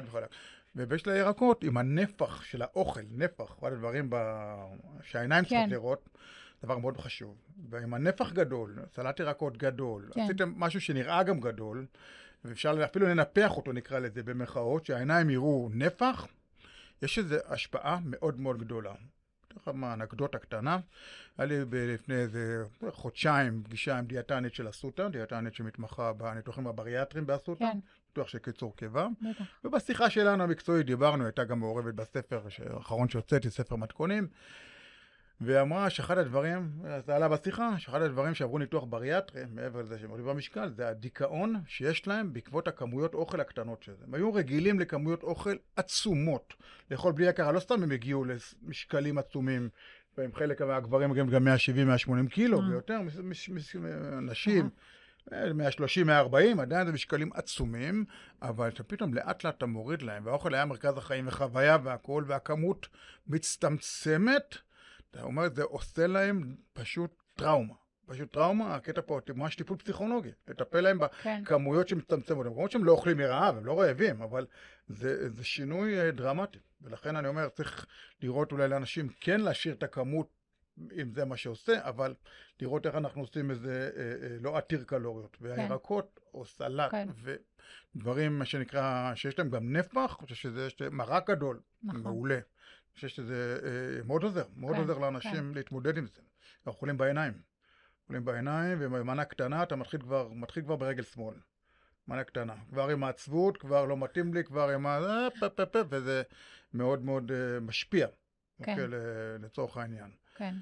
חד 0.76 0.82
וחלק. 0.82 0.92
ויש 0.92 1.08
לה 1.08 1.18
ירקות 1.18 1.64
עם 1.64 1.78
הנפח 1.78 2.42
של 2.42 2.62
האוכל, 2.62 3.02
נפח, 3.12 3.56
אחד 3.60 3.74
הדברים 3.74 4.10
ב... 4.10 4.16
שהעיניים 5.04 5.46
כן. 5.46 5.50
צריכות 5.50 5.72
לראות, 5.72 6.10
דבר 6.64 6.78
מאוד 6.78 6.98
חשוב. 6.98 7.36
ועם 7.70 7.94
הנפח 7.94 8.32
גדול, 8.32 8.76
סלט 8.96 9.20
ירקות 9.20 9.58
גדול, 9.58 10.10
כן. 10.14 10.22
עשיתם 10.22 10.54
משהו 10.58 10.82
שנראה 10.82 11.24
גם 11.24 11.40
גדול, 11.40 11.86
ואפשר 12.46 12.86
אפילו 12.86 13.08
לנפח 13.08 13.52
אותו, 13.58 13.74
נקרא 13.74 14.00
לזה, 14.00 14.24
במרכאות, 14.24 14.86
שהעיניים 14.86 15.30
יראו 15.30 15.70
נפח, 15.74 16.28
יש 17.02 17.18
איזו 17.18 17.36
השפעה 17.48 18.00
מאוד 18.06 18.40
מאוד 18.40 18.60
גדולה. 18.60 18.94
אתן 19.48 19.56
לך 19.62 19.68
מה, 19.68 19.94
אנקדוטה 19.94 20.38
קטנה. 20.38 20.80
היה 21.38 21.48
לי 21.48 21.66
לפני 21.94 22.16
איזה 22.16 22.64
חודשיים 22.90 23.64
פגישה 23.64 23.98
עם 23.98 24.06
דיאטנית 24.06 24.54
של 24.54 24.70
אסותא, 24.70 25.08
דיאטנית 25.08 25.54
שמתמחה 25.54 26.14
בניתוחים 26.14 26.68
הבריאטריים 26.68 27.28
באסותא, 27.28 27.66
כן, 27.66 27.80
ניתוח 28.18 28.28
של 28.28 28.38
קיצור 28.38 28.76
קיבה. 28.76 29.08
ובשיחה 29.64 30.10
שלנו 30.10 30.44
המקצועית 30.44 30.86
דיברנו, 30.86 31.26
הייתה 31.26 31.44
גם 31.44 31.60
מעורבת 31.60 31.94
בספר 31.94 32.42
האחרון 32.74 33.10
שהוצאתי, 33.10 33.50
ספר 33.50 33.76
מתכונים, 33.76 34.28
ואמרה 35.42 35.90
שאחד 35.90 36.18
הדברים, 36.18 36.72
זה 37.06 37.16
עלה 37.16 37.28
בשיחה, 37.28 37.80
שאחד 37.80 38.02
הדברים 38.02 38.34
שעברו 38.34 38.58
ניתוח 38.58 38.84
בריאטרי, 38.84 39.42
מעבר 39.52 39.82
לזה 39.82 40.00
שהם 40.00 40.10
עולים 40.10 40.26
במשקל, 40.26 40.70
זה 40.70 40.88
הדיכאון 40.88 41.56
שיש 41.68 42.08
להם 42.08 42.34
בעקבות 42.34 42.68
הכמויות 42.68 43.14
אוכל 43.14 43.40
הקטנות 43.40 43.84
של 43.84 43.94
זה. 44.00 44.04
הם 44.08 44.14
היו 44.14 44.34
רגילים 44.34 44.80
לכמויות 44.80 45.24
אוכל 45.24 45.56
עצומות, 45.76 46.54
לאכול 46.92 47.14
בלי 47.14 47.28
הכרה, 47.28 47.52
לא 47.52 47.60
סתם 47.60 47.84
הם 47.84 47.92
הגיעו 47.92 48.26
למשקלים 48.26 49.18
עצומים. 49.18 49.70
חלק 50.34 50.62
מהגברים 50.62 51.14
גם 51.14 51.48
170-180 51.48 52.30
קילו 52.30 52.62
אה. 52.62 52.70
ויותר, 52.70 53.00
נשים 54.22 54.70
130, 55.32 56.08
140, 56.08 56.60
עדיין 56.60 56.88
זה 56.88 56.94
משקלים 56.94 57.30
עצומים, 57.34 58.06
אבל 58.42 58.68
אתה 58.68 58.84
פתאום 58.84 59.14
לאט 59.14 59.44
לאט 59.44 59.58
אתה 59.58 59.66
מוריד 59.66 60.02
להם, 60.02 60.26
והאוכל 60.26 60.54
היה 60.54 60.66
מרכז 60.66 60.98
החיים 60.98 61.28
וחוויה 61.28 61.78
והכול, 61.84 62.26
והכמות 62.28 62.88
מצטמצמת, 63.28 64.56
אתה 65.12 65.24
אומר, 65.24 65.44
זה 65.56 65.64
עושה 65.64 66.08
להם 66.08 66.56
פשוט 66.74 67.12
טראומה. 67.36 67.74
פשוט 68.06 68.34
טראומה, 68.34 68.76
הקטע 68.76 69.02
פה, 69.06 69.20
ממש 69.36 69.56
טיפול 69.56 69.78
פסיכולוגי, 69.78 70.30
לטפל 70.48 70.82
להם 70.82 71.00
כן, 71.24 71.42
בכמויות 71.44 71.88
שמצטמצמות. 71.88 72.46
למרות 72.46 72.72
שהם 72.72 72.84
לא 72.84 72.92
אוכלים 72.92 73.18
מרעב, 73.18 73.58
הם 73.58 73.66
לא 73.66 73.82
רעבים, 73.82 74.22
אבל 74.22 74.46
זה, 74.88 75.30
זה 75.30 75.44
שינוי 75.44 76.00
אה, 76.00 76.12
דרמטי. 76.12 76.60
ולכן 76.82 77.16
אני 77.16 77.28
אומר, 77.28 77.50
צריך 77.50 77.86
לראות 78.22 78.52
אולי 78.52 78.68
לאנשים 78.68 79.10
כן 79.22 79.42
להשאיר 79.42 79.74
את 79.74 79.84
הכמות, 79.84 80.28
אם 81.02 81.12
זה 81.14 81.26
מה 81.26 81.38
שעושה, 81.38 81.90
אבל 81.90 82.14
לראות 82.62 82.86
איך 82.86 82.96
אנחנו 82.96 83.22
עושים 83.22 83.52
איזה 83.52 83.90
אה, 83.98 84.02
אה, 84.02 84.38
לא 84.42 84.58
עתיר 84.58 84.84
קלוריות. 84.84 85.38
והירקות, 85.42 86.20
או 86.34 86.46
סלט, 86.46 86.92
כן. 86.92 87.08
ודברים, 87.96 88.40
מה 88.40 88.46
שנקרא, 88.46 89.16
שיש 89.16 89.40
להם 89.40 89.50
גם 89.50 89.74
נפח, 89.74 90.16
אני 90.20 90.28
חושב 90.28 90.36
שזה, 90.36 90.68
מרק 90.92 91.30
גדול, 91.30 91.60
נכון. 91.84 92.02
מעולה. 92.02 92.36
אני 92.36 92.96
חושב 92.96 93.08
שזה 93.08 93.60
אה, 93.64 94.04
מאוד 94.04 94.24
עוזר, 94.24 94.46
מאוד 94.56 94.76
כן, 94.76 94.82
עוזר 94.82 94.98
לאנשים 94.98 95.56
להתמודד 95.56 95.98
עם 95.98 96.08
זה. 96.08 96.22
אנחנו 96.58 96.72
אוכלים 96.72 96.98
בעיניים. 96.98 97.34
אוכלים 98.04 98.26
בעיניים, 98.26 98.78
ובמנה 98.82 99.26
קטנה 99.26 99.64
אתה 99.64 99.76
מתחיל 99.76 100.02
כבר, 100.02 100.30
מתחיל 100.34 100.64
כבר 100.64 100.76
ברגל 100.76 101.04
שמאל. 101.04 101.36
מנה 102.08 102.24
קטנה. 102.24 102.56
כבר 102.70 102.90
עם 102.90 103.04
העצבות, 103.04 103.58
כבר 103.58 103.86
לא 103.86 103.98
מתאים 103.98 104.34
לי, 104.34 104.44
כבר 104.44 104.70
עם 104.70 104.86
ה... 104.86 105.00
אה, 105.00 105.28
וזה 105.90 106.24
מאוד 106.74 107.06
מאוד 107.06 107.32
אה, 107.32 107.60
משפיע. 107.60 108.08
כן. 108.64 108.72
אוקיי, 108.72 108.88
לצורך 109.40 109.78
העניין. 109.78 110.12
כן. 110.36 110.54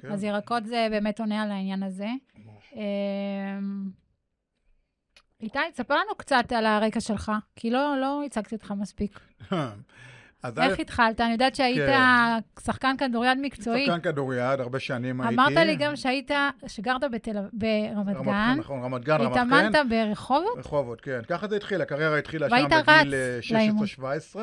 כן? 0.00 0.12
אז 0.12 0.24
ירקות 0.24 0.66
זה 0.66 0.86
באמת 0.90 1.20
עונה 1.20 1.42
על 1.42 1.50
העניין 1.50 1.82
הזה. 1.82 2.08
אמ, 2.74 3.90
איתי, 5.40 5.58
תספר 5.72 5.94
לנו 5.94 6.14
קצת 6.16 6.52
על 6.52 6.66
הרקע 6.66 7.00
שלך, 7.00 7.32
כי 7.56 7.70
לא, 7.70 7.96
לא 8.00 8.22
הצגתי 8.26 8.54
אותך 8.54 8.70
מספיק. 8.76 9.20
איך 10.44 10.78
התחלת? 10.80 11.20
אני 11.20 11.32
יודעת 11.32 11.54
שהיית 11.54 11.86
כן. 11.86 12.60
שחקן 12.60 12.96
כדוריד 12.98 13.38
מקצועי. 13.42 13.86
שחקן 13.86 14.00
כדוריד, 14.00 14.60
הרבה 14.60 14.78
שנים 14.78 15.20
הייתי. 15.20 15.34
אמרת 15.34 15.56
לי 15.56 15.76
גם 15.76 15.96
שהיית, 15.96 16.30
שגרת 16.66 17.00
ברמת 17.52 18.16
רמת 18.16 18.26
גן, 18.26 18.56
נכון, 18.58 18.82
רמת 18.82 19.04
גן, 19.04 19.20
רמת 19.20 19.32
התאמנת 19.32 19.72
גן. 19.72 19.88
ברחובות? 19.88 20.58
רחובות, 20.58 21.00
כן. 21.00 21.20
ככה 21.28 21.48
זה 21.48 21.56
התחיל, 21.56 21.82
הקריירה 21.82 22.18
התחילה 22.18 22.48
שם 22.50 22.56
בגיל 22.56 22.78
רץ 22.78 22.88
אה, 22.88 23.38
לאימון. 23.50 23.86
16-17, 24.34 24.38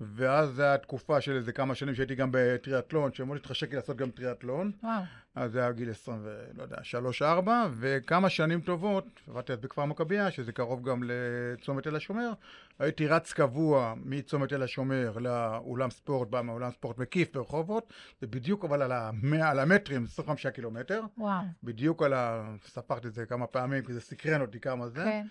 ואז 0.00 0.48
זו 0.48 0.62
הייתה 0.62 0.82
תקופה 0.82 1.20
של 1.20 1.36
איזה 1.36 1.52
כמה 1.52 1.74
שנים 1.74 1.94
שהייתי 1.94 2.14
גם 2.14 2.28
בטריאטלון, 2.32 3.12
שמאוד 3.12 3.36
התחשק 3.36 3.70
לי 3.70 3.76
לעשות 3.76 3.96
גם 3.96 4.10
טריאטלון. 4.10 4.72
וואו, 4.82 5.02
אז 5.34 5.52
זה 5.52 5.60
היה 5.60 5.72
גיל 5.72 5.90
20 5.90 6.18
ולא 6.22 6.62
יודע, 6.62 6.76
3-4, 7.20 7.48
וכמה 7.78 8.28
שנים 8.28 8.60
טובות, 8.60 9.04
עבדתי 9.28 9.52
אז 9.52 9.58
בכפר 9.58 9.84
מכבייה, 9.84 10.30
שזה 10.30 10.52
קרוב 10.52 10.88
גם 10.88 11.02
לצומת 11.06 11.84
תל 11.84 11.96
השומר, 11.96 12.32
הייתי 12.78 13.06
רץ 13.06 13.32
קבוע 13.32 13.94
מצומת 13.96 14.48
תל 14.48 14.62
השומר 14.62 15.18
לאולם 15.18 15.90
ספורט, 15.90 16.28
בא 16.28 16.42
מאולם 16.42 16.70
ספורט 16.70 16.98
מקיף 16.98 17.36
ברחובות, 17.36 17.92
זה 18.20 18.26
בדיוק 18.26 18.64
אבל 18.64 18.82
על, 18.82 18.92
המאה, 18.92 19.50
על 19.50 19.58
המטרים, 19.58 20.04
25 20.04 20.46
קילומטר, 20.46 21.02
וואו, 21.18 21.42
בדיוק 21.62 22.02
על 22.02 22.12
ה... 22.12 22.54
ספרתי 22.66 23.08
את 23.08 23.14
זה 23.14 23.26
כמה 23.26 23.46
פעמים, 23.46 23.84
כי 23.84 23.92
זה 23.92 24.00
סקרן 24.00 24.40
אותי 24.40 24.60
כמה 24.60 24.88
זה. 24.88 25.04
כן, 25.04 25.26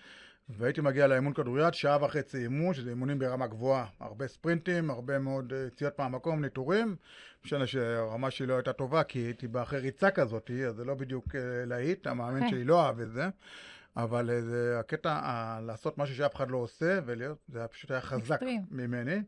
והייתי 0.50 0.80
מגיע 0.80 1.06
לאימון 1.06 1.32
כדוריד, 1.32 1.74
שעה 1.74 2.04
וחצי 2.04 2.38
אימון, 2.38 2.74
שזה 2.74 2.90
אימונים 2.90 3.18
ברמה 3.18 3.46
גבוהה. 3.46 3.86
הרבה 4.00 4.28
ספרינטים, 4.28 4.90
הרבה 4.90 5.18
מאוד 5.18 5.52
אה, 5.52 5.66
יציאות 5.66 5.98
מהמקום, 5.98 6.44
ניטורים. 6.44 6.96
משנה 7.44 7.66
שהרמה 7.66 8.30
שלי 8.30 8.46
לא 8.46 8.54
הייתה 8.54 8.72
טובה, 8.72 9.04
כי 9.04 9.18
הייתי 9.18 9.48
באחרי 9.48 9.78
ריצה 9.78 10.10
כזאת, 10.10 10.50
אז 10.68 10.76
זה 10.76 10.84
לא 10.84 10.94
בדיוק 10.94 11.34
אה, 11.34 11.64
להיט, 11.66 12.06
המאמן 12.06 12.40
כן. 12.40 12.48
שלי 12.48 12.64
לא 12.64 12.86
אהב 12.86 13.00
את 13.00 13.12
זה. 13.12 13.28
אבל 13.96 14.30
אה, 14.30 14.42
זה 14.42 14.76
הקטע, 14.80 15.20
לעשות 15.66 15.98
משהו 15.98 16.16
שאף 16.16 16.36
אחד 16.36 16.50
לא 16.50 16.56
עושה, 16.56 17.00
ולהיות, 17.06 17.38
זה 17.48 17.58
היה 17.58 17.68
פשוט 17.68 17.90
היה 17.90 18.00
חזק 18.00 18.32
אקסטרים. 18.32 18.62
ממני. 18.70 19.22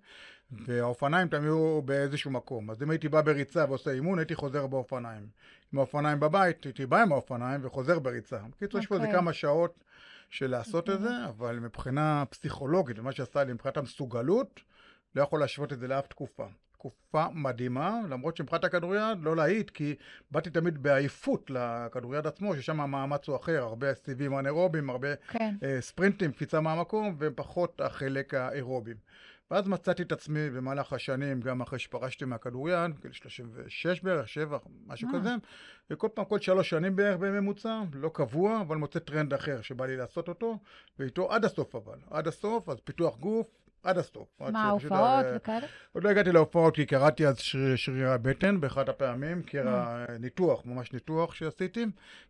והאופניים 0.53 1.29
תמיד 1.29 1.45
היו 1.45 1.83
באיזשהו 1.83 2.31
מקום. 2.31 2.71
אז 2.71 2.83
אם 2.83 2.91
הייתי 2.91 3.09
בא 3.09 3.23
בריצה 3.23 3.65
ועושה 3.69 3.91
אימון, 3.91 4.19
הייתי 4.19 4.35
חוזר 4.35 4.67
באופניים. 4.67 5.27
עם 5.73 5.79
האופניים 5.79 6.21
בבית, 6.21 6.65
הייתי 6.65 6.87
בא 6.87 7.03
עם 7.03 7.13
האופניים 7.13 7.61
וחוזר 7.65 7.99
בריצה. 7.99 8.39
בקיצור, 8.51 8.81
יש 8.81 8.87
פה 8.87 8.95
איזה 8.95 9.07
אוקיי. 9.07 9.21
כמה 9.21 9.33
שעות 9.33 9.85
של 10.31 10.51
לעשות 10.51 10.90
את 10.90 11.01
זה, 11.01 11.11
אבל 11.29 11.59
מבחינה 11.59 12.25
פסיכולוגית, 12.31 12.99
ומה 12.99 13.12
שעשה 13.12 13.45
לי 13.45 13.53
מבחינת 13.53 13.77
המסוגלות, 13.77 14.61
לא 15.14 15.23
יכול 15.23 15.40
להשוות 15.40 15.73
את 15.73 15.79
זה 15.79 15.88
לאף 15.88 16.07
תקופה. 16.07 16.47
תקופה 16.73 17.27
מדהימה, 17.35 18.01
למרות 18.09 18.37
שמבחינת 18.37 18.64
הכדוריד 18.64 19.19
לא 19.23 19.37
להיט, 19.37 19.71
כי 19.71 19.95
באתי 20.31 20.51
תמיד 20.51 20.83
בעייפות 20.83 21.51
לכדוריד 21.51 22.27
עצמו, 22.27 22.57
ששם 22.57 22.81
המאמץ 22.81 23.29
הוא 23.29 23.37
אחר, 23.37 23.62
הרבה 23.62 23.95
סיבים 23.95 24.38
אנאירובים, 24.38 24.90
הרבה 24.90 25.16
כן, 25.16 25.55
אה, 25.62 25.81
ספרינטים, 25.81 26.33
קפיצה 26.33 26.61
מהמקום, 26.61 27.16
ופחות 27.19 27.81
החלק 27.81 28.35
האירובים. 28.35 28.97
ואז 29.51 29.69
מצאתי 29.69 30.03
את 30.03 30.13
עצמי 30.13 30.51
במהלך 30.51 30.93
השנים, 30.93 31.41
גם 31.41 31.61
אחרי 31.61 31.79
שפרשתי 31.79 32.25
מהכדוריד, 32.25 33.01
גיל 33.03 33.13
36 33.13 34.01
בערך, 34.03 34.29
7, 34.29 34.59
משהו 34.87 35.09
אה. 35.09 35.21
כזה, 35.21 35.31
וכל 35.91 36.09
פעם, 36.15 36.25
כל 36.25 36.41
שלוש 36.41 36.71
שנים 36.71 36.97
בערך 36.97 37.17
בממוצע, 37.17 37.81
לא 37.93 38.11
קבוע, 38.15 38.61
אבל 38.61 38.77
מוצא 38.77 38.99
טרנד 38.99 39.35
אחר 39.35 39.61
שבא 39.63 39.87
לי 39.87 39.97
לעשות 39.97 40.29
אותו, 40.29 40.59
ואיתו 40.99 41.33
עד 41.33 41.45
הסוף 41.45 41.75
אבל. 41.75 41.99
עד 42.11 42.29
הסוף, 42.29 42.69
אז 42.69 42.77
פיתוח 42.85 43.17
גוף, 43.19 43.47
עד 43.83 43.99
הסוף. 43.99 44.29
מה, 44.41 44.70
הופעות 44.70 45.24
אה, 45.24 45.33
וכאלה? 45.37 45.66
עוד 45.93 46.05
לא 46.05 46.09
הגעתי 46.09 46.33
להופעות 46.33 46.74
כי 46.74 46.87
קראתי 46.87 47.27
אז 47.27 47.39
שריר- 47.39 47.77
שרירי 47.77 48.07
הבטן 48.12 48.61
באחת 48.61 48.89
הפעמים, 48.89 49.43
כי 49.43 49.61
Mm. 49.61 49.64
era 49.64 49.68
ניתוח, 50.18 50.66
ממש 50.66 50.93
ניתוח 50.93 51.35
שעשיתי, 51.35 51.87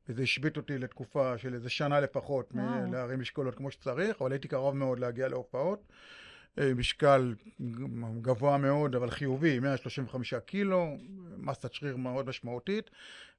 וזה 0.08 0.22
השבית 0.22 0.56
אותי 0.56 0.78
לתקופה 0.78 1.38
של 1.38 1.54
איזה 1.54 1.68
שנה 1.68 2.00
לפחות. 2.00 2.54
מלהרים 2.54 3.20
משקולות 3.20 3.54
כמו 3.54 3.70
שצריך, 3.70 4.22
אבל 4.22 4.32
הייתי 4.32 4.48
קרוב 4.48 4.76
מאוד 4.76 4.98
להגיע 4.98 5.28
להופעות. 5.28 5.82
אה, 6.58 6.74
משקל 6.74 7.34
גבוה 8.20 8.58
מאוד, 8.58 8.94
אבל 8.94 9.10
חיובי, 9.10 9.58
135 9.58 10.34
קילו, 10.34 10.96
מסת 11.36 11.72
שריר 11.72 11.96
מאוד 11.96 12.28
משמעותית, 12.28 12.90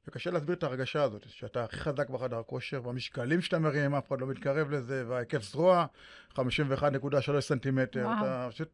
וקשה 0.07 0.31
להסביר 0.31 0.55
את 0.55 0.63
ההרגשה 0.63 1.03
הזאת, 1.03 1.29
שאתה 1.29 1.63
הכי 1.63 1.77
חזק 1.77 2.09
בחדר 2.09 2.41
כושר, 2.43 2.81
והמשקלים 2.85 3.41
שאתה 3.41 3.59
מרים, 3.59 3.95
אף 3.95 4.07
אחד 4.07 4.21
לא 4.21 4.27
מתקרב 4.27 4.71
לזה, 4.71 5.03
וההיקף 5.07 5.43
זרוע, 5.43 5.85
51.3 6.33 7.39
סנטימטר, 7.39 8.05
וואו. 8.05 8.17
אתה 8.17 8.47
פשוט, 8.51 8.69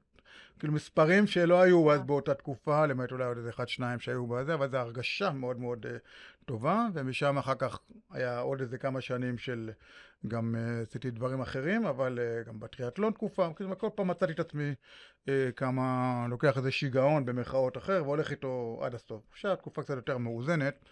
כאילו 0.59 0.73
מספרים 0.73 1.27
שלא 1.27 1.61
היו 1.61 1.91
אז 1.91 2.01
באותה 2.01 2.33
תקופה, 2.33 2.85
למעט 2.85 3.11
אולי 3.11 3.25
עוד 3.25 3.37
איזה 3.37 3.49
אחד, 3.49 3.67
שניים 3.67 3.99
שהיו 3.99 4.27
בזה, 4.27 4.53
אבל 4.53 4.69
זו 4.69 4.77
הרגשה 4.77 5.31
מאוד 5.31 5.59
מאוד 5.59 5.85
אה, 5.85 5.97
טובה, 6.45 6.87
ומשם 6.93 7.37
אחר 7.37 7.55
כך 7.55 7.79
היה 8.11 8.39
עוד 8.39 8.61
איזה 8.61 8.77
כמה 8.77 9.01
שנים 9.01 9.37
של, 9.37 9.71
גם 10.27 10.55
אה, 10.55 10.81
עשיתי 10.81 11.11
דברים 11.11 11.41
אחרים, 11.41 11.85
אבל 11.85 12.19
אה, 12.21 12.43
גם 12.43 12.59
בטריאטלון 12.59 13.13
תקופה, 13.13 13.49
כאילו 13.55 13.77
כל 13.77 13.89
פעם 13.95 14.07
מצאתי 14.07 14.31
את 14.31 14.39
עצמי 14.39 14.73
אה, 15.29 15.49
כמה, 15.55 16.25
לוקח 16.29 16.57
איזה 16.57 16.71
שיגעון 16.71 17.25
במרכאות 17.25 17.77
אחר, 17.77 18.01
והולך 18.05 18.31
איתו 18.31 18.79
עד 18.83 18.95
הסוף. 18.95 19.23
עכשיו 19.31 19.55
תקופה 19.55 19.83
קצת 19.83 19.95
יותר 19.95 20.17
מאוזנת. 20.17 20.85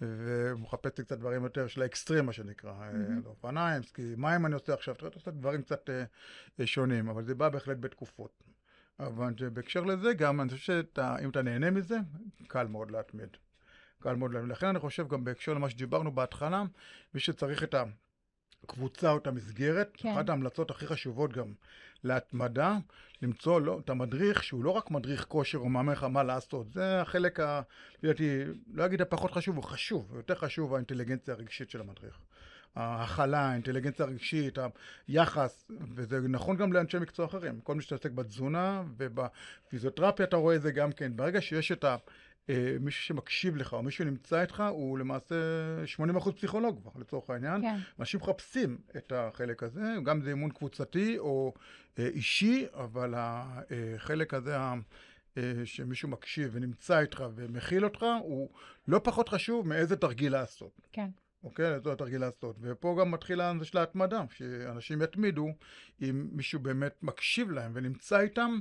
ומחפש 0.00 0.98
לי 0.98 1.04
קצת 1.04 1.18
דברים 1.18 1.44
יותר 1.44 1.66
של 1.66 1.82
האקסטרים, 1.82 2.26
מה 2.26 2.32
שנקרא, 2.32 2.70
אה, 2.70 2.92
מהמם. 2.92 3.22
לאופניים, 3.24 3.82
סקי 3.82 4.14
מים 4.16 4.46
אני 4.46 4.54
עושה 4.54 4.74
עכשיו, 4.74 4.94
אתה 4.94 5.06
עושה 5.14 5.30
דברים 5.30 5.62
קצת 5.62 5.90
אה, 5.90 6.04
אה, 6.60 6.66
שונים, 6.66 7.08
אבל 7.08 7.24
זה 7.24 7.34
בא 7.34 7.48
בהחלט 7.48 7.76
בתקופות. 7.80 8.42
אבל 9.00 9.32
בהקשר 9.52 9.80
לזה 9.84 10.14
גם, 10.14 10.40
אני 10.40 10.50
חושב 10.50 10.82
שאם 10.94 11.30
אתה 11.30 11.42
נהנה 11.42 11.70
מזה, 11.70 11.96
קל 12.48 12.66
מאוד 12.66 12.90
להתמיד. 12.90 13.28
קל 14.00 14.14
מאוד 14.16 14.32
להתמיד. 14.32 14.52
לכן 14.52 14.66
אני 14.66 14.78
חושב 14.78 15.08
גם 15.08 15.24
בהקשר 15.24 15.54
למה 15.54 15.70
שדיברנו 15.70 16.12
בהתחלה, 16.12 16.64
מי 17.14 17.20
שצריך 17.20 17.62
את 17.62 17.74
הקבוצה 18.64 19.10
או 19.10 19.16
את 19.18 19.26
המסגרת, 19.26 19.90
כן. 19.94 20.08
אחת 20.12 20.28
ההמלצות 20.28 20.70
הכי 20.70 20.86
חשובות 20.86 21.32
גם 21.32 21.52
להתמדה, 22.04 22.76
למצוא 23.22 23.60
לא, 23.60 23.78
את 23.84 23.90
המדריך 23.90 24.42
שהוא 24.44 24.64
לא 24.64 24.70
רק 24.70 24.90
מדריך 24.90 25.24
כושר 25.24 25.58
או 25.58 25.68
מאמן 25.68 25.92
לך 25.92 26.04
מה 26.04 26.22
לעשות, 26.22 26.72
זה 26.72 27.00
החלק, 27.00 27.40
ה- 27.40 27.62
לדעתי, 28.02 28.40
לא 28.72 28.86
אגיד 28.86 29.02
הפחות 29.02 29.30
חשוב, 29.30 29.56
הוא 29.56 29.64
חשוב, 29.64 30.12
יותר 30.16 30.34
חשוב 30.34 30.74
האינטליגנציה 30.74 31.34
הרגשית 31.34 31.70
של 31.70 31.80
המדריך. 31.80 32.18
ההכלה, 32.76 33.40
האינטליגנציה 33.40 34.04
הרגשית, 34.04 34.58
היחס, 35.08 35.70
וזה 35.94 36.20
נכון 36.20 36.56
גם 36.56 36.72
לאנשי 36.72 36.98
מקצוע 36.98 37.26
אחרים. 37.26 37.60
כל 37.60 37.74
מי 37.74 37.82
שמתעסק 37.82 38.10
בתזונה 38.10 38.82
ובפיזיותרפיה 38.96 40.26
אתה 40.26 40.36
רואה 40.36 40.56
את 40.56 40.62
זה 40.62 40.72
גם 40.72 40.92
כן. 40.92 41.12
ברגע 41.16 41.40
שיש 41.40 41.72
את 41.72 41.84
ה... 41.84 41.96
אה, 42.50 42.76
מישהו 42.80 43.04
שמקשיב 43.04 43.56
לך 43.56 43.72
או 43.72 43.82
מישהו 43.82 44.04
שנמצא 44.04 44.40
איתך, 44.40 44.64
הוא 44.70 44.98
למעשה 44.98 45.34
80% 46.18 46.32
פסיכולוג 46.32 46.80
כבר, 46.82 47.00
לצורך 47.00 47.30
העניין. 47.30 47.62
כן. 47.62 47.76
אנשים 48.00 48.20
מחפשים 48.20 48.78
את 48.96 49.12
החלק 49.12 49.62
הזה, 49.62 49.94
גם 50.04 50.20
זה 50.20 50.30
אימון 50.30 50.50
קבוצתי 50.50 51.18
או 51.18 51.54
אה, 51.98 52.06
אישי, 52.06 52.66
אבל 52.74 53.14
החלק 53.16 54.34
הזה, 54.34 54.56
אה, 54.56 55.52
שמישהו 55.64 56.08
מקשיב 56.08 56.50
ונמצא 56.52 57.00
איתך 57.00 57.24
ומכיל 57.34 57.84
אותך, 57.84 58.06
הוא 58.22 58.50
לא 58.88 59.00
פחות 59.04 59.28
חשוב 59.28 59.68
מאיזה 59.68 59.96
תרגיל 59.96 60.32
לעשות. 60.32 60.80
כן. 60.92 61.08
אוקיי? 61.46 61.74
איזה 61.74 61.94
תרגיל 61.94 62.20
לעשות. 62.20 62.56
ופה 62.60 62.96
גם 63.00 63.10
מתחיל 63.10 63.40
הנושא 63.40 63.70
של 63.70 63.78
ההתמדה, 63.78 64.24
שאנשים 64.30 65.02
יתמידו 65.02 65.48
אם 66.02 66.28
מישהו 66.32 66.60
באמת 66.60 66.96
מקשיב 67.02 67.50
להם 67.50 67.72
ונמצא 67.74 68.20
איתם, 68.20 68.58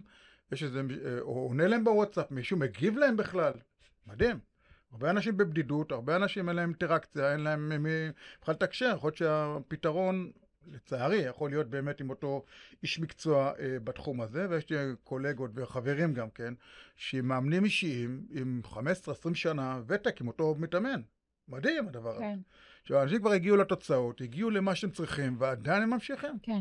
יש 0.51 0.63
איזה, 0.63 0.81
אה, 1.05 1.19
או 1.19 1.47
עונה 1.47 1.67
להם 1.67 1.83
בוואטסאפ, 1.83 2.31
מישהו 2.31 2.57
מגיב 2.57 2.97
להם 2.97 3.17
בכלל. 3.17 3.53
מדהים. 4.07 4.39
הרבה 4.91 5.09
אנשים 5.09 5.37
בבדידות, 5.37 5.91
הרבה 5.91 6.15
אנשים 6.15 6.49
אין 6.49 6.55
להם 6.55 6.69
אינטראקציה, 6.69 7.31
אין 7.31 7.39
להם 7.39 7.83
מי 7.83 7.89
בכלל 8.41 8.53
לתקשר. 8.53 8.93
יכול 8.95 9.07
להיות 9.07 9.17
שהפתרון, 9.17 10.31
לצערי, 10.67 11.17
יכול 11.17 11.49
להיות 11.49 11.69
באמת 11.69 12.01
עם 12.01 12.09
אותו 12.09 12.45
איש 12.83 12.99
מקצוע 12.99 13.51
אה, 13.59 13.79
בתחום 13.83 14.21
הזה, 14.21 14.47
ויש 14.49 14.69
לי 14.69 14.77
קולגות 15.03 15.51
וחברים 15.53 16.13
גם 16.13 16.29
כן, 16.29 16.53
שהם 16.95 17.27
מאמנים 17.27 17.63
אישיים 17.63 18.25
עם 18.29 18.61
15-20 18.65 18.77
שנה 19.33 19.81
ותק 19.87 20.21
עם 20.21 20.27
אותו 20.27 20.55
מתאמן. 20.59 21.01
מדהים 21.47 21.87
הדבר 21.87 22.15
הזה. 22.15 22.19
כן, 22.19 22.39
עכשיו, 22.85 23.03
אנשים 23.03 23.19
כבר 23.19 23.31
הגיעו 23.31 23.57
לתוצאות, 23.57 24.21
הגיעו 24.21 24.49
למה 24.49 24.75
שהם 24.75 24.91
צריכים, 24.91 25.35
ועדיין 25.39 25.83
הם 25.83 25.89
ממשיכים. 25.89 26.37
כן. 26.43 26.59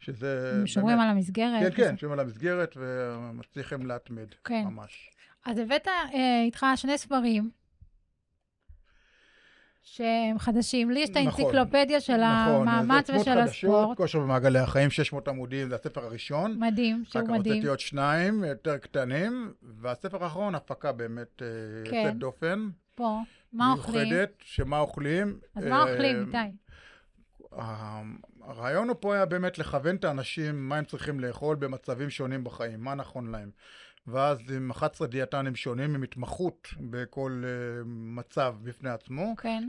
שזה... 0.00 0.52
הם 0.60 0.66
שומרים 0.66 0.96
באמת- 0.96 1.08
על 1.10 1.16
המסגרת. 1.16 1.72
כן, 1.76 1.84
כן, 1.84 1.96
שומרים 1.96 2.18
על 2.20 2.26
המסגרת 2.26 2.76
ומצליחים 2.76 3.86
להתמיד. 3.86 4.34
כן. 4.44 4.64
ממש. 4.64 5.10
אז 5.46 5.58
הבאת 5.58 5.88
אה, 5.88 6.42
איתך 6.44 6.66
שני 6.76 6.98
ספרים 6.98 7.50
שהם 9.82 10.38
חדשים. 10.38 10.90
לי 10.90 11.00
יש 11.00 11.10
את 11.10 11.16
נכון, 11.16 11.44
האנציקלופדיה 11.44 12.00
של 12.00 12.16
נכון, 12.16 12.68
המאמץ 12.68 13.06
זה 13.06 13.16
ושל 13.16 13.34
חדשות, 13.34 13.48
הספורט. 13.48 13.96
כושר 13.96 14.18
במעגלי 14.18 14.58
החיים, 14.58 14.90
600 14.90 15.28
עמודים, 15.28 15.68
זה 15.68 15.74
הספר 15.74 16.04
הראשון. 16.04 16.56
מדהים, 16.58 17.02
אחר 17.02 17.10
שהוא 17.10 17.22
כך 17.22 17.32
מדהים. 17.32 17.54
הוצאתי 17.54 17.68
עוד 17.68 17.80
שניים, 17.80 18.44
יותר 18.44 18.78
קטנים, 18.78 19.52
והספר 19.62 20.24
האחרון, 20.24 20.54
הפקה 20.54 20.92
באמת 20.92 21.42
אה, 21.42 21.46
כן. 21.90 21.96
יוצאת 21.96 22.16
דופן. 22.18 22.68
פה, 22.94 23.18
מה 23.52 23.72
אוכלים? 23.72 24.08
מיוחדת, 24.08 24.32
שמה 24.44 24.78
אוכלים. 24.78 25.38
אז 25.56 25.64
מה 25.64 25.82
אוכלים, 25.82 26.16
אה, 26.34 26.42
איתי? 26.42 26.56
ה- 27.60 28.02
הרעיון 28.40 28.88
פה 29.00 29.14
היה 29.14 29.24
באמת 29.26 29.58
לכוון 29.58 29.96
את 29.96 30.04
האנשים 30.04 30.68
מה 30.68 30.76
הם 30.76 30.84
צריכים 30.84 31.20
לאכול 31.20 31.56
במצבים 31.56 32.10
שונים 32.10 32.44
בחיים, 32.44 32.80
מה 32.80 32.94
נכון 32.94 33.30
להם. 33.30 33.50
ואז 34.06 34.38
עם 34.56 34.70
11 34.70 35.06
דיאטנים 35.08 35.54
שונים, 35.54 35.94
עם 35.94 36.02
התמחות 36.02 36.68
בכל 36.80 37.42
אה, 37.44 37.84
מצב 37.86 38.54
בפני 38.62 38.90
עצמו. 38.90 39.34
כן. 39.36 39.68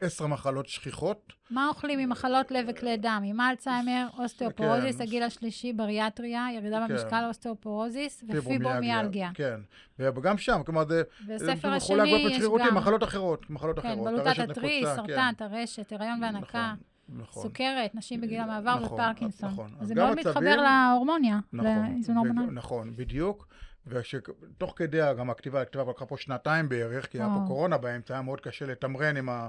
עשר, 0.00 0.26
מחלות 0.26 0.68
שכיחות. 0.68 1.32
מה 1.50 1.68
אוכלים 1.68 1.98
עם 1.98 2.08
מחלות 2.08 2.50
לב 2.50 2.66
וכלי 2.68 2.96
דם? 2.96 3.22
עם 3.24 3.40
אלצהיימר, 3.40 4.06
אוסטאופורוזיס, 4.18 4.96
כן. 4.96 5.02
הגיל 5.02 5.22
השלישי, 5.22 5.72
בריאטריה, 5.72 6.46
ירידה 6.54 6.84
כן. 6.88 6.94
במשקל, 6.94 7.24
אוסטאופורוזיס 7.28 8.24
ופיברומיאלגיה. 8.28 9.30
כן, 9.34 9.60
וגם 9.98 10.38
שם, 10.38 10.60
כלומר 10.66 10.84
זה... 10.88 11.02
בספר 11.26 11.68
השני 11.68 12.08
יש 12.10 12.42
גם, 12.58 12.74
מחלות 12.74 13.02
אחרות, 13.02 13.50
מחלות 13.50 13.78
כן, 13.78 13.88
אחרות. 13.88 14.08
בלוטת 14.08 14.38
התריס, 14.38 14.88
סרטן, 14.96 15.06
כן. 15.16 15.32
טרשת, 15.48 15.92
הריון 15.92 16.22
והנקה, 16.22 16.74
נכון, 17.08 17.22
נכון. 17.22 17.42
סוכרת, 17.42 17.94
נשים 17.94 18.20
בגיל 18.20 18.40
המעבר 18.40 18.80
נכון, 18.80 19.00
ופרקינסון. 19.00 19.50
נכון. 19.50 19.70
זה 19.80 19.94
מאוד 19.94 20.10
מצבים- 20.10 20.30
מתחבר 20.30 20.56
להורמוניה, 20.56 21.38
נכון, 21.52 21.92
לאיזון 21.92 22.16
הורמונלי. 22.16 22.54
נכון, 22.54 22.96
בדיוק. 22.96 23.48
ותוך 23.90 24.72
כדי 24.76 25.00
גם 25.18 25.30
הכתיבה, 25.30 25.62
הכתיבה 25.62 25.84
לקחה 25.90 26.06
פה 26.06 26.16
שנתיים 26.16 26.68
בערך, 26.68 27.06
כי 27.06 27.18
היה 27.18 27.26
פה 27.26 27.32
וואו. 27.34 27.46
קורונה 27.46 27.78
באמצע, 27.78 28.14
היה 28.14 28.22
מאוד 28.22 28.40
קשה 28.40 28.66
לתמרן 28.66 29.16
עם 29.16 29.28
ה... 29.28 29.48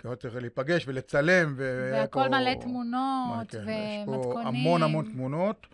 כי 0.00 0.08
צריך 0.20 0.36
להיפגש 0.36 0.84
ולצלם. 0.88 1.54
והכל 1.56 2.20
פה- 2.20 2.28
מלא 2.28 2.54
תמונות 2.60 3.50
כן, 3.50 3.58
יש 3.68 4.06
פה 4.06 4.10
ומתכונים. 4.10 4.46
המון 4.46 4.82
המון 4.82 5.04
תמונות, 5.12 5.66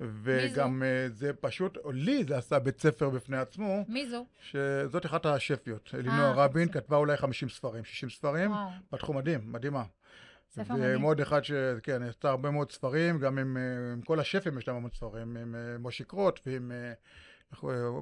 וגם 0.00 0.82
אה, 0.82 1.06
זה 1.14 1.32
פשוט, 1.40 1.78
לי 1.92 2.24
זה 2.28 2.36
עשה 2.38 2.58
בית 2.58 2.80
ספר 2.80 3.10
בפני 3.10 3.36
עצמו, 3.36 3.84
מי 3.88 4.08
זו? 4.10 4.26
שזאת 4.40 5.06
אחת 5.06 5.26
השפיות. 5.26 5.90
אלינוע 5.94 6.32
רבין. 6.32 6.68
כתבה 6.68 6.96
אולי 6.96 7.16
50 7.16 7.48
ספרים, 7.48 7.84
60 7.84 8.10
ספרים, 8.10 8.50
וואו, 8.50 8.68
בתחום 8.92 9.16
מדהים, 9.16 9.40
מדהימה. 9.52 9.82
ספר 10.50 10.74
מדהים. 10.74 10.96
ומאוד 10.96 11.20
אחד 11.20 11.44
שכן, 11.44 12.02
עשתה 12.02 12.30
הרבה 12.30 12.50
מאוד 12.50 12.72
ספרים, 12.72 13.18
גם 13.18 13.38
עם, 13.38 13.56
אה, 13.56 13.62
עם 13.92 14.00
כל 14.02 14.20
השפים 14.20 14.58
יש 14.58 14.68
להם 14.68 14.76
המון 14.76 14.90
ספרים, 14.94 15.36
עם 15.36 15.54
אה, 15.54 15.78
מושי 15.78 16.04
קרוט 16.04 16.40
ועם 16.46 16.72
אה, 16.72 16.76
אה, 16.76 16.92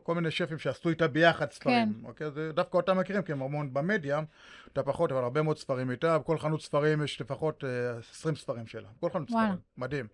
כל 0.02 0.14
מיני 0.14 0.30
שפים 0.30 0.58
שעשו 0.58 0.88
איתה 0.88 1.08
ביחד 1.08 1.50
ספרים. 1.50 1.92
כן. 2.02 2.06
אוקיי? 2.06 2.30
זה 2.30 2.52
דווקא 2.52 2.76
אותם 2.76 2.98
מכירים, 2.98 3.22
כי 3.22 3.32
הם 3.32 3.42
המון 3.42 3.74
במדיה, 3.74 4.20
אתה 4.72 4.82
פחות, 4.82 5.12
אבל 5.12 5.22
הרבה 5.22 5.42
מאוד 5.42 5.58
ספרים 5.58 5.90
איתה, 5.90 6.18
בכל 6.18 6.38
חנות 6.38 6.62
ספרים 6.62 7.02
יש 7.04 7.20
לפחות 7.20 7.64
אה, 7.64 7.68
20 8.10 8.36
ספרים 8.36 8.66
שלה. 8.66 8.88
בכל 8.98 9.10
חנות 9.10 9.30
וואלה. 9.30 9.46
ספרים, 9.46 9.60
מדהים. 9.78 10.06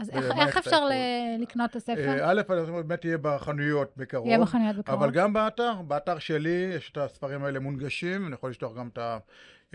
אז 0.00 0.10
איך- 0.10 0.24
איך 0.38 0.56
אפשר 0.56 0.76
הכול? 0.76 0.90
ל- 0.90 1.42
לקנות 1.42 1.70
את 1.70 1.76
הספר? 1.76 2.08
אה, 2.08 2.30
א', 2.30 2.42
באמת 2.86 3.04
יהיה 3.04 3.18
בחנויות 3.22 3.92
בקרוב. 3.96 4.26
יהיה 4.26 4.38
בחנויות 4.40 4.76
בקרוב. 4.76 5.02
אבל 5.02 5.10
גם 5.12 5.32
באתר, 5.32 5.72
באתר 5.86 6.18
שלי 6.18 6.50
יש 6.76 6.90
את 6.90 6.96
הספרים 6.96 7.44
האלה 7.44 7.60
מונגשים, 7.60 8.26
אני 8.26 8.34
יכול 8.34 8.50
לשלוח 8.50 8.76
גם 8.76 8.88
את, 8.92 8.98
ה- 8.98 9.18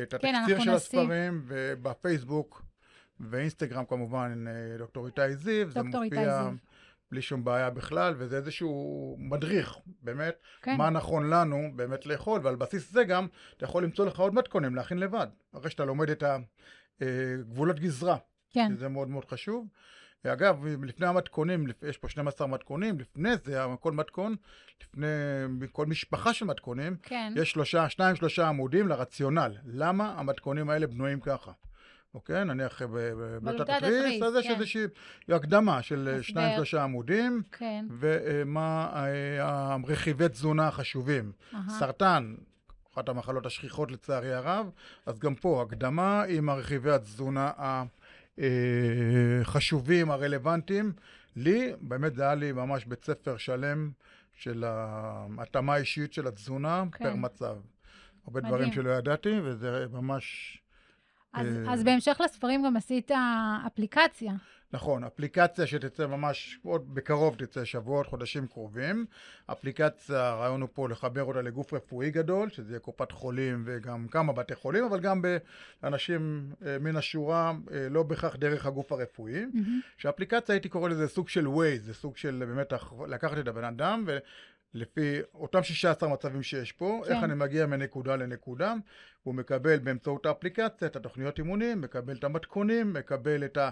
את 0.02 0.14
כן, 0.22 0.36
התקציר 0.36 0.36
אנחנו 0.36 0.50
של 0.50 0.72
נשים. 0.76 0.76
הספרים, 0.76 1.44
ובפייסבוק 1.48 2.62
ואינסטגרם 3.20 3.86
כמובן, 3.86 4.46
אה, 4.48 4.78
דוקטור 4.78 5.06
איתי 5.08 5.36
זיו, 5.36 5.70
זה 5.72 5.82
דוקטור 5.82 6.04
איתי 6.04 6.16
מופיע 6.16 6.44
זיו. 6.44 6.52
בלי 7.12 7.22
שום 7.22 7.44
בעיה 7.44 7.70
בכלל, 7.70 8.14
וזה 8.18 8.38
איזשהו 8.38 9.16
מדריך, 9.20 9.78
באמת, 10.02 10.36
כן. 10.62 10.78
מה 10.78 10.90
נכון 10.90 11.30
לנו 11.30 11.72
באמת 11.76 12.06
לאכול, 12.06 12.42
ועל 12.44 12.56
בסיס 12.56 12.92
זה 12.92 13.04
גם 13.04 13.28
אתה 13.58 13.66
יכול 13.66 13.84
למצוא 13.84 14.06
לך 14.06 14.20
עוד 14.20 14.34
מתכונים 14.34 14.76
להכין 14.76 14.98
לבד, 14.98 15.28
אחרי 15.58 15.70
שאתה 15.70 15.86
לומד 15.86 16.10
את 16.10 16.24
הגבולות 17.02 17.80
גזרה. 17.80 18.18
כן, 18.52 18.72
שזה 18.76 18.88
מאוד 18.90 19.10
מאוד 19.10 19.26
חשוב. 19.26 19.68
אגב, 20.24 20.66
לפני 20.66 21.08
המתכונים, 21.08 21.68
יש 21.90 21.98
פה 21.98 22.10
12 22.10 22.48
מתכונים, 22.48 23.00
לפני 23.00 23.38
זה, 23.38 23.62
כל 23.80 23.92
מתכון, 23.92 24.36
לפני 24.84 25.08
כל 25.72 25.86
משפחה 25.86 26.34
של 26.34 26.46
מתכונים, 26.46 26.96
כן. 27.04 27.34
יש 27.36 27.52
שלושה, 27.52 27.90
שניים, 27.90 28.16
שלושה 28.16 28.48
עמודים 28.48 28.88
לרציונל. 28.88 29.58
למה 29.66 30.14
המתכונים 30.18 30.70
האלה 30.70 30.88
בנויים 30.88 31.20
ככה? 31.20 31.52
אוקיי? 32.14 32.46
נניח 32.46 32.82
בבלוטת 32.82 33.44
בלוטת 33.44 33.70
התריס, 33.70 34.24
אז 34.24 34.36
יש 34.36 34.48
כן. 34.48 34.54
איזושהי 34.54 34.84
הקדמה 35.30 35.82
של 35.82 36.08
הסבר. 36.08 36.22
שניים 36.22 36.56
שלושה 36.56 36.84
עמודים, 36.84 37.44
כן. 37.52 37.86
ומה 38.00 38.90
אה, 38.96 39.74
הרכיבי 39.84 40.30
תזונה 40.30 40.68
החשובים. 40.68 41.32
סרטן, 41.70 42.36
אחת 42.94 43.10
המחלות 43.10 43.46
השכיחות 43.46 43.92
לצערי 43.92 44.34
הרב, 44.34 44.70
אז 45.06 45.20
גם 45.20 45.36
פה 45.36 45.62
הקדמה 45.62 46.24
עם 46.24 46.50
הרכיבי 46.50 46.92
התזונה 46.92 47.52
החשובים, 48.38 50.12
הרלוונטיים. 50.12 50.94
לי, 51.36 51.74
באמת 51.82 52.16
זה 52.16 52.24
היה 52.24 52.36
לי 52.36 52.52
ממש 52.52 52.86
בית 52.86 53.06
ספר 53.06 53.38
שלם 53.38 53.92
של 54.34 54.64
ההתאמה 54.68 55.74
האישית 55.74 56.14
של 56.14 56.28
התזונה 56.28 56.84
כן. 56.92 57.04
פר 57.04 57.16
מצב. 57.16 57.58
הרבה 58.26 58.40
מדהים. 58.40 58.54
דברים 58.54 58.74
שלא 58.74 58.90
ידעתי, 58.90 59.40
וזה 59.44 59.86
ממש... 59.92 60.59
אז, 61.34 61.48
אה, 61.48 61.74
אז 61.74 61.84
בהמשך 61.84 62.22
לספרים 62.24 62.64
גם 62.64 62.78
עשית 62.78 63.12
אפליקציה. 63.68 64.34
נכון, 64.74 65.04
אפליקציה 65.04 65.68
שתצא 65.68 66.08
ממש 66.08 66.60
עוד 66.64 66.96
בקרוב 66.96 67.36
תצא, 67.36 67.66
שבועות, 67.66 68.08
חודשים 68.08 68.48
קרובים. 68.48 69.06
אפליקציה, 69.46 70.28
הרעיון 70.28 70.62
הוא 70.62 70.70
פה 70.74 70.90
לחבר 70.90 71.24
אותה 71.24 71.42
לגוף 71.42 71.74
רפואי 71.74 72.12
גדול, 72.12 72.50
שזה 72.50 72.74
יהיה 72.74 72.80
קופת 72.80 73.12
חולים 73.12 73.64
וגם 73.66 74.08
כמה 74.08 74.34
בתי 74.34 74.56
חולים, 74.56 74.84
אבל 74.84 75.00
גם 75.00 75.22
באנשים 75.82 76.52
אה, 76.66 76.78
מן 76.80 76.96
השורה, 76.96 77.54
אה, 77.72 77.88
לא 77.90 78.04
בהכרח 78.04 78.36
דרך 78.36 78.66
הגוף 78.66 78.92
הרפואי. 78.92 79.46
מהמם. 79.46 79.80
שהאפליקציה 79.98 80.56
הייתי 80.56 80.70
קורא 80.70 80.90
לזה 80.90 81.08
סוג 81.08 81.30
של 81.30 81.46
Waze, 81.46 81.82
זה 81.82 81.94
סוג 81.94 82.18
של 82.18 82.44
באמת 82.48 82.74
לקחת 83.08 83.38
את 83.38 83.48
הבן 83.48 83.64
אדם 83.64 84.06
ולפי 84.74 85.20
אותם 85.34 85.64
16 85.64 86.10
מצבים 86.10 86.44
שיש 86.44 86.72
פה, 86.72 87.02
כן. 87.06 87.14
איך 87.14 87.24
אני 87.24 87.36
מגיע 87.36 87.66
מנקודה 87.66 88.16
לנקודה, 88.16 88.74
הוא 89.24 89.36
מקבל 89.36 89.80
באמצעות 89.80 90.26
האפליקציה 90.26 90.88
את 90.88 90.96
התוכניות 90.96 91.38
אימונים, 91.38 91.82
מקבל 91.82 92.16
את 92.16 92.24
המתכונים, 92.24 92.94
מקבל 92.94 93.46
את 93.46 93.58
ה... 93.58 93.70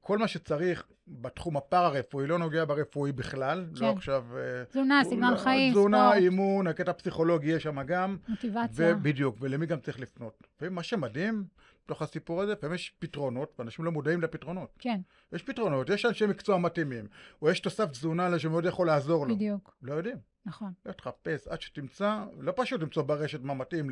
כל 0.00 0.18
מה 0.18 0.28
שצריך 0.28 0.86
בתחום 1.08 1.56
הפארה-רפואי, 1.56 2.26
לא 2.26 2.38
נוגע 2.38 2.64
ברפואי 2.64 3.12
בכלל, 3.12 3.66
כן. 3.74 3.84
לא 3.84 3.90
עכשיו... 3.90 4.24
אה, 4.36 4.64
תזונה, 4.64 5.02
סגנון 5.04 5.32
לא, 5.32 5.38
חיים, 5.38 5.72
תזונה, 5.72 6.08
ספורט, 6.08 6.22
אימון, 6.22 6.66
הקטע 6.66 6.90
הפסיכולוגי 6.90 7.50
יש 7.50 7.62
שם 7.62 7.82
גם. 7.82 8.16
מוטיבציה. 8.28 8.94
ובדיוק, 8.96 9.36
ולמי 9.40 9.66
גם 9.66 9.80
צריך 9.80 10.00
לפנות. 10.00 10.46
ומה 10.60 10.82
שמדהים 10.82 11.44
בתוך 11.84 12.02
הסיפור 12.02 12.42
הזה, 12.42 12.52
לפעמים 12.52 12.74
יש 12.74 12.94
פתרונות, 12.98 13.54
ואנשים 13.58 13.84
לא 13.84 13.92
מודעים 13.92 14.20
לפתרונות. 14.20 14.70
כן, 14.78 15.00
יש 15.32 15.42
פתרונות, 15.42 15.88
יש 15.88 16.06
אנשי 16.06 16.26
מקצוע 16.26 16.58
מתאימים, 16.58 17.06
או 17.42 17.50
יש 17.50 17.60
תוסף 17.60 17.90
תזונה 17.90 18.38
שמאוד 18.38 18.64
יכול 18.64 18.86
לעזור 18.86 19.26
לו. 19.26 19.34
בדיוק, 19.34 19.76
לא 19.82 19.94
יודעים. 19.94 20.29
נכון. 20.46 20.72
לך 20.86 20.94
תחפש 20.94 21.48
עד 21.48 21.60
שתמצא, 21.60 22.24
לא 22.38 22.52
פשוט 22.56 22.80
למצוא 22.80 23.02
ברשת 23.02 23.40
מה 23.42 23.54
מתאים 23.54 23.90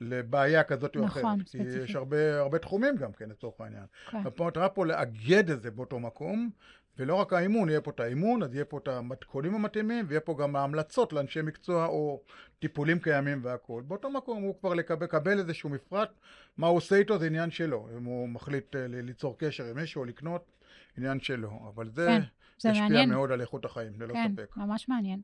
לבעיה 0.00 0.64
כזאת 0.64 0.96
או 0.96 1.04
אחרת. 1.04 1.24
נכון, 1.24 1.42
כי 1.42 1.44
ספציפית. 1.46 1.82
יש 1.82 1.96
הרבה, 1.96 2.40
הרבה 2.40 2.58
תחומים 2.58 2.96
גם 2.96 3.12
כן, 3.12 3.28
לצורך 3.28 3.60
העניין. 3.60 3.84
כן. 4.10 4.18
המטרה 4.18 4.68
פה 4.68 4.86
לאגד 4.86 5.50
את 5.50 5.62
זה 5.62 5.70
באותו 5.70 5.98
מקום, 5.98 6.50
ולא 6.98 7.14
רק 7.14 7.32
האימון, 7.32 7.68
יהיה 7.68 7.80
פה 7.80 7.90
את 7.90 8.00
האימון, 8.00 8.42
אז 8.42 8.54
יהיה 8.54 8.64
פה 8.64 8.78
את 8.78 8.88
המתכונים 8.88 9.54
המתאימים, 9.54 10.04
ויהיה 10.08 10.20
פה 10.20 10.36
גם 10.38 10.56
ההמלצות 10.56 11.12
לאנשי 11.12 11.42
מקצוע 11.42 11.86
או 11.86 12.22
טיפולים 12.58 12.98
קיימים 12.98 13.40
והכול. 13.42 13.82
באותו 13.82 14.10
מקום 14.10 14.42
הוא 14.42 14.60
כבר 14.60 14.74
לקבל, 14.74 15.04
לקבל 15.04 15.38
איזשהו 15.38 15.70
מפרט, 15.70 16.10
מה 16.56 16.66
הוא 16.66 16.76
עושה 16.76 16.96
איתו 16.96 17.18
זה 17.18 17.26
עניין 17.26 17.50
שלו. 17.50 17.88
אם 17.98 18.04
הוא 18.04 18.28
מחליט 18.28 18.76
אה, 18.76 18.86
ליצור 18.88 19.38
קשר 19.38 19.64
עם 19.64 19.76
מישהו 19.76 20.00
או 20.00 20.04
לקנות, 20.04 20.52
עניין 20.96 21.20
שלו. 21.20 21.72
אבל 21.74 21.90
זה 21.90 22.06
כן, 22.06 22.20
זה 22.58 22.68
ישפיע 22.68 22.82
מעניין. 22.82 23.10
מאוד 23.10 23.32
על 23.32 23.40
איכות 23.40 23.64
החיים, 23.64 24.00
ללא 24.00 24.12
כן, 24.14 24.32
ספק. 24.36 24.56
ממש 24.56 24.88
מעניין. 24.88 25.20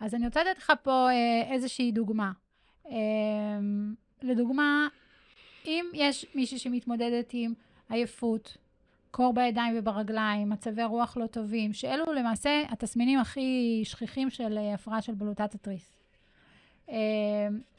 אז 0.00 0.14
אני 0.14 0.26
רוצה 0.26 0.44
לתת 0.44 0.58
לך 0.58 0.72
פה 0.82 1.08
אה, 1.10 1.52
איזושהי 1.54 1.92
דוגמה. 1.92 2.32
אה, 2.86 2.94
לדוגמה, 4.22 4.88
אם 5.66 5.86
יש 5.94 6.26
מישהי 6.34 6.58
שמתמודדת 6.58 7.30
עם 7.32 7.54
עייפות, 7.88 8.56
קור 9.10 9.32
בידיים 9.32 9.74
וברגליים, 9.78 10.48
מצבי 10.50 10.84
רוח 10.84 11.16
לא 11.16 11.26
טובים, 11.26 11.72
שאלו 11.72 12.12
למעשה 12.12 12.62
התסמינים 12.68 13.18
הכי 13.18 13.80
שכיחים 13.84 14.30
של 14.30 14.58
אה, 14.58 14.74
הפרעה 14.74 15.02
של 15.02 15.14
בלוטת 15.14 15.54
התריס. 15.54 15.96
אה, 16.90 16.96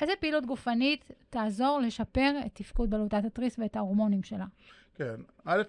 איזה 0.02 0.14
פעילות 0.20 0.46
גופנית 0.46 1.12
תעזור 1.30 1.80
לשפר 1.80 2.32
את 2.46 2.52
תפקוד 2.54 2.90
בלוטת 2.90 3.26
התריס 3.26 3.60
ואת 3.60 3.76
ההורמונים 3.76 4.24
שלה? 4.24 4.46
כן. 4.96 5.16
א', 5.46 5.62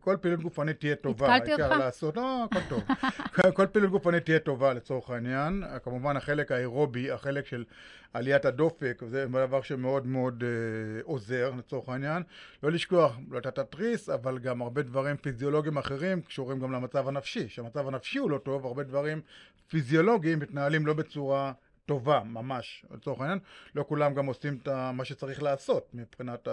כל 0.00 0.16
פעילות 0.20 0.42
גופנית 0.42 0.80
תהיה 0.80 0.96
טובה. 0.96 1.36
התקלתי 1.36 1.62
אותך? 1.62 1.76
לעשות, 1.78 2.16
לא, 2.16 2.44
הכל 2.44 2.60
טוב. 2.68 2.82
כל 3.56 3.66
פעילות 3.66 3.90
גופנית 3.90 4.24
תהיה 4.24 4.38
טובה 4.38 4.74
לצורך 4.74 5.10
העניין. 5.10 5.62
כמובן 5.84 6.16
החלק 6.16 6.52
האירובי, 6.52 7.10
החלק 7.10 7.46
של 7.46 7.64
עליית 8.12 8.44
הדופק, 8.44 9.02
זה 9.06 9.26
דבר 9.26 9.62
שמאוד 9.62 10.06
מאוד 10.06 10.44
אה, 10.46 11.02
עוזר 11.02 11.52
לצורך 11.58 11.88
העניין. 11.88 12.22
לא 12.62 12.70
לשכוח, 12.70 13.18
לא 13.30 13.38
את 13.38 13.58
התריס, 13.58 14.08
אבל 14.08 14.38
גם 14.38 14.62
הרבה 14.62 14.82
דברים 14.82 15.16
פיזיולוגיים 15.16 15.78
אחרים 15.78 16.22
קשורים 16.22 16.60
גם 16.60 16.72
למצב 16.72 17.08
הנפשי. 17.08 17.48
כשהמצב 17.48 17.88
הנפשי 17.88 18.18
הוא 18.18 18.30
לא 18.30 18.38
טוב, 18.38 18.66
הרבה 18.66 18.82
דברים 18.82 19.20
פיזיולוגיים 19.68 20.38
מתנהלים 20.38 20.86
לא 20.86 20.92
בצורה... 20.94 21.52
טובה, 21.86 22.20
ממש, 22.24 22.84
לצורך 22.90 23.20
העניין. 23.20 23.38
לא 23.74 23.84
כולם 23.88 24.14
גם 24.14 24.26
עושים 24.26 24.58
את 24.62 24.68
מה 24.68 25.04
שצריך 25.04 25.42
לעשות 25.42 25.88
מבחינת 25.94 26.48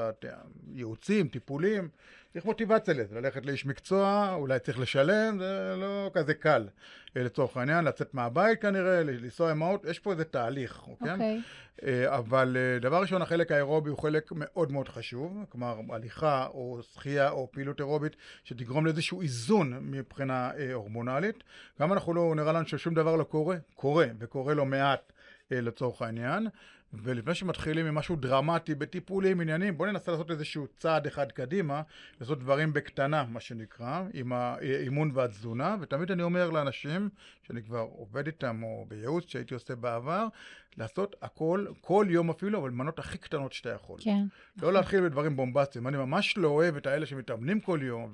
הייעוצים, 0.73 1.27
טיפולים. 1.27 1.89
צריך 2.33 2.45
מוטיבציה 2.45 2.93
לזה, 2.93 3.21
ללכת 3.21 3.45
לאיש 3.45 3.65
מקצוע, 3.65 4.33
אולי 4.33 4.59
צריך 4.59 4.79
לשלם, 4.79 5.39
זה 5.39 5.75
לא 5.77 6.11
כזה 6.13 6.33
קל 6.33 6.67
אה, 7.17 7.23
לצורך 7.23 7.57
העניין, 7.57 7.85
לצאת 7.85 8.13
מהבית 8.13 8.61
כנראה, 8.61 9.03
לנסוע 9.03 9.51
עם 9.51 9.63
האוטו, 9.63 9.89
יש 9.89 9.99
פה 9.99 10.11
איזה 10.11 10.23
תהליך, 10.23 10.81
אוקיי? 10.87 11.11
אוקיי. 11.11 11.41
אה, 11.83 12.17
אבל 12.17 12.57
אה, 12.59 12.79
דבר 12.79 13.01
ראשון, 13.01 13.21
החלק 13.21 13.51
האירובי 13.51 13.89
הוא 13.89 13.97
חלק 13.97 14.31
מאוד 14.35 14.71
מאוד 14.71 14.89
חשוב, 14.89 15.45
כלומר 15.49 15.79
הליכה 15.89 16.47
או 16.47 16.79
שחייה 16.93 17.29
או 17.29 17.47
פעילות 17.51 17.79
אירובית 17.79 18.15
שתגרום 18.43 18.85
לאיזשהו 18.85 19.21
איזון 19.21 19.77
מבחינה 19.81 20.51
הורמונלית. 20.73 21.43
גם 21.81 21.93
אנחנו 21.93 22.13
לא, 22.13 22.33
נראה 22.35 22.53
לנו 22.53 22.67
ששום 22.67 22.93
דבר 22.93 23.15
לא 23.15 23.23
קורה, 23.23 23.57
קורה, 23.75 24.07
וקורה 24.19 24.53
לא 24.53 24.65
מעט 24.65 25.13
לצורך 25.51 26.01
העניין. 26.01 26.47
ולפני 26.93 27.35
שמתחילים 27.35 27.85
עם 27.85 27.95
משהו 27.95 28.15
דרמטי 28.15 28.75
בטיפולים, 28.75 29.41
עניינים, 29.41 29.77
בואו 29.77 29.91
ננסה 29.91 30.11
לעשות 30.11 30.31
איזשהו 30.31 30.67
צעד 30.77 31.07
אחד 31.07 31.31
קדימה, 31.31 31.81
לעשות 32.19 32.39
דברים 32.39 32.73
בקטנה, 32.73 33.23
מה 33.23 33.39
שנקרא, 33.39 34.03
עם 34.13 34.33
האימון 34.33 35.11
והתזונה, 35.13 35.75
ותמיד 35.81 36.11
אני 36.11 36.23
אומר 36.23 36.49
לאנשים, 36.49 37.09
שאני 37.43 37.63
כבר 37.63 37.79
עובד 37.79 38.27
איתם, 38.27 38.63
או 38.63 38.85
בייעוץ 38.87 39.27
שהייתי 39.27 39.53
עושה 39.53 39.75
בעבר, 39.75 40.27
לעשות 40.77 41.15
הכל, 41.21 41.65
כל 41.81 42.05
יום 42.09 42.29
אפילו, 42.29 42.59
אבל 42.59 42.69
מנות 42.69 42.99
הכי 42.99 43.17
קטנות 43.17 43.53
שאתה 43.53 43.69
יכול. 43.69 43.99
כן. 44.01 44.23
לא 44.61 44.73
להתחיל 44.73 45.01
בדברים 45.01 45.35
בומבסטיים. 45.35 45.87
אני 45.87 45.97
ממש 45.97 46.37
לא 46.37 46.47
אוהב 46.47 46.77
את 46.77 46.87
האלה 46.87 47.05
שמתאמנים 47.05 47.59
כל 47.59 47.79
יום, 47.83 48.11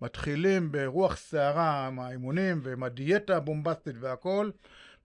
ומתחילים 0.00 0.72
ברוח 0.72 1.16
סערה 1.16 1.86
עם 1.86 1.98
האימונים, 1.98 2.60
ועם 2.62 2.82
הדיאטה 2.82 3.36
הבומבסטית 3.36 3.96
והכל. 4.00 4.50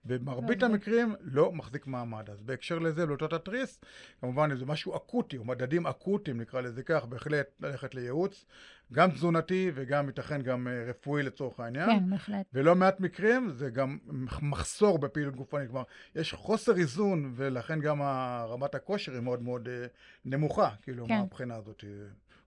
במרבית 0.06 0.62
לא, 0.62 0.68
זה- 0.68 0.74
המקרים 0.74 1.14
לא 1.20 1.52
מחזיק 1.52 1.86
מעמד. 1.86 2.30
אז 2.30 2.42
בהקשר 2.42 2.78
לזה, 2.78 3.06
באותות 3.06 3.32
התריס, 3.32 3.80
כמובן 4.20 4.50
אם 4.50 4.56
זה 4.56 4.66
משהו 4.66 4.96
אקוטי, 4.96 5.36
או 5.36 5.44
מדדים 5.44 5.86
אקוטיים, 5.86 6.40
נקרא 6.40 6.60
לזה 6.60 6.82
כך, 6.82 7.04
בהחלט 7.04 7.46
ללכת 7.60 7.94
לייעוץ, 7.94 8.44
גם 8.92 9.10
תזונתי 9.10 9.70
וגם 9.74 10.06
ייתכן 10.06 10.42
גם 10.42 10.68
אה, 10.68 10.84
רפואי 10.88 11.22
לצורך 11.22 11.60
העניין. 11.60 11.86
כן, 11.90 12.10
בהחלט. 12.10 12.46
ולא 12.52 12.74
מעט 12.74 13.00
מקרים 13.00 13.50
זה 13.50 13.70
גם 13.70 13.98
מחסור 14.42 14.98
בפעילות 14.98 15.36
גופנית, 15.36 15.68
כלומר, 15.70 15.84
יש 16.14 16.34
חוסר 16.34 16.76
איזון, 16.76 17.32
ולכן 17.36 17.80
גם 17.80 18.02
רמת 18.48 18.74
הכושר 18.74 19.12
היא 19.12 19.20
מאוד 19.20 19.42
מאוד 19.42 19.68
אה, 19.68 19.86
נמוכה, 20.24 20.70
כאילו, 20.82 21.06
כן. 21.06 21.18
מהבחינה 21.18 21.54
הזאת. 21.56 21.84
אה, 21.84 21.88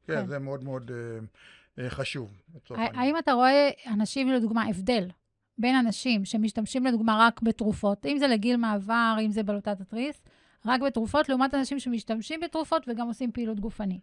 כן. 0.08 0.16
כן, 0.16 0.28
זה 0.28 0.40
מאוד 0.40 0.64
מאוד 0.64 0.92
חשוב. 1.90 2.42
האם 2.70 3.18
אתה 3.18 3.32
רואה 3.34 3.70
אנשים, 3.88 4.30
לדוגמה, 4.30 4.64
הבדל 4.70 5.08
בין 5.60 5.76
אנשים 5.76 6.26
שמשתמשים 6.26 6.86
לדוגמה 6.86 7.18
רק 7.20 7.42
בתרופות, 7.42 8.06
אם 8.06 8.18
זה 8.18 8.28
לגיל 8.28 8.58
מעבר, 8.58 9.16
אם 9.22 9.32
זה 9.32 9.44
בלוטת 9.44 9.82
התריס, 9.82 10.22
רק 10.66 10.82
בתרופות, 10.82 11.30
לעומת 11.30 11.54
אנשים 11.54 11.80
שמשתמשים 11.80 12.40
בתרופות 12.40 12.86
וגם 12.88 13.08
עושים 13.08 13.32
פעילות 13.32 13.60
גופנית. 13.60 14.02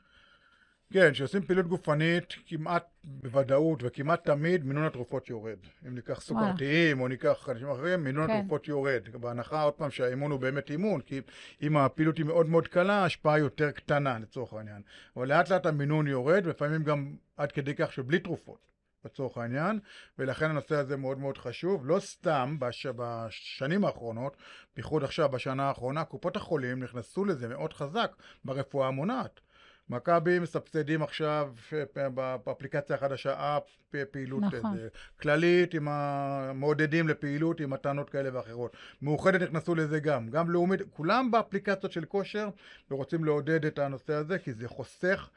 כן, 0.92 1.12
כשעושים 1.12 1.42
פעילות 1.42 1.66
גופנית, 1.66 2.34
כמעט 2.46 2.86
בוודאות 3.04 3.78
וכמעט 3.82 4.24
תמיד 4.24 4.64
מינון 4.64 4.84
התרופות 4.84 5.30
יורד. 5.30 5.56
אם 5.86 5.94
ניקח 5.94 6.20
סוכרתיים 6.20 7.00
או 7.00 7.08
ניקח 7.08 7.48
אנשים 7.48 7.70
אחרים, 7.70 8.04
מינון 8.04 8.26
כן. 8.26 8.32
התרופות 8.32 8.68
יורד. 8.68 9.02
בהנחה, 9.20 9.62
עוד 9.62 9.74
פעם, 9.74 9.90
שהאימון 9.90 10.30
הוא 10.30 10.40
באמת 10.40 10.70
אימון, 10.70 11.00
כי 11.00 11.20
אם 11.62 11.76
הפעילות 11.76 12.18
היא 12.18 12.26
מאוד 12.26 12.48
מאוד 12.48 12.68
קלה, 12.68 12.94
ההשפעה 12.94 13.38
יותר 13.38 13.70
קטנה 13.70 14.18
לצורך 14.18 14.52
העניין. 14.52 14.82
אבל 15.16 15.28
לאט 15.28 15.50
לאט 15.50 15.66
המינון 15.66 16.06
יורד, 16.06 16.42
ולפעמים 16.44 16.82
גם 16.82 17.14
עד 17.36 17.52
כדי 17.52 17.74
כך 17.74 17.92
שבלי 17.92 18.18
תרופות. 18.18 18.75
לצורך 19.06 19.38
העניין, 19.38 19.78
ולכן 20.18 20.50
הנושא 20.50 20.74
הזה 20.74 20.96
מאוד 20.96 21.18
מאוד 21.18 21.38
חשוב. 21.38 21.86
לא 21.86 22.00
סתם 22.00 22.56
בש... 22.58 22.86
בשנים 22.96 23.84
האחרונות, 23.84 24.36
בייחוד 24.76 25.04
עכשיו 25.04 25.28
בשנה 25.28 25.68
האחרונה, 25.68 26.04
קופות 26.04 26.36
החולים 26.36 26.82
נכנסו 26.82 27.24
לזה 27.24 27.48
מאוד 27.48 27.72
חזק 27.72 28.12
ברפואה 28.44 28.88
המונעת. 28.88 29.40
מכבי 29.88 30.38
מסבסדים 30.38 31.02
עכשיו 31.02 31.52
אה, 31.72 32.08
באפליקציה 32.44 32.96
החדשה 32.96 33.56
אפ 33.56 33.62
פעילות 34.10 34.42
נכון. 34.42 34.78
אה, 34.78 34.86
כללית 35.20 35.74
עם 35.74 35.88
המעודדים 35.88 37.08
לפעילות 37.08 37.60
עם 37.60 37.70
מתנות 37.70 38.10
כאלה 38.10 38.36
ואחרות. 38.36 38.76
מאוחדת 39.02 39.40
נכנסו 39.40 39.74
לזה 39.74 40.00
גם, 40.00 40.28
גם 40.30 40.50
לאומית, 40.50 40.80
כולם 40.90 41.30
באפליקציות 41.30 41.92
של 41.92 42.04
כושר 42.04 42.48
ורוצים 42.90 43.24
לעודד 43.24 43.64
את 43.64 43.78
הנושא 43.78 44.12
הזה 44.12 44.38
כי 44.38 44.52
זה 44.52 44.68
חוסך 44.68 45.28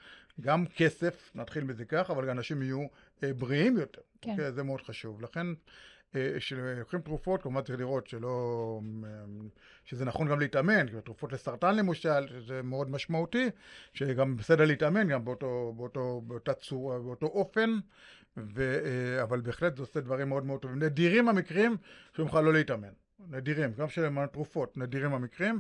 גם 0.42 0.66
כסף, 0.66 1.32
נתחיל 1.36 1.64
מזה 1.64 1.86
כך, 1.86 2.10
אבל 2.10 2.30
אנשים 2.30 2.62
יהיו 2.62 2.86
אה, 3.24 3.34
בריאים 3.34 3.78
יותר. 3.78 4.02
כן. 4.22 4.32
אוקיי? 4.32 4.52
זה 4.52 4.64
מאוד 4.64 4.82
חשוב. 4.82 5.22
לכן 5.22 5.48
כשלוקחים 6.38 7.02
תרופות, 7.02 7.42
כמובן 7.42 7.62
צריך 7.62 7.80
לראות 7.80 8.08
שלא... 8.08 8.82
שזה 9.86 10.06
נכון 10.06 10.28
גם 10.30 10.40
להתאמן, 10.40 10.88
כי 10.88 10.96
תרופות 11.06 11.34
לסרטן 11.34 11.76
למשל, 11.76 12.28
שזה 12.28 12.64
מאוד 12.64 12.90
משמעותי, 12.90 13.50
שגם 13.94 14.38
בסדר 14.38 14.66
להתאמן, 14.66 15.08
גם 15.08 15.26
באותו, 15.26 15.74
באותו, 15.78 16.22
באותה 16.28 16.54
צורה, 16.54 17.00
באותו 17.00 17.26
אופן, 17.26 17.70
ו, 18.38 18.80
אבל 19.24 19.42
בהחלט 19.42 19.76
זה 19.76 19.82
עושה 19.82 20.00
דברים 20.00 20.30
מאוד 20.30 20.46
מאוד 20.46 20.60
טובים. 20.60 20.84
נדירים 20.84 21.30
המקרים 21.30 21.78
שאומרים 22.16 22.38
לך 22.38 22.44
לא 22.46 22.54
להתאמן. 22.54 22.94
נדירים, 23.28 23.74
גם 23.74 23.90
של 23.90 24.10
תרופות, 24.32 24.78
נדירים 24.78 25.14
המקרים, 25.14 25.60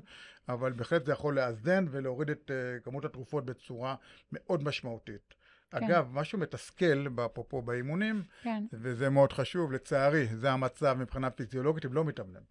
אבל 0.50 0.72
בהחלט 0.72 1.06
זה 1.06 1.12
יכול 1.12 1.36
לאזן 1.36 1.86
ולהוריד 1.92 2.30
את 2.30 2.52
uh, 2.52 2.84
כמות 2.84 3.06
התרופות 3.06 3.46
בצורה 3.46 3.96
מאוד 4.32 4.64
משמעותית. 4.64 5.34
כן. 5.72 5.84
אגב, 5.84 6.08
משהו 6.12 6.40
מתסכל, 6.40 7.08
אפרופו 7.26 7.62
באימונים, 7.62 8.24
כן. 8.44 8.64
וזה 8.74 9.10
מאוד 9.10 9.34
חשוב, 9.34 9.72
לצערי, 9.72 10.26
זה 10.26 10.52
המצב 10.52 10.98
מבחינה 11.00 11.30
פיזיולוגית, 11.30 11.86
הם 11.86 11.94
לא 11.94 12.06
מתאמנים. 12.06 12.42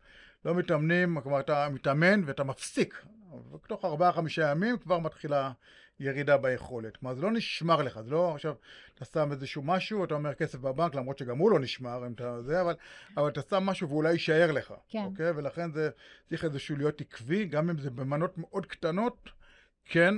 לא 0.45 0.55
מתאמנים, 0.55 1.21
כלומר, 1.21 1.41
אתה 1.41 1.69
מתאמן 1.73 2.23
ואתה 2.27 2.45
מפסיק. 2.45 3.05
ותוך 3.55 3.85
ארבעה-חמישה 3.85 4.51
ימים 4.51 4.79
כבר 4.79 4.99
מתחילה 4.99 5.53
ירידה 6.01 6.37
ביכולת. 6.37 6.97
כלומר, 6.97 7.15
זה 7.15 7.23
לא 7.23 7.33
נשמר 7.33 7.83
לך, 7.83 8.01
זה 8.01 8.11
לא 8.11 8.35
עכשיו, 8.35 8.55
אתה 8.95 9.05
שם 9.05 9.33
איזשהו 9.33 9.63
משהו, 9.63 10.05
אתה 10.05 10.15
אומר 10.15 10.35
כסף 10.35 10.59
בבנק, 10.59 10.95
למרות 10.95 11.19
שגם 11.19 11.39
הוא 11.39 11.51
לא 11.51 11.61
נשמר, 11.61 12.07
אם 12.07 12.13
אתה 12.13 12.43
זה, 12.43 12.61
אבל, 12.61 12.75
אבל 13.17 13.29
אתה 13.29 13.41
שם 13.51 13.63
משהו 13.63 13.89
ואולי 13.89 14.13
יישאר 14.13 14.53
לך. 14.53 14.75
כן. 14.89 15.05
אוקיי? 15.05 15.31
ולכן 15.31 15.73
זה 15.73 15.91
צריך 16.29 16.45
איזשהו 16.45 16.77
להיות 16.77 17.01
עקבי, 17.01 17.45
גם 17.45 17.71
אם 17.71 17.79
זה 17.79 17.91
במנות 17.91 18.39
מאוד 18.39 18.67
קטנות. 18.67 19.31
כן 19.91 20.15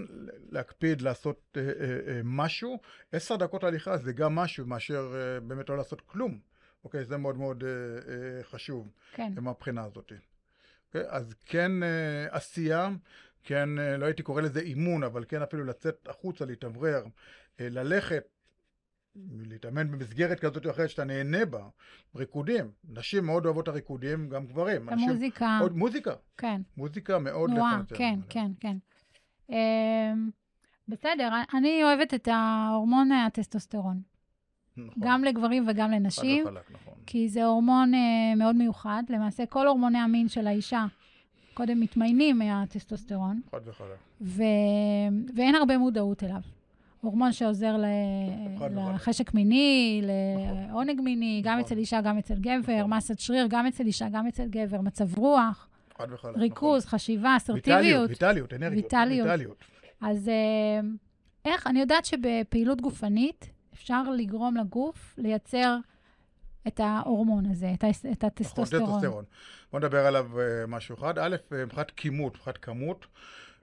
להקפיד 0.50 1.00
לעשות 1.00 1.56
אה, 1.56 1.62
אה, 1.62 1.68
אה, 2.08 2.20
משהו. 2.24 2.78
עשר 3.12 3.36
דקות 3.36 3.64
הליכה 3.64 3.96
זה 3.96 4.12
גם 4.12 4.34
משהו 4.34 4.66
מאשר 4.66 5.12
אה, 5.14 5.40
באמת 5.40 5.68
לא 5.68 5.76
לעשות 5.76 6.00
כלום. 6.00 6.38
אוקיי? 6.84 7.04
זה 7.04 7.16
מאוד 7.16 7.36
מאוד 7.36 7.64
אה, 7.64 7.68
אה, 7.68 8.44
חשוב. 8.44 8.90
כן. 9.12 9.32
מהבחינה 9.40 9.84
הזאת. 9.84 9.96
אוקיי? 9.96 10.18
אז 11.08 11.34
כן 11.46 11.82
אה, 11.82 12.26
עשייה, 12.30 12.88
כן, 13.42 13.78
אה, 13.78 13.96
לא 13.96 14.06
הייתי 14.06 14.22
קורא 14.22 14.42
לזה 14.42 14.60
אימון, 14.60 15.02
אבל 15.02 15.24
כן 15.28 15.42
אפילו 15.42 15.64
לצאת 15.64 16.08
החוצה, 16.08 16.44
להתאוורר, 16.44 17.04
אה, 17.60 17.68
ללכת. 17.70 18.24
להתאמן 19.40 19.90
במסגרת 19.90 20.40
כזאת 20.40 20.66
או 20.66 20.70
אחרת 20.70 20.90
שאתה 20.90 21.04
נהנה 21.04 21.44
בה, 21.44 21.68
ריקודים. 22.16 22.70
נשים 22.88 23.26
מאוד 23.26 23.44
אוהבות 23.44 23.68
הריקודים, 23.68 24.28
גם 24.28 24.46
גברים. 24.46 24.88
את 24.88 24.92
המוזיקה. 24.92 25.58
עוד, 25.62 25.76
מוזיקה. 25.76 26.14
כן. 26.36 26.62
מוזיקה 26.76 27.18
מאוד 27.18 27.50
נורא, 27.50 27.72
כן, 27.94 28.18
כן, 28.28 28.50
כן. 28.60 28.76
אמ, 29.50 30.30
בסדר, 30.88 31.30
אני 31.54 31.84
אוהבת 31.84 32.14
את 32.14 32.28
ההורמון 32.32 33.12
הטסטוסטרון. 33.12 34.00
נכון. 34.76 35.02
גם 35.02 35.24
לגברים 35.24 35.68
וגם 35.68 35.90
לנשים. 35.90 36.44
חד 36.44 36.50
וחלק, 36.50 36.70
נכון. 36.70 36.94
כי 37.06 37.28
זה 37.28 37.44
הורמון 37.44 37.94
אה, 37.94 38.34
מאוד 38.36 38.56
מיוחד. 38.56 39.02
למעשה, 39.08 39.46
כל 39.46 39.66
הורמוני 39.66 39.98
המין 39.98 40.28
של 40.28 40.46
האישה 40.46 40.86
קודם 41.54 41.80
מתמיינים 41.80 42.38
מהטסטוסטרון. 42.38 43.40
חד 43.50 43.60
וחלק. 43.66 43.86
ו... 44.20 44.42
ואין 45.36 45.54
הרבה 45.54 45.78
מודעות 45.78 46.24
אליו. 46.24 46.40
הורמון 47.00 47.32
שעוזר 47.32 47.76
ל... 47.76 47.84
לחשק 48.94 49.34
מיני, 49.34 50.02
לעונג 50.04 51.00
מיני, 51.00 51.40
גם 51.44 51.52
נכון. 51.52 51.64
אצל 51.64 51.78
אישה, 51.78 52.00
גם 52.00 52.18
אצל 52.18 52.34
גבר, 52.34 52.78
נכון. 52.78 52.94
מסת 52.94 53.18
שריר, 53.18 53.46
גם 53.50 53.66
אצל 53.66 53.86
אישה, 53.86 54.08
גם 54.12 54.26
אצל 54.26 54.46
גבר, 54.46 54.80
מצב 54.80 55.18
רוח. 55.18 55.68
ריכוז, 56.36 56.86
חשיבה, 56.86 57.20
נכון. 57.20 57.36
אסרטיביות. 57.36 58.10
ויטליות, 58.10 58.52
אנרגיות. 58.52 58.84
ויטליות. 58.84 59.28
ויטליות. 59.28 59.64
אז 60.00 60.28
אה, 60.28 60.80
איך, 61.44 61.66
אני 61.66 61.80
יודעת 61.80 62.04
שבפעילות 62.04 62.80
גופנית 62.80 63.50
אפשר 63.74 64.02
לגרום 64.10 64.56
לגוף 64.56 65.14
לייצר 65.18 65.76
את 66.68 66.80
ההורמון 66.80 67.46
הזה, 67.50 67.70
את, 67.74 67.84
ה- 67.84 68.10
את 68.12 68.24
הטסטוסטרון. 68.24 68.82
נכון, 68.82 68.94
טסטוסטרון. 68.98 69.24
בוא 69.72 69.80
נדבר 69.80 70.06
עליו 70.06 70.40
אה, 70.40 70.44
משהו 70.68 70.96
אחד. 70.98 71.18
א', 71.18 71.36
אה, 71.52 71.64
מבחינת 71.64 71.90
כימות, 71.90 72.34
מבחינת 72.34 72.58
כמות, 72.58 73.06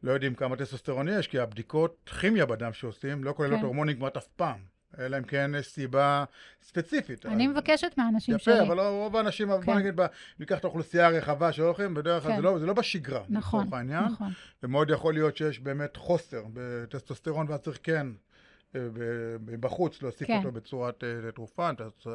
לא 0.04 0.12
יודעים 0.12 0.36
כמה 0.36 0.56
טסטוסטרון 0.56 1.08
יש, 1.08 1.28
כי 1.28 1.40
הבדיקות 1.40 2.10
כימיה 2.20 2.46
בדם 2.46 2.74
שעושים 2.74 3.24
לא 3.24 3.34
כוללות 3.34 3.60
כן. 3.60 3.66
הורמונים 3.66 3.98
כמעט 3.98 4.18
אף 4.18 4.28
פעם. 4.28 4.58
אלא 5.00 5.18
אם 5.18 5.24
כן 5.24 5.52
יש 5.60 5.68
סיבה 5.68 6.24
ספציפית. 6.64 7.26
אני 7.26 7.46
אז- 7.46 7.52
מבקשת 7.52 7.92
מהאנשים 7.98 8.38
שלי. 8.40 8.54
יפה, 8.54 8.64
אבל 8.68 8.80
רוב 8.80 9.16
האנשים, 9.16 9.48
בוא 9.48 9.62
כן. 9.62 9.78
נגיד, 9.78 9.96
ב- 9.96 10.06
ניקח 10.40 10.58
את 10.60 10.64
האוכלוסייה 10.64 11.08
הרחבה 11.08 11.52
שהולכים, 11.52 11.94
בדרך 11.94 12.24
כלל 12.24 12.32
כן. 12.32 12.38
זה 12.38 12.42
לא- 12.42 12.60
זה 12.60 12.66
לא 12.66 12.74
בשגרה, 12.74 13.24
נכון, 13.30 13.60
לצורך 13.62 13.74
העניין. 13.78 14.04
נכון. 14.04 14.32
ומאוד 14.64 14.90
יכול 14.90 15.14
להיות 15.14 15.38
שיש 15.38 15.60
באמת 15.60 15.98
חוסר 15.98 16.44
בטסטוסטרון, 16.54 17.46
ואז 17.50 17.60
צריך 17.60 17.80
כן 17.84 18.08
בחוץ 19.60 20.02
להוסיף 20.02 20.28
כן. 20.28 20.38
אותו 20.38 20.52
בצורת 20.52 21.04
אה, 21.04 21.32
תרופה, 21.32 21.70
אה, 21.70 22.12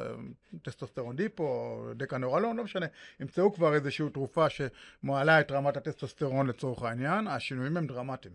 טסטוסטרון 0.62 1.16
דיפו, 1.16 1.78
דקנורלון, 1.96 2.56
לא 2.56 2.64
משנה. 2.64 2.86
ימצאו 3.20 3.52
כבר 3.52 3.74
איזושהי 3.74 4.10
תרופה 4.10 4.46
שמעלה 4.48 5.40
את 5.40 5.52
רמת 5.52 5.76
הטסטוסטרון 5.76 6.46
לצורך 6.46 6.82
העניין, 6.82 7.26
השינויים 7.26 7.76
הם 7.76 7.86
דרמטיים. 7.86 8.34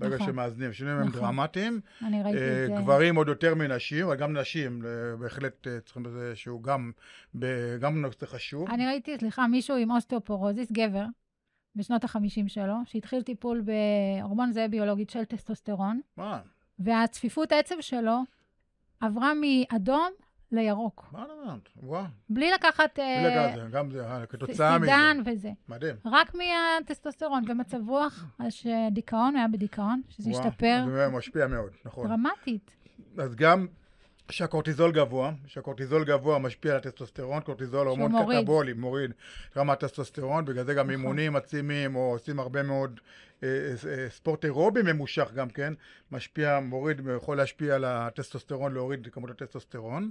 ברגע 0.00 0.14
נכון. 0.14 0.26
שמאזנים, 0.26 0.70
השינויים 0.70 0.98
הם 1.00 1.08
נכון. 1.08 1.20
דרמטיים. 1.20 1.80
אני 2.02 2.22
ראיתי 2.22 2.38
אה, 2.38 2.64
את 2.64 2.70
זה. 2.70 2.82
גברים 2.82 3.16
עוד 3.16 3.28
יותר 3.28 3.54
מנשים, 3.54 4.06
אבל 4.06 4.16
גם 4.16 4.36
נשים 4.36 4.82
אה, 4.86 5.16
בהחלט 5.16 5.66
אה, 5.66 5.80
צריכים 5.80 6.02
בזה 6.02 6.36
שהוא 6.36 6.62
גם, 6.62 6.92
ב- 7.34 7.76
גם 7.80 8.02
נושא 8.02 8.26
חשוב. 8.26 8.70
אני 8.70 8.86
ראיתי, 8.86 9.18
סליחה, 9.18 9.46
מישהו 9.46 9.76
עם 9.76 9.90
אוסטאופורוזיס, 9.90 10.72
גבר, 10.72 11.04
בשנות 11.76 12.04
ה-50 12.04 12.48
שלו, 12.48 12.74
שהתחיל 12.84 13.22
טיפול 13.22 13.62
בהורמון 13.64 14.52
זהה 14.52 14.68
ביולוגית 14.68 15.10
של 15.10 15.24
טסטוסטרון, 15.24 16.00
מה? 16.16 16.40
והצפיפות 16.78 17.52
עצב 17.52 17.80
שלו 17.80 18.20
עברה 19.00 19.32
מאדום 19.34 20.10
לירוק. 20.52 21.08
מה 21.12 21.24
את 21.24 21.28
אומרת? 21.30 21.68
וואו. 21.76 22.04
בלי 22.30 22.50
לקחת 22.50 22.98
בלי 22.98 23.04
אה, 23.04 23.30
לגעת 23.30 23.54
זה, 23.54 23.76
גם 23.76 23.90
זה, 23.90 24.06
אה, 24.06 24.26
כתוצאה 24.26 24.78
מזה. 24.78 24.86
סידן 24.86 25.22
וזה. 25.24 25.52
מדהים. 25.68 25.96
רק 26.04 26.34
מהטסטוסטרון 26.34 27.44
ומצב 27.48 27.88
רוח, 27.88 28.24
יש 28.46 28.66
אה, 28.66 28.88
דיכאון, 28.90 29.32
הוא 29.32 29.38
היה 29.38 29.48
בדיכאון, 29.48 30.00
שזה 30.08 30.30
וואו, 30.30 30.46
השתפר 30.46 30.84
זה 30.92 31.08
משפיע 31.08 31.46
מאוד, 31.46 31.70
נכון. 31.84 32.08
דרמטית. 32.08 32.76
אז 33.18 33.34
גם 33.34 33.66
שהקורטיזול 34.30 34.92
גבוה, 34.92 35.32
שהקורטיזול 35.46 36.04
גבוה 36.04 36.38
משפיע 36.38 36.72
על 36.72 36.78
הטסטוסטרון, 36.78 37.40
קורטיזול 37.40 37.86
הורמון 37.86 38.12
מוריד. 38.12 38.40
קטבולי, 38.40 38.72
מוריד 38.72 39.10
רמת 39.56 39.84
טסטוסטרון, 39.84 40.44
בגלל 40.44 40.64
זה 40.64 40.74
גם 40.74 40.86
נכון. 40.86 41.00
אימונים 41.00 41.36
עצימים, 41.36 41.96
או 41.96 42.12
עושים 42.12 42.40
הרבה 42.40 42.62
מאוד 42.62 43.00
אה, 43.42 43.48
אה, 43.48 43.90
אה, 43.90 44.10
ספורט 44.10 44.44
אירובי 44.44 44.82
ממושך 44.82 45.30
גם 45.34 45.50
כן, 45.50 45.74
משפיע, 46.12 46.60
מוריד, 46.60 47.02
יכול 47.16 47.36
להשפיע 47.36 47.74
על 47.74 47.84
הטסטוסטרון, 47.84 48.74
להוריד 48.74 49.06
את 49.06 49.14
כמות 49.14 49.30
הטסטוסטרון, 49.30 50.10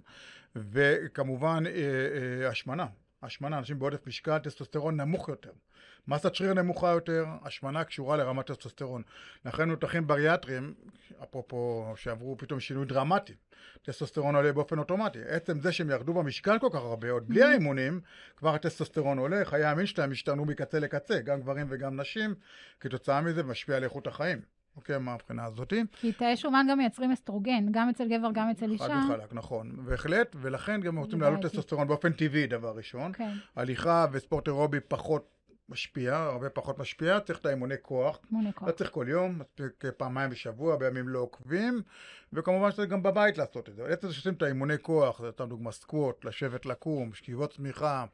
וכמובן 0.56 1.64
אה, 1.68 2.50
השמנה. 2.50 2.86
השמנה, 3.24 3.58
אנשים 3.58 3.80
בעודף 3.80 4.08
משקל, 4.08 4.38
טסטוסטרון 4.38 5.02
נמוך 5.02 5.30
יותר. 5.30 5.52
מסת 6.08 6.36
שריר 6.36 6.54
נמוכה 6.54 6.92
יותר, 6.92 7.26
השמנה 7.44 7.84
קשורה 7.84 8.18
לרמת 8.18 8.52
טסטוסטרון. 8.52 9.02
לכן 9.46 9.64
מנותחים 9.64 10.08
בריאטריים, 10.08 10.74
אפרופו 11.24 11.94
שעברו 11.96 12.38
פתאום 12.38 12.60
שינוי 12.60 12.86
דרמטי, 12.86 13.34
טסטוסטרון 13.82 14.36
עולה 14.36 14.54
באופן 14.54 14.80
אוטומטי. 14.80 15.20
עצם 15.28 15.60
זה 15.60 15.72
שהם 15.72 15.90
ירדו 15.90 16.14
במשקל 16.14 16.60
כל 16.60 16.70
כך 16.72 16.80
הרבה, 16.80 17.12
עוד 17.12 17.28
בלי 17.28 17.44
האימונים, 17.44 18.02
כבר 18.38 18.56
הטסטוסטרון 18.56 19.18
עולה, 19.18 19.46
חיי 19.46 19.66
המין 19.66 19.86
שלהם 19.86 20.12
השתנו 20.12 20.46
מקצה 20.46 20.80
לקצה, 20.80 21.20
גם 21.20 21.42
גברים 21.42 21.68
וגם 21.70 22.00
נשים, 22.00 22.36
כתוצאה 22.80 23.22
מזה 23.22 23.44
משפיע 23.44 23.76
על 23.76 23.84
איכות 23.84 24.08
החיים. 24.08 24.42
אוקיי, 24.76 24.98
מהבחינה 24.98 25.46
הזאתי. 25.46 25.84
כי 26.02 26.12
תאי 26.12 26.38
שומן 26.38 26.66
גם 26.70 26.78
מייצרים 26.78 27.12
אסטרוגן, 27.12 27.66
גם 27.72 27.90
אצל 27.90 28.08
גבר, 28.08 28.30
גם 28.34 28.50
אצל 28.50 28.66
אצל 28.66 28.72
אישה. 28.72 29.00
וחלק, 29.06 29.34
נכון. 29.34 29.86
בהחלט, 29.86 30.36
ולכן 30.42 30.82
גם 30.82 30.98
רוצים. 30.98 31.22
להעלות 31.22 31.42
טסטוסטרון 31.42 31.88
באופן 31.88 32.12
טבעי, 32.12 32.48
דבר 32.48 32.72
ראשון. 32.76 33.14
כן, 33.14 33.32
הליכה 33.56 34.06
וספורט 34.12 34.48
אירובי 34.48 34.80
פחות 34.80 35.37
משפיע, 35.70 36.18
הרבה 36.18 36.50
פחות 36.50 36.80
משפיע, 36.80 37.20
צריך 37.20 37.40
את 37.40 37.46
האימוני 37.46 37.76
כוח. 37.82 38.20
אימוני 38.32 38.54
כוח. 38.54 38.68
לא 38.68 38.74
צריך 38.74 38.92
כל 38.92 39.06
יום, 39.10 39.40
מספיק 39.40 39.84
פעמיים 39.98 40.30
בשבוע, 40.30 40.76
בימים 40.76 41.08
לא 41.10 41.20
עוקבים, 41.20 41.82
וכמובן 42.34 42.72
שצריך 42.72 42.90
גם 42.90 43.04
בבית 43.04 43.38
לעשות 43.38 43.70
את 43.70 43.76
זה. 43.76 43.86
עצם 43.86 44.08
זה 44.08 44.14
שעושים 44.14 44.34
את 44.34 44.42
האימוני 44.42 44.78
כוח, 44.82 45.22
זה 45.22 45.32
סתם 45.32 45.50
דוגמא 45.50 45.72
סקווט, 45.72 46.26
לשבת 46.26 46.66
לקום, 46.66 47.14
שכיבות 47.14 47.54
שמיכה, 47.54 48.06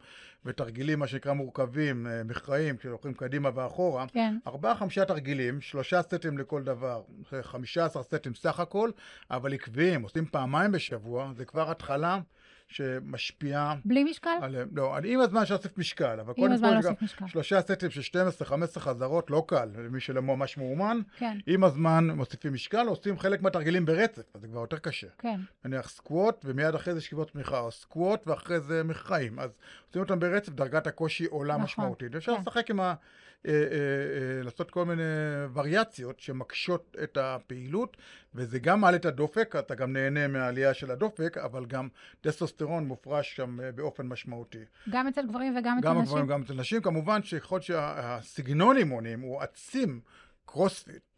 ותרגילים, 0.45 0.99
מה 0.99 1.07
שנקרא 1.07 1.33
מורכבים, 1.33 2.07
אה, 2.07 2.23
מכרעים, 2.23 2.77
כשהולכים 2.77 3.13
קדימה 3.13 3.49
ואחורה. 3.55 4.05
כן, 4.07 4.37
ארבעה, 4.47 4.75
חמישה 4.75 5.05
תרגילים, 5.05 5.61
שלושה 5.61 6.01
סטים 6.01 6.37
לכל 6.37 6.63
דבר, 6.63 7.03
חמישה 7.41 7.85
עשר 7.85 8.03
סטים 8.03 8.35
סך 8.35 8.59
הכל, 8.59 8.91
אבל 9.31 9.53
עקביים, 9.53 10.01
עושים 10.01 10.25
פעמיים 10.25 10.71
בשבוע, 10.71 11.31
זה 11.37 11.45
כבר 11.45 11.71
התחלה 11.71 12.19
שמשפיעה 12.73 13.75
בלי 13.85 14.03
משקל? 14.03 14.29
עליהם. 14.41 14.67
לא, 14.71 14.97
עם 15.03 15.19
הזמן 15.19 15.41
אפשר 15.41 15.53
להוסיף 15.53 15.77
משקל, 15.77 16.19
אבל 16.19 16.33
קודם 16.33 16.51
הזמן 16.51 16.81
כל 16.81 16.87
גם 16.87 16.93
משקל. 17.01 17.27
שלושה 17.27 17.61
סטים 17.61 17.89
של 17.89 18.19
12-15 18.75 18.79
חזרות, 18.79 19.31
לא 19.31 19.43
קל, 19.47 19.69
למי 19.77 19.99
שלא 19.99 20.21
ממש 20.21 20.57
מאומן. 20.57 20.99
כן, 21.17 21.37
עם 21.47 21.63
הזמן 21.63 22.11
מוסיפים 22.11 22.53
משקל, 22.53 22.87
עושים 22.87 23.19
חלק 23.19 23.41
מהתרגילים 23.41 23.85
ברצף, 23.85 24.35
אז 24.35 24.41
זה 24.41 24.47
כבר 24.47 24.59
יותר 24.59 24.77
קשה. 24.77 25.07
כן, 25.17 25.39
נניח 25.65 25.89
סקווט, 25.89 26.45
ומיד 26.45 26.75
אחרי 26.75 26.93
זה 26.93 27.01
שכיבות 27.01 27.31
שמיכה, 27.31 27.59
או 27.59 27.71
סקווט, 27.71 28.27
ואחרי 28.27 28.59
זה 28.59 28.83
מחיים. 28.83 29.39
אז 29.39 29.49
עושים 29.87 30.01
אותם 30.01 30.19
ברצף, 30.19 30.49
דרגת 30.51 30.87
הקושי 30.87 31.25
עולה 31.25 31.53
נכון, 31.53 31.63
משמעותית. 31.65 32.15
אפשר 32.15 32.35
כן. 32.35 32.41
לשחק 32.41 32.69
עם 32.69 32.79
ה... 32.79 32.93
אה, 33.47 33.51
אה, 33.51 33.57
אה, 33.57 34.43
לעשות 34.43 34.71
כל 34.71 34.85
מיני 34.85 35.03
וריאציות 35.53 36.19
שמקשות 36.19 36.97
את 37.03 37.17
הפעילות, 37.21 37.97
וזה 38.35 38.59
גם 38.59 38.81
מעלה 38.81 38.97
את 38.97 39.05
הדופק, 39.05 39.55
אתה 39.59 39.75
גם 39.75 39.93
נהנה 39.93 40.27
מהעלייה 40.27 40.73
של 40.73 40.91
הדופק, 40.91 41.37
אבל 41.37 41.65
גם 41.65 41.87
טסטוסטרון 42.21 42.87
מופרש 42.87 43.35
שם 43.35 43.57
באופן 43.75 44.07
משמעותי. 44.07 44.63
גם 44.89 45.07
אצל 45.07 45.27
גברים 45.27 45.57
וגם 45.57 45.77
אצל 45.77 45.87
גם 45.87 45.97
נשים? 45.97 46.07
הגברים, 46.07 46.27
גם 46.27 46.41
אצל 46.41 46.53
נשים. 46.53 46.81
כמובן 46.81 47.23
שככל 47.23 47.61
שהסגנון 47.61 48.77
אימונים 48.77 49.19
הוא 49.19 49.41
עצים, 49.41 50.01
קרוספיט, 50.45 51.12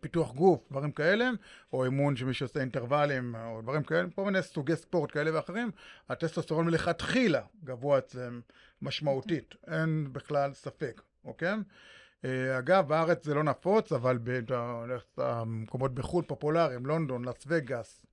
פיתוח 0.00 0.34
גוף, 0.34 0.68
דברים 0.70 0.92
כאלה, 0.92 1.30
או 1.72 1.84
אימון 1.84 2.16
שמי 2.16 2.34
שעושה 2.34 2.60
אינטרוולים, 2.60 3.34
או 3.34 3.60
דברים 3.62 3.82
כאלה, 3.82 4.08
כל 4.14 4.24
מיני 4.24 4.42
סוגי 4.42 4.76
ספורט 4.76 5.12
כאלה 5.12 5.34
ואחרים, 5.34 5.70
הטסטוסטרון 6.08 6.66
מלכתחילה 6.66 7.42
גבוה 7.64 7.98
אצלם 7.98 8.40
משמעותית, 8.82 9.54
אין 9.66 10.08
בכלל 10.12 10.54
ספק, 10.54 11.02
אוקיי? 11.24 11.54
אה, 12.24 12.58
אגב, 12.58 12.88
בארץ 12.88 13.24
זה 13.24 13.34
לא 13.34 13.42
נפוץ, 13.42 13.92
אבל 13.92 14.18
במקומות 15.16 15.94
בחו"ל 15.94 16.24
פופולריים, 16.24 16.86
לונדון, 16.86 17.24
לס 17.24 17.44
וגאס, 17.46 18.06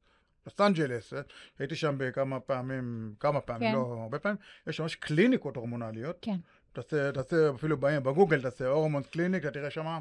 לוס 0.45 0.61
אנג'לס, 0.61 1.13
אה, 1.13 1.21
הייתי 1.59 1.75
שם 1.75 1.95
בכמה 1.97 2.39
פעמים, 2.39 3.13
כמה 3.19 3.41
פעמים, 3.41 3.69
כן. 3.69 3.75
לא 3.75 3.97
הרבה 4.01 4.19
פעמים, 4.19 4.37
יש 4.67 4.79
ממש 4.79 4.95
קליניקות 4.95 5.55
הורמונליות. 5.55 6.17
כן, 6.21 6.37
תעשה, 6.73 7.11
תעשה 7.11 7.49
אפילו 7.55 7.77
בהם, 7.77 8.03
בגוגל 8.03 8.41
תעשה 8.41 8.67
hormone 8.67 9.03
clinic, 9.03 9.43
אתה 9.43 9.51
תראה 9.51 9.69
שמה 9.69 9.99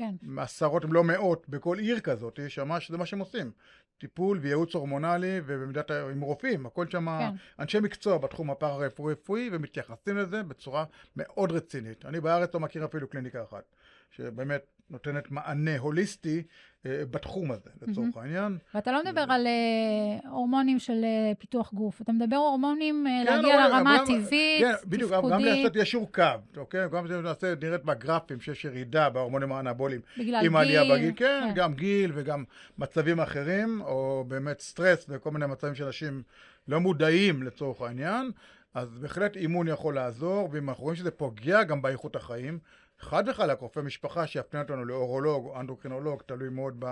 כן, 0.00 0.14
עשרות 0.38 0.84
אם 0.84 0.92
לא 0.92 1.04
מאות 1.04 1.48
בכל 1.48 1.78
עיר 1.78 2.00
כזאת, 2.00 2.38
יש 2.38 2.54
שמה 2.54 2.80
שזה 2.80 2.98
מה 2.98 3.06
שהם 3.06 3.18
עושים. 3.18 3.52
טיפול 3.98 4.38
וייעוץ 4.38 4.74
הורמונלי 4.74 5.40
ובמידת, 5.46 5.90
עם 5.90 6.20
רופאים, 6.20 6.66
הכל 6.66 6.86
שם 6.90 7.06
כן. 7.18 7.36
אנשי 7.58 7.80
מקצוע 7.80 8.18
בתחום 8.18 8.50
הפארה-רפואי 8.50 9.48
ומתייחסים 9.52 10.16
לזה 10.16 10.42
בצורה 10.42 10.84
מאוד 11.16 11.52
רצינית. 11.52 12.04
אני 12.04 12.20
בארץ 12.20 12.54
לא 12.54 12.60
מכיר 12.60 12.84
אפילו 12.84 13.08
קליניקה 13.08 13.42
אחת, 13.42 13.64
שבאמת 14.10 14.66
נותנת 14.90 15.30
מענה 15.30 15.78
הוליסטי 15.78 16.42
בתחום 16.84 17.52
הזה, 17.52 17.70
לצורך 17.82 18.16
העניין. 18.16 18.58
ואתה 18.74 18.92
לא 18.92 19.04
מדבר 19.04 19.24
על 19.28 19.46
אה, 19.46 20.30
הורמונים 20.30 20.78
של 20.78 21.04
אה, 21.04 21.32
פיתוח 21.38 21.72
גוף, 21.72 22.02
אתה 22.02 22.12
מדבר 22.12 22.36
הורמונים 22.36 23.06
אה, 23.06 23.22
כן, 23.26 23.32
להגיע 23.36 23.68
לרמה 23.68 23.96
הטבעית, 23.96 24.60
כן, 24.64 24.72
בדיוק, 24.88 25.10
גם- 25.12 25.44
לעשות 25.44 25.76
ישור 25.76 26.12
קו, 26.12 26.22
אוקיי? 26.56 26.88
גם 26.92 27.06
אם 27.06 27.22
נעשה, 27.22 27.54
נראית 27.62 27.84
בגרפים 27.84 28.40
שיש 28.40 28.64
ירידה 28.64 29.10
בהורמונים 29.10 29.52
האנבוליים 29.52 30.00
בגלל 30.18 30.44
עם 30.44 30.56
העלייה 30.56 30.82
גיל, 30.82 30.94
בגיל, 30.94 31.12
כן, 31.16 31.48
גם 31.54 31.74
גיל 31.74 32.12
וגם 32.14 32.44
מצבים 32.78 33.20
אחרים, 33.20 33.80
או 33.84 34.24
באמת 34.28 34.60
סטרס 34.60 35.06
וכל 35.08 35.30
מיני 35.30 35.46
מצבים 35.46 35.74
שאנשים 35.74 36.22
לא 36.68 36.80
מודעים 36.80 37.42
לצורך 37.42 37.80
העניין, 37.82 38.30
אז 38.74 38.98
בהחלט 38.98 39.36
אימון 39.36 39.68
יכול 39.68 39.94
לעזור, 39.94 40.48
ואם 40.52 40.68
אנחנו 40.68 40.84
רואים 40.84 40.96
שזה 40.96 41.10
פוגע 41.10 41.62
גם 41.62 41.82
באיכות 41.82 42.16
החיים, 42.16 42.58
חד 43.00 43.24
וחלק 43.28 43.60
רופא 43.60 43.80
משפחה 43.80 44.26
שיפנה 44.26 44.60
אותנו 44.60 44.84
לאורולוג 44.84 45.46
או 45.46 45.60
אנדוקרינולוג, 45.60 46.22
תלוי 46.26 46.48
מאוד 46.48 46.84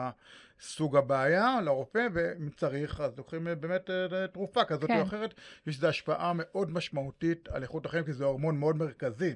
בסוג 0.59 0.97
הבעיה, 0.97 1.61
לרופא, 1.65 2.07
ואם 2.13 2.51
צריך 2.57 3.01
אז 3.01 3.19
לוקחים 3.19 3.49
אה, 3.49 3.55
באמת 3.55 3.91
אה, 3.91 4.27
תרופה 4.27 4.65
כזאת 4.65 4.87
כן. 4.87 4.99
או 4.99 5.03
אחרת. 5.03 5.35
יש 5.67 5.77
לזה 5.77 5.89
השפעה 5.89 6.33
מאוד 6.35 6.71
משמעותית 6.71 7.49
על 7.49 7.63
איכות 7.63 7.87
החיים, 7.87 8.05
כי 8.05 8.13
זה 8.13 8.25
הורמון 8.25 8.59
מאוד 8.59 8.77
מרכזי 8.77 9.35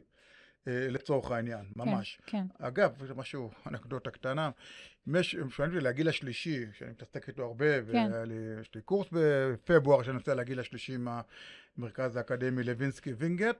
אה, 0.68 0.88
לצורך 0.90 1.30
העניין, 1.30 1.64
ממש. 1.76 2.20
כן, 2.26 2.44
אגב, 2.58 3.06
זה 3.06 3.14
משהו, 3.14 3.50
אנקדוטה 3.66 4.10
קטנה, 4.10 4.50
אם 5.08 5.16
יש, 5.16 5.34
אם 5.34 5.50
שואלים 5.50 5.74
אותי 5.74 5.86
לגיל 5.86 6.08
השלישי, 6.08 6.66
שאני 6.72 6.90
מתעסק 6.90 7.28
איתו 7.28 7.42
הרבה, 7.44 7.82
כן. 7.92 8.08
והיה 8.10 8.24
לי, 8.24 8.80
קורס 8.84 9.08
בפברואר 9.12 10.02
שאני 10.02 10.14
נוסע 10.14 10.34
לגיל 10.34 10.60
השלישי 10.60 10.96
מהמרכז 11.76 12.16
האקדמי 12.16 12.62
לוינסקי 12.62 13.12
וינגייט, 13.12 13.56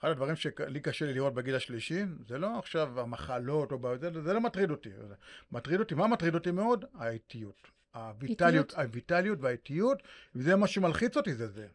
אחד 0.00 0.08
הדברים 0.08 0.36
שלי 0.36 0.80
קשה 0.80 1.06
לי 1.06 1.14
לראות 1.14 1.34
בגיל 1.34 1.54
השלישי, 1.54 2.02
זה 2.28 2.38
לא 2.38 2.58
עכשיו 2.58 3.00
המחלות 3.00 3.72
או 3.72 3.78
בעיות, 3.78 4.00
זה, 4.00 4.22
זה 4.22 4.32
לא 4.32 4.40
מטריד 4.40 4.70
אותי. 4.70 4.90
מטריד 5.52 5.80
אותי, 5.80 5.94
מה 5.94 6.06
מטריד 6.06 6.34
אותי 6.34 6.50
מאוד? 6.50 6.84
האיטיות. 6.94 7.68
הויטליות? 7.94 8.74
הויטליות 8.74 9.38
והאיטיות, 9.40 10.02
וזה 10.34 10.56
מה 10.56 10.66
שמלחיץ 10.66 11.16
אותי, 11.16 11.34
זה 11.34 11.48
זה. 11.48 11.66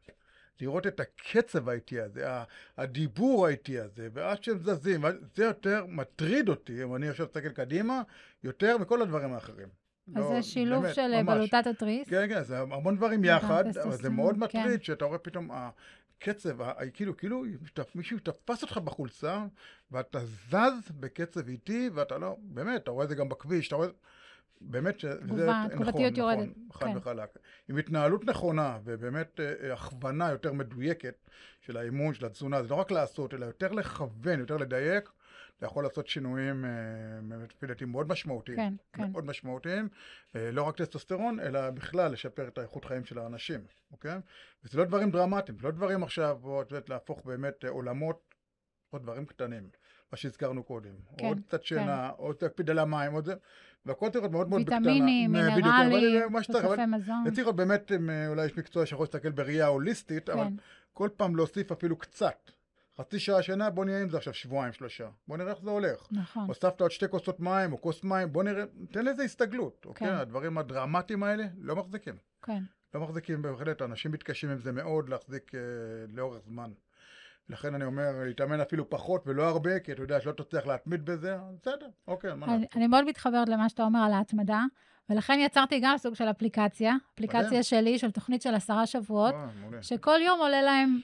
לראות 0.62 0.88
את 0.88 1.00
הקצב 1.00 1.70
האיטי 1.70 2.02
הזה, 2.02 2.28
הדיבור 2.78 3.48
האיטי 3.48 3.80
הזה, 3.80 4.10
ועד 4.14 4.44
שהם 4.44 4.60
זזים, 4.60 5.06
זה 5.36 5.44
יותר 5.44 5.86
מטריד 5.86 6.50
אותי, 6.50 6.84
אם 6.84 6.96
אני 6.96 7.10
עכשיו 7.10 7.26
מסתכל 7.26 7.50
קדימה, 7.50 8.02
יותר 8.44 8.78
מכל 8.78 9.02
הדברים 9.02 9.34
האחרים. 9.34 9.68
אז 10.16 10.24
לא, 10.24 10.30
זה 10.36 10.44
שילוב 10.44 10.84
באמת, 10.84 10.96
של 10.96 11.14
אה, 11.14 11.24
ממש. 11.24 11.36
בלוטת 11.38 11.68
התריס, 11.68 12.10
כן, 12.10 12.26
כן, 12.30 12.44
זה 12.44 12.60
המון 12.60 12.96
דברים 12.96 13.20
וגם 13.20 13.36
יחד, 13.38 13.64
אבל 13.84 13.96
זה 13.96 14.10
מאוד 14.10 14.36
כן. 14.36 14.40
מטריד 14.62 14.84
שאתה 14.84 15.06
רואה 15.06 15.18
פתאום 15.18 15.50
הקצב, 15.54 16.58
כאילו, 16.94 17.18
כאילו 17.18 17.44
מישהו 17.96 18.20
תפס 18.20 18.62
אותך 18.62 18.78
בחולצה, 18.78 19.46
ואתה 19.92 20.20
זז 20.26 20.92
בקצב 21.00 21.48
איטי, 21.48 21.90
ואתה 21.94 22.18
לא, 22.18 22.36
באמת, 22.42 22.84
אתה 22.84 22.92
רואה 22.92 23.04
את 23.04 23.10
זה 23.10 23.16
גם 23.16 23.30
בכביש, 23.30 23.68
אתה 23.68 23.76
רואה... 23.76 23.88
באמת 24.62 25.00
שזה 25.00 25.20
תגובה- 25.22 25.46
נכון, 25.46 25.70
תגובתיות 25.70 26.12
נכון, 26.14 26.16
יורדת, 26.16 26.50
חד 26.74 26.86
כן. 26.86 26.98
וחלק. 26.98 27.30
עם 27.70 27.78
התנהלות 27.78 28.26
נכונה 28.26 28.78
ובאמת 28.84 29.40
אה, 29.40 29.54
אה, 29.64 29.74
הכוונה 29.74 30.30
יותר 30.32 30.54
מדויקת 30.54 31.30
של 31.62 31.78
האימון, 31.78 32.14
של 32.14 32.26
התזונה, 32.26 32.64
זה 32.64 32.70
לא 32.70 32.76
רק 32.76 32.92
לעשות, 32.92 33.34
אלא 33.34 33.46
יותר 33.46 33.72
לכוון, 33.72 34.40
יותר 34.40 34.58
לדייק, 34.58 35.10
אתה 35.60 35.68
יכול 35.68 35.84
לעשות 35.84 36.08
שינויים, 36.08 36.66
אה, 36.66 37.38
לפי 37.46 37.68
דעתי, 37.68 37.86
מאוד 37.86 38.08
משמעותיים. 38.10 38.58
כן, 38.58 38.74
כן. 38.94 39.12
מאוד 39.12 39.26
משמעותיים, 39.26 39.90
אה, 40.36 40.52
לא 40.52 40.64
רק 40.64 40.78
טסטוסטרון, 40.78 41.40
אלא 41.40 41.70
בכלל 41.70 42.12
לשפר 42.12 42.48
את 42.48 42.58
האיכות 42.58 42.86
חיים 42.86 43.06
של 43.06 43.20
האנשים, 43.20 43.60
אוקיי? 43.92 44.20
וזה 44.64 44.78
לא 44.78 44.84
דברים 44.86 45.12
דרמטיים, 45.12 45.58
זה 45.58 45.68
לא 45.68 45.72
דברים 45.72 46.04
עכשיו, 46.04 46.62
את 46.62 46.72
יודעת, 46.72 46.90
להפוך 46.90 47.26
באמת 47.26 47.66
אה, 47.66 47.70
עולמות, 47.70 48.36
או 48.94 49.00
דברים 49.00 49.26
קטנים, 49.26 49.70
מה 50.12 50.18
שהזכרנו 50.18 50.64
קודם. 50.64 50.94
כן, 51.18 51.26
עוד 51.26 51.40
קצת 51.48 51.64
שינה, 51.64 52.10
עוד 52.10 52.36
להקפיד 52.42 52.70
על 52.70 52.80
המים, 52.80 53.12
עוד 53.12 53.26
זה, 53.26 53.34
והכל 53.86 54.10
צריך 54.10 54.24
להיות 54.24 54.32
מאוד 54.32 54.50
מאוד 54.50 54.62
בקטנה. 54.62 54.78
ויטמינים, 54.78 55.36
אבל, 55.36 55.56
מינרלים, 55.56 56.24
אבל 56.32 56.44
תוספי 56.44 56.86
מזון, 56.86 57.24
זה 57.26 57.32
צריך 57.32 57.48
להיות 57.48 57.56
באמת, 57.56 57.92
אולי 58.28 58.46
יש 58.46 58.58
מקצוע 58.58 58.86
שיכול 58.86 59.04
להסתכל 59.04 59.32
בראייה 59.32 59.68
הוליסטית, 59.68 60.30
אבל 60.30 60.44
כן, 60.44 60.54
כל 60.94 61.10
פעם 61.18 61.36
להוסיף 61.36 61.72
אפילו 61.72 61.98
קצת. 61.98 62.52
חצי 63.00 63.20
שעה 63.20 63.44
שינה, 63.44 63.70
בוא 63.70 63.86
נהיה 63.86 64.02
עם 64.02 64.10
זה 64.10 64.18
עכשיו 64.18 64.34
שבועיים, 64.34 64.74
שלושה. 64.74 65.10
בוא 65.28 65.38
נראה 65.38 65.52
איך 65.52 65.62
זה 65.62 65.70
הולך. 65.70 66.08
נכון, 66.12 66.48
הוספת 66.48 66.82
עוד 66.82 66.92
שתי 66.92 67.08
כוסות 67.10 67.40
מים 67.40 67.74
או 67.74 67.82
כוס 67.82 68.04
מים, 68.04 68.34
בוא 68.34 68.44
נראה, 68.44 68.64
תן 68.92 69.06
לזה 69.06 69.24
הסתגלות, 69.24 69.86
אוקיי? 69.86 70.08
כן. 70.08 70.14
הדברים 70.14 70.58
הדרמטיים 70.58 71.24
האלה 71.24 71.46
לא 71.58 71.76
מחזיקים. 71.76 72.16
כן, 72.42 72.64
לא 72.94 73.02
מחזיקים 73.02 73.42
בהחלט, 73.42 73.82
אנשים 73.82 74.12
מתקשים 74.12 74.50
עם 74.50 74.60
זה 74.60 74.72
מאוד 74.72 75.10
להחזיק 75.10 75.56
אה, 75.56 75.60
לאורך 76.08 76.42
זמן. 76.46 76.72
לכן 77.50 77.76
אני 77.76 77.86
אומר, 77.86 78.12
להתאמן 78.26 78.62
אפילו 78.62 78.90
פחות 78.90 79.24
ולא 79.26 79.48
הרבה, 79.48 79.80
כי 79.80 79.92
אתה 79.92 80.02
יודע 80.02 80.20
שלא 80.20 80.32
תצליח 80.32 80.68
להתמיד 80.68 81.06
בזה, 81.06 81.38
בסדר, 81.62 81.88
אוקיי, 82.08 82.36
מה 82.36 82.56
אני? 82.56 82.68
אני 82.76 82.88
מאוד 82.88 83.06
מתחברת 83.06 83.50
למה 83.50 83.70
שאתה 83.70 83.84
אומר 83.84 84.00
על 84.00 84.14
ההתמדה, 84.14 84.64
ולכן 85.10 85.40
יצרתי 85.40 85.80
גם 85.84 85.98
סוג 85.98 86.14
של 86.14 86.30
אפליקציה, 86.30 86.96
אפליקציה. 87.14 87.64
שלי, 87.64 88.00
של 88.00 88.12
תוכנית 88.12 88.42
של 88.42 88.56
עשרה 88.56 88.86
שבועות, 88.86 89.34
אה. 89.34 89.82
שכל 89.82 90.20
יום 90.26 90.40
עולה 90.40 90.62
להם 90.62 91.00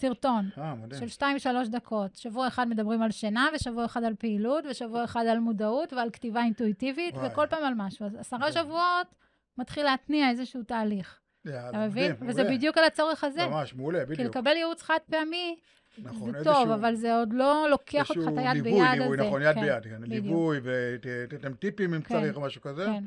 סרטון 0.00 0.48
אה. 0.58 0.74
של 0.98 1.08
שתיים, 1.08 1.38
שלוש 1.38 1.68
דקות. 1.68 2.16
שבוע 2.16 2.48
אחד 2.48 2.68
מדברים 2.68 3.02
על 3.02 3.10
שינה, 3.10 3.48
ושבוע 3.54 3.84
אחד 3.84 4.04
על 4.04 4.14
פעילות, 4.18 4.64
ושבוע 4.70 5.04
אחד 5.04 5.26
על 5.26 5.38
מודעות 5.38 5.92
ועל 5.92 6.10
כתיבה 6.10 6.40
אינטואיטיבית, 6.40 7.14
וואי. 7.14 7.28
וכל 7.28 7.46
פעם 7.50 7.64
על 7.64 7.74
משהו. 7.76 8.06
אז 8.06 8.14
עשרה. 8.14 8.52
שבועות 8.52 9.14
מתחיל 9.58 9.84
להתניע 9.84 10.30
איזשהו 10.30 10.62
תהליך. 10.62 11.18
יאללה, 11.44 11.68
אתה 11.68 11.78
מבין? 11.78 12.12
מדהים, 12.12 12.28
וזה 12.28 12.42
מעולה. 12.42 12.56
בדיוק 12.56 12.78
על 12.78 12.84
הצורך 12.84 13.24
הזה. 13.24 13.46
ממש, 13.46 13.74
מעולה, 13.74 13.98
כי 13.98 14.12
בדיוק. 14.12 14.36
לקבל 14.36 14.56
ייעוץ 14.56 14.82
חד 14.82 14.98
פעמי, 15.10 15.56
נכון, 16.02 16.32
זה 16.32 16.44
טוב, 16.44 16.70
אבל 16.70 16.94
זה 16.94 17.16
עוד 17.16 17.32
לא 17.32 17.66
לוקח 17.70 18.10
אותך 18.10 18.28
את 18.32 18.38
היד 18.38 18.52
ליווי, 18.52 18.72
ביד 18.72 18.98
ליווי, 18.98 19.18
הזה. 19.18 19.26
נכון, 19.26 19.42
יד 19.42 19.54
כן, 19.54 19.60
ביד, 19.60 19.82
כן. 19.82 20.02
ליווי, 20.02 20.60
ותתן 20.62 21.54
טיפים 21.54 21.94
אם 21.94 22.02
כן, 22.02 22.14
צריך 22.14 22.36
או 22.36 22.40
משהו 22.40 22.60
כזה. 22.60 22.86
כן, 22.86 23.04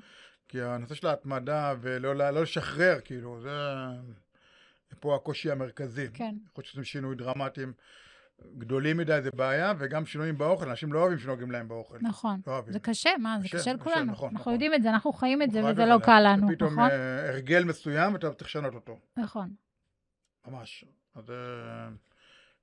כי 0.50 0.62
הנושא 0.62 0.96
של 0.96 1.08
ההתמדה 1.08 1.74
ולא 1.82 2.16
לא 2.16 2.42
לשחרר, 2.42 3.00
כאילו, 3.04 3.42
זה 3.42 3.50
פה 5.00 5.16
הקושי 5.16 5.52
המרכזי. 5.52 6.08
כן. 6.14 6.24
יכול 6.24 6.62
להיות 6.62 6.66
שעושים 6.66 6.84
שינוי 6.84 7.16
דרמטיים 7.16 7.74
גדולים 8.58 8.98
מדי, 8.98 9.22
זה 9.24 9.32
בעיה, 9.32 9.74
וגם 9.80 10.06
שינויים 10.06 10.38
באוכל, 10.38 10.70
אנשים 10.70 10.94
לא 10.94 11.00
אוהבים 11.00 11.20
שנוגעים 11.20 11.52
להם 11.52 11.68
באוכל. 11.68 11.98
נכון. 12.02 12.42
לא 12.48 12.52
אוהבים. 12.52 12.74
זה 12.74 12.80
קשה, 12.80 13.10
מה? 13.20 13.38
זה 13.42 13.48
קשה, 13.48 13.58
קשה 13.58 13.74
לכולנו. 13.74 14.12
נכון, 14.12 14.30
אנחנו 14.30 14.42
נכון. 14.42 14.54
יודעים 14.54 14.74
את 14.74 14.84
זה, 14.84 14.90
אנחנו 14.90 15.14
חיים 15.14 15.42
את 15.42 15.52
זה, 15.52 15.62
חד 15.62 15.72
וזה 15.72 15.86
לא 15.86 15.94
וחלק. 15.94 16.06
קל 16.06 16.22
לנו, 16.26 16.48
פתאום 16.56 16.74
נכון? 16.74 16.90
אה, 16.90 17.30
הרגל 17.30 17.64
מסוים 17.64 18.14
ואתה 18.14 18.34
צריך 18.34 18.50
לשנות 18.50 18.74
אותו, 18.74 19.00
נכון. 19.18 19.54
ממש. 20.48 20.86
אז 21.16 21.26
זה 21.26 21.36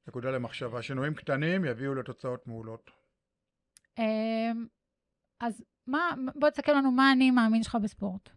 נקודה 0.09 0.31
למחשבה. 0.31 0.83
שינויים 0.83 1.15
קטנים 1.15 1.65
יביאו 1.65 1.95
לתוצאות 1.95 2.47
מעולות. 2.47 2.91
אמ, 3.99 4.67
אז 5.41 5.65
מה, 5.87 6.11
בוא 6.35 6.51
תסתכל 6.51 6.73
לנו 6.73 6.91
מה 6.91 7.13
אני 7.13 7.31
מאמין 7.31 7.63
שלך 7.63 7.79
בספורט. 7.83 8.31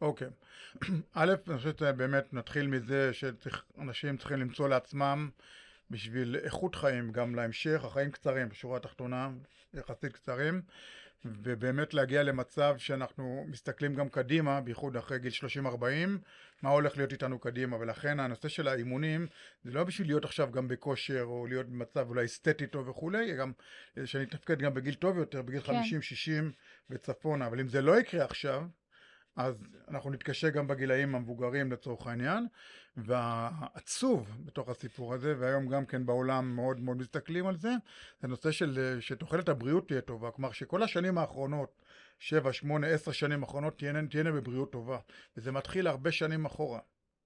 אוקיי. 0.00 0.28
א', 1.14 1.34
אני 1.48 1.56
חושב 1.56 1.76
שבאמת 1.78 2.34
נתחיל 2.34 2.66
מזה 2.66 3.10
שאנשים 3.12 4.16
צריכים 4.16 4.38
למצוא 4.38 4.68
לעצמם 4.68 5.30
בשביל 5.90 6.36
איכות 6.36 6.74
חיים 6.74 7.12
גם 7.12 7.34
להמשך, 7.34 7.84
החיים 7.84 8.10
קצרים, 8.10 8.48
בשורה 8.48 8.76
התחתונה, 8.76 9.30
יחסית 9.74 10.12
קצרים, 10.12 10.62
ובאמת 11.24 11.94
להגיע 11.94 12.22
למצב 12.22 12.74
שאנחנו 12.78 13.44
מסתכלים 13.48 13.94
גם 13.94 14.08
קדימה, 14.08 14.60
בייחוד 14.60 14.96
אחרי 14.96 15.18
גיל 15.18 15.32
30-40, 15.66 15.66
מה 16.62 16.70
הולך 16.70 16.96
להיות 16.96 17.12
איתנו 17.12 17.38
קדימה, 17.38 17.76
ולכן 17.76 18.20
הנושא 18.20 18.48
של 18.48 18.68
האימונים 18.68 19.26
זה 19.64 19.70
לא 19.70 19.84
בשביל 19.84 20.06
להיות 20.06 20.24
עכשיו 20.24 20.50
גם 20.52 20.68
בכושר 20.68 21.22
או 21.22 21.46
להיות 21.46 21.66
במצב 21.66 22.08
אולי 22.08 22.24
אסתטי 22.24 22.66
טוב 22.66 22.88
וכולי, 22.88 23.36
גם 23.36 23.52
שאני 24.04 24.24
אתפקד 24.24 24.58
גם 24.58 24.74
בגיל 24.74 24.94
טוב 24.94 25.18
יותר, 25.18 25.42
בגיל 25.42 25.60
כן. 25.60 25.72
50-60 25.72 26.52
וצפונה, 26.90 27.46
אבל 27.46 27.60
אם 27.60 27.68
זה 27.68 27.82
לא 27.82 28.00
יקרה 28.00 28.24
עכשיו, 28.24 28.62
אז 29.40 29.54
אנחנו 29.88 30.10
נתקשה 30.10 30.50
גם 30.50 30.66
בגילאים 30.66 31.14
המבוגרים 31.14 31.72
לצורך 31.72 32.06
העניין, 32.06 32.46
והעצוב 32.96 34.36
בתוך 34.44 34.68
הסיפור 34.68 35.14
הזה, 35.14 35.34
והיום 35.38 35.68
גם 35.68 35.86
כן 35.86 36.06
בעולם 36.06 36.56
מאוד 36.56 36.80
מאוד 36.80 36.96
מסתכלים 36.96 37.46
על 37.46 37.56
זה, 37.56 37.72
זה 38.20 38.28
נושא 38.28 38.50
של 38.50 38.96
שתוחלת 39.00 39.48
הבריאות 39.48 39.88
תהיה 39.88 40.00
טובה, 40.00 40.30
כלומר 40.30 40.52
שכל 40.52 40.82
השנים 40.82 41.18
האחרונות, 41.18 41.82
7, 42.18 42.52
8, 42.52 42.86
10 42.86 43.12
שנים 43.12 43.42
האחרונות 43.42 43.78
תהיינה, 43.78 44.06
תהיינה 44.06 44.32
בבריאות 44.32 44.72
טובה, 44.72 44.98
וזה 45.36 45.52
מתחיל 45.52 45.86
הרבה 45.86 46.12
שנים 46.12 46.44
אחורה. 46.44 46.80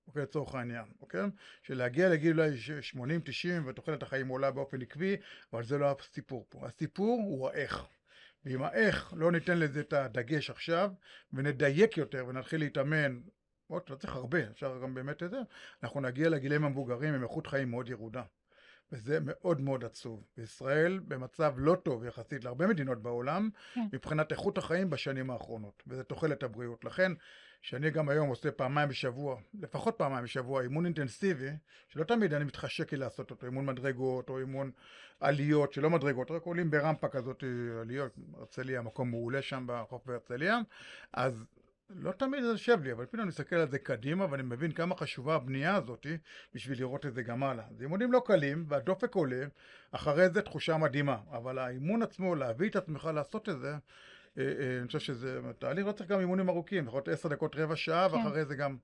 אוקיי, 0.09 0.23
לצורך 0.23 0.55
העניין, 0.55 0.85
אוקיי? 1.01 1.21
שלהגיע 1.63 2.09
לגיל 2.09 2.41
אולי 2.41 2.51
80-90 2.95 2.99
ותוחלת 3.67 4.03
החיים 4.03 4.29
עולה 4.29 4.51
באופן 4.51 4.83
עקבי, 4.83 5.17
אבל 5.53 5.65
זה 5.65 5.79
לא 5.79 5.97
הסיפור 6.01 6.47
פה. 6.49 6.67
הסיפור 6.67 7.21
הוא 7.25 7.49
האיך. 7.49 7.87
ואם 8.45 8.63
האיך 8.63 9.15
לא 9.17 9.33
ניתן 9.33 9.59
לזה 9.59 9.81
את 9.81 9.93
הדגש 9.93 10.51
עכשיו, 10.51 10.91
ונדייק 11.33 11.97
יותר 11.97 12.25
ונתחיל 12.29 12.61
להתאמן, 12.61 13.21
עוד 13.67 13.83
לא 13.91 13.97
צריך 13.97 14.17
הרבה, 14.17 14.39
אפשר 14.51 14.79
גם 14.83 14.95
באמת 14.95 15.23
את 15.23 15.31
זה, 15.31 15.39
אנחנו 15.83 16.01
נגיע 16.01 16.29
לגילאים 16.29 16.65
המבוגרים 16.65 17.15
עם 17.15 17.23
איכות 17.23 17.47
חיים 17.47 17.71
מאוד 17.71 17.89
ירודה. 17.89 18.23
וזה 18.93 19.19
מאוד 19.23 19.61
מאוד 19.61 19.85
עצוב. 19.85 20.25
וישראל 20.39 20.99
במצב 20.99 21.55
לא 21.57 21.75
טוב 21.75 22.05
יחסית 22.05 22.45
להרבה 22.45 22.67
מדינות 22.67 23.03
בעולם, 23.03 23.51
כן. 23.75 23.81
מבחינת 23.93 24.33
איכות 24.33 24.59
החיים 24.59 24.91
בשנים 24.91 25.31
האחרונות, 25.31 25.83
וזה 25.87 26.05
תוחלת 26.05 26.43
הבריאות. 26.43 26.85
לכן, 26.85 27.13
שאני 27.65 27.91
גם 27.91 28.09
היום 28.09 28.29
עושה 28.29 28.51
פעמיים 28.51 28.89
בשבוע, 28.89 29.41
לפחות 29.61 29.95
פעמיים 29.99 30.25
בשבוע, 30.25 30.63
אימון 30.63 30.85
אינטנסיבי, 30.85 31.51
שלא 31.89 32.05
תמיד 32.05 32.35
אני 32.35 32.45
מתחשק 32.45 32.93
לי 32.93 32.99
לעשות 32.99 33.31
אותו, 33.31 33.47
אימון 33.47 33.67
מדרגות 33.67 34.29
או 34.29 34.39
אימון 34.39 34.71
עליות, 35.21 35.73
שלא 35.73 35.91
מדרגות, 35.91 36.31
רק 36.31 36.43
עולים 36.43 36.71
ברמפה 36.71 37.09
כזאת 37.09 37.45
עליות, 37.81 38.13
הרצליה, 38.35 38.83
מקום 38.83 39.11
מעולה 39.11 39.43
שם 39.43 39.65
בחוף 39.69 40.07
בהרצליה, 40.07 40.59
אז 41.13 41.47
לא 41.91 42.13
תמיד 42.13 42.43
זה 42.43 42.49
יושב 42.49 42.83
לי, 42.83 42.93
אבל 42.93 43.07
פתאום 43.07 43.21
אני 43.21 43.29
מסתכל 43.29 43.57
על 43.57 43.69
זה 43.69 43.79
קדימה 43.79 44.27
ואני 44.31 44.43
מבין 44.43 44.73
כמה 44.73 44.97
חשובה 44.97 45.35
הבנייה 45.35 45.75
הזאת 45.75 46.07
בשביל 46.55 46.79
לראות 46.79 47.07
את 47.07 47.15
זה 47.15 47.23
גם 47.23 47.43
הלאה. 47.43 47.65
זה 47.71 47.85
אימונים 47.85 48.13
לא 48.13 48.23
קלים 48.27 48.65
והדופק 48.69 49.15
עולה, 49.15 49.45
אחרי 49.93 50.31
זה 50.31 50.43
תחושה 50.43 50.77
מדהימה, 50.77 51.19
אבל 51.31 51.59
האימון 51.59 52.03
עצמו, 52.03 52.35
להביא 52.35 52.69
את 52.69 52.77
עצמך 52.77 53.09
לעשות 53.15 53.49
את 53.49 53.59
זה, 53.61 53.75
אני 54.37 54.87
חושב 54.87 54.99
שזה 54.99 55.41
תהליך, 55.59 55.87
לא 55.87 55.93
צריך 55.93 56.11
גם 56.11 56.21
אימונים 56.21 56.49
ארוכים, 56.49 56.87
יכול 56.87 56.99
להיות 56.99 57.09
עשר 57.09 57.29
דקות, 57.29 57.57
רבע 57.57 57.77
שעה, 57.77 58.09
כן. 58.11 58.17
ואחרי 58.17 58.45
זה 58.45 58.57
גם 58.57 58.77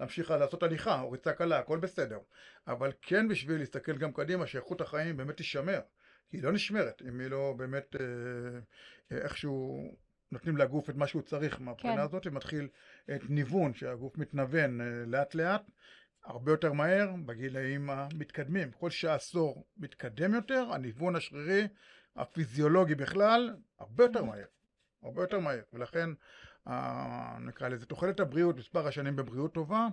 להמשיך 0.00 0.30
לעשות 0.30 0.62
הליכה 0.62 1.00
או 1.00 1.10
ריצה 1.10 1.32
קלה, 1.32 1.58
הכל 1.58 1.78
בסדר. 1.78 2.18
אבל 2.66 2.92
כן 3.02 3.28
בשביל 3.28 3.58
להסתכל 3.58 3.98
גם 3.98 4.12
קדימה, 4.12 4.46
שאיכות 4.46 4.80
החיים 4.80 5.16
באמת 5.16 5.36
תישמר. 5.36 5.80
כי 6.30 6.36
היא 6.36 6.44
לא 6.44 6.52
נשמרת, 6.52 7.02
אם 7.08 7.20
היא 7.20 7.28
לא 7.28 7.54
באמת 7.56 7.96
אה, 8.00 8.06
אה, 9.12 9.22
איכשהו 9.22 9.88
נותנים 10.32 10.56
לגוף 10.56 10.90
את 10.90 10.94
מה 10.94 11.06
שהוא 11.06 11.22
צריך 11.22 11.60
מהבחינה 11.60 11.94
כן. 11.94 12.00
הזאת, 12.00 12.26
ומתחיל 12.26 12.68
את 13.14 13.30
ניוון, 13.30 13.74
שהגוף 13.74 14.18
מתנוון 14.18 14.80
אה, 14.80 14.86
לאט 15.06 15.34
לאט, 15.34 15.62
הרבה 16.24 16.52
יותר 16.52 16.72
מהר 16.72 17.14
בגילאים 17.26 17.90
המתקדמים. 17.90 18.70
כל 18.70 18.90
שעשור 18.90 19.66
מתקדם 19.76 20.34
יותר, 20.34 20.68
הניוון 20.72 21.16
השרירי, 21.16 21.68
הפיזיולוגי 22.16 22.94
בכלל, 22.94 23.56
הרבה 23.78 24.04
יותר 24.04 24.24
מהר. 24.24 24.44
הרבה 25.02 25.22
יותר 25.22 25.38
מהר. 25.38 25.60
ולכן, 25.72 26.10
אה, 26.68 27.36
נקרא 27.40 27.68
לזה, 27.68 27.86
תוחלת 27.86 28.20
הבריאות, 28.20 28.56
מספר 28.56 28.86
השנים 28.86 29.16
בבריאות 29.16 29.54
טובה, 29.54 29.88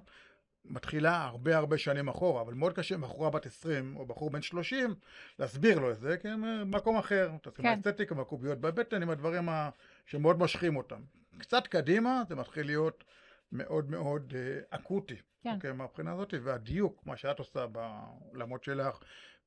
מתחילה 0.66 1.24
הרבה 1.24 1.58
הרבה 1.58 1.78
שנים 1.78 2.08
אחורה, 2.08 2.42
אבל 2.42 2.54
מאוד 2.54 2.74
קשה 2.74 2.98
בחורה 2.98 3.30
בת 3.30 3.46
20 3.46 3.98
או 3.98 4.06
בחור 4.06 4.30
בן 4.30 4.42
30 4.42 4.96
להסביר 5.40 5.80
לו 5.80 5.92
את 5.92 6.00
זה, 6.00 6.18
כי 6.18 6.28
הם 6.28 6.46
אה, 6.46 6.66
במקום 6.66 6.98
אחר, 6.98 7.32
מתעסקים 7.34 7.66
כן. 7.66 7.82
באסתטיקה, 7.82 8.16
בקוביות 8.16 8.62
בבטן, 8.62 9.02
עם 9.02 9.10
הדברים 9.10 9.50
ה... 9.50 9.70
שמאוד 10.06 10.38
מושכים 10.38 10.76
אותם. 10.76 11.02
קצת 11.38 11.68
קדימה 11.68 12.24
זה 12.30 12.36
מתחיל 12.36 12.66
להיות 12.66 13.04
מאוד 13.52 13.92
מאוד 13.92 14.34
אה, 14.36 14.60
אקוטי, 14.70 15.16
כן. 15.44 15.54
אוקיי, 15.56 15.72
מהבחינה 15.72 16.14
הזאת, 16.14 16.34
והדיוק, 16.44 17.02
מה 17.06 17.18
שאת 17.18 17.40
עושה 17.40 17.68
בעולמות 17.68 18.64
שלך, 18.64 19.00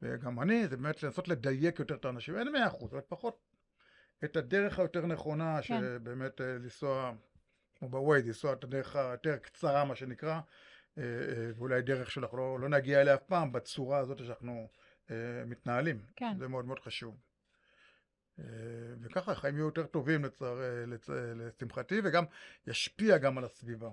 וגם 0.03 0.41
אני, 0.41 0.69
זה 0.69 0.77
באמת 0.77 1.03
לנסות 1.03 1.29
לדייק 1.29 1.79
יותר 1.79 1.95
את 1.95 2.05
האנשים, 2.05 2.39
אין 2.39 2.53
מאה 2.53 2.67
אחוז, 2.67 2.91
אבל 2.91 2.99
לפחות 2.99 3.48
את 4.25 4.37
הדרך 4.37 4.79
היותר 4.79 5.07
נכונה, 5.07 5.59
כן. 5.63 5.81
שבאמת 5.81 6.41
אה, 6.41 6.47
לנסוע, 6.47 7.13
כמו 7.75 7.89
בווייד, 7.89 8.27
לנסוע 8.27 8.53
את 8.53 8.65
הדרך 8.65 8.97
היותר 8.97 9.37
קצרה, 9.37 9.85
מה 9.85 9.97
שנקרא, 9.97 10.41
אה, 10.99 11.03
אה, 11.03 11.51
ואולי 11.57 11.83
דרך 11.83 12.11
שאנחנו 12.11 12.37
לא, 12.37 12.61
לא 12.61 12.69
נגיע 12.69 13.01
אליה 13.01 13.15
אף 13.15 13.23
פעם 13.23 13.53
בצורה 13.53 13.99
הזאת 13.99 14.19
שאנחנו 14.19 14.69
מתנהלים. 15.47 16.03
כן. 16.17 16.33
זה 16.39 16.49
מאוד 16.49 16.65
מאוד 16.65 16.79
חשוב. 16.79 17.17
וככה 19.01 19.33
החיים 19.33 19.57
יהיו 19.57 19.67
יותר 19.67 19.87
טובים 19.87 20.25
לצער, 20.25 20.59
לצ... 20.87 21.09
לשמחתי, 21.11 22.01
וגם 22.05 22.25
ישפיע 22.67 23.19
גם 23.19 23.39
על 23.39 23.45
הסביבה. 23.45 23.91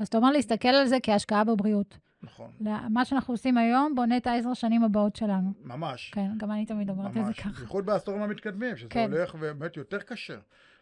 אז 0.00 0.08
אתה 0.08 0.16
אומר 0.16 0.30
להסתכל 0.30 0.68
על 0.68 0.86
זה 0.86 0.96
כהשקעה 1.02 1.44
בבריאות. 1.44 1.98
נכון. 2.22 2.50
מה 2.90 3.04
שאנחנו 3.04 3.34
עושים 3.34 3.58
היום 3.58 3.94
בונה 3.94 4.16
את 4.16 4.26
העשר 4.26 4.54
שנים 4.54 4.84
הבאות 4.84 5.16
שלנו. 5.16 5.52
ממש. 5.64 6.10
כן, 6.14 6.30
גם 6.36 6.50
אני 6.50 6.66
תמיד 6.66 6.90
אומרת 6.90 7.16
את 7.16 7.26
זה. 7.26 7.32
ככה. 7.32 7.48
בייחוד 7.48 7.86
בעשורים 7.86 8.22
המתקדמים, 8.22 8.76
שזה 8.76 8.88
כן. 8.88 9.12
הולך 9.12 9.34
ובאמת 9.34 9.76
יותר 9.76 9.98
קשה. 9.98 10.36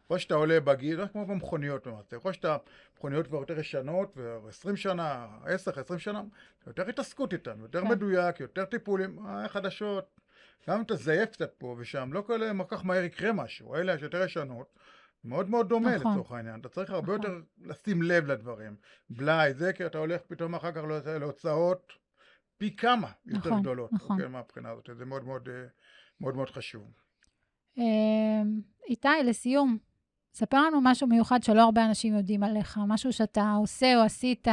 ככל 0.05 0.19
שאתה 0.19 0.35
עולה 0.35 0.61
בגיל, 0.61 1.01
לא 1.01 1.07
כמו 1.07 1.27
במכוניות 1.27 1.87
למעשה, 1.87 2.17
ככל 2.17 2.33
שאתה, 2.33 2.57
מכוניות 2.97 3.27
כבר 3.27 3.39
יותר 3.39 3.59
ישנות, 3.59 4.13
ו-20 4.17 4.77
שנה, 4.77 5.27
10, 5.45 5.81
20 5.81 5.99
שנה, 5.99 6.23
יותר 6.67 6.89
התעסקות 6.89 7.33
איתן, 7.33 7.61
יותר 7.61 7.81
כן. 7.81 7.89
מדויק, 7.89 8.41
יותר 8.41 8.65
טיפולים, 8.65 9.19
אה, 9.27 9.49
חדשות, 9.49 10.21
גם 10.69 10.79
אם 10.79 10.85
תזייף 10.89 11.31
קצת 11.31 11.51
פה 11.59 11.77
ושם, 11.79 12.11
לא 12.13 12.21
כל 12.21 12.41
כך 12.69 12.85
מהר 12.85 13.05
יקרה 13.05 13.33
משהו, 13.33 13.75
אלה 13.75 13.99
שיותר 13.99 14.23
ישנות, 14.25 14.67
מאוד 15.25 15.51
מאוד 15.51 15.69
דומה 15.69 15.97
נכון. 15.97 16.13
לצורך 16.13 16.33
העניין, 16.33 16.61
אתה 16.61 16.69
צריך 16.69 16.91
הרבה 16.91 17.17
נכון. 17.17 17.31
יותר 17.33 17.41
לשים 17.61 18.03
לב 18.03 18.27
לדברים. 18.27 18.77
בלאי, 19.11 19.55
זה 19.55 19.73
כי 19.73 19.87
אתה 19.87 19.99
הולך 19.99 20.21
פתאום 20.29 20.55
אחר 20.55 20.73
כך 20.73 20.81
להוצא- 20.85 21.19
להוצאות 21.19 21.93
פי 22.59 22.77
כמה 22.77 23.09
יותר 23.27 23.49
נכון, 23.49 23.61
גדולות, 23.61 23.93
נכון. 23.93 24.17
אוקיי, 24.17 24.29
מהבחינה 24.29 24.71
הזאת, 24.71 24.91
זה 24.99 25.05
מאוד 25.05 25.25
מאוד, 25.25 25.49
אה, 25.49 25.65
מאוד 26.21 26.37
מאוד 26.37 26.51
חשוב. 26.51 26.93
אמ, 27.77 27.83
איתי, 28.89 29.09
לסיום, 29.25 29.79
ספר 30.35 30.57
לנו 30.57 30.81
משהו 30.83 31.07
מיוחד 31.07 31.43
שלא 31.43 31.61
הרבה 31.63 31.85
אנשים 31.87 32.17
יודעים 32.17 32.43
עליך, 32.43 32.81
משהו 32.87 33.13
שאתה 33.13 33.53
עושה 33.53 33.97
או 33.97 34.03
עשית, 34.03 34.49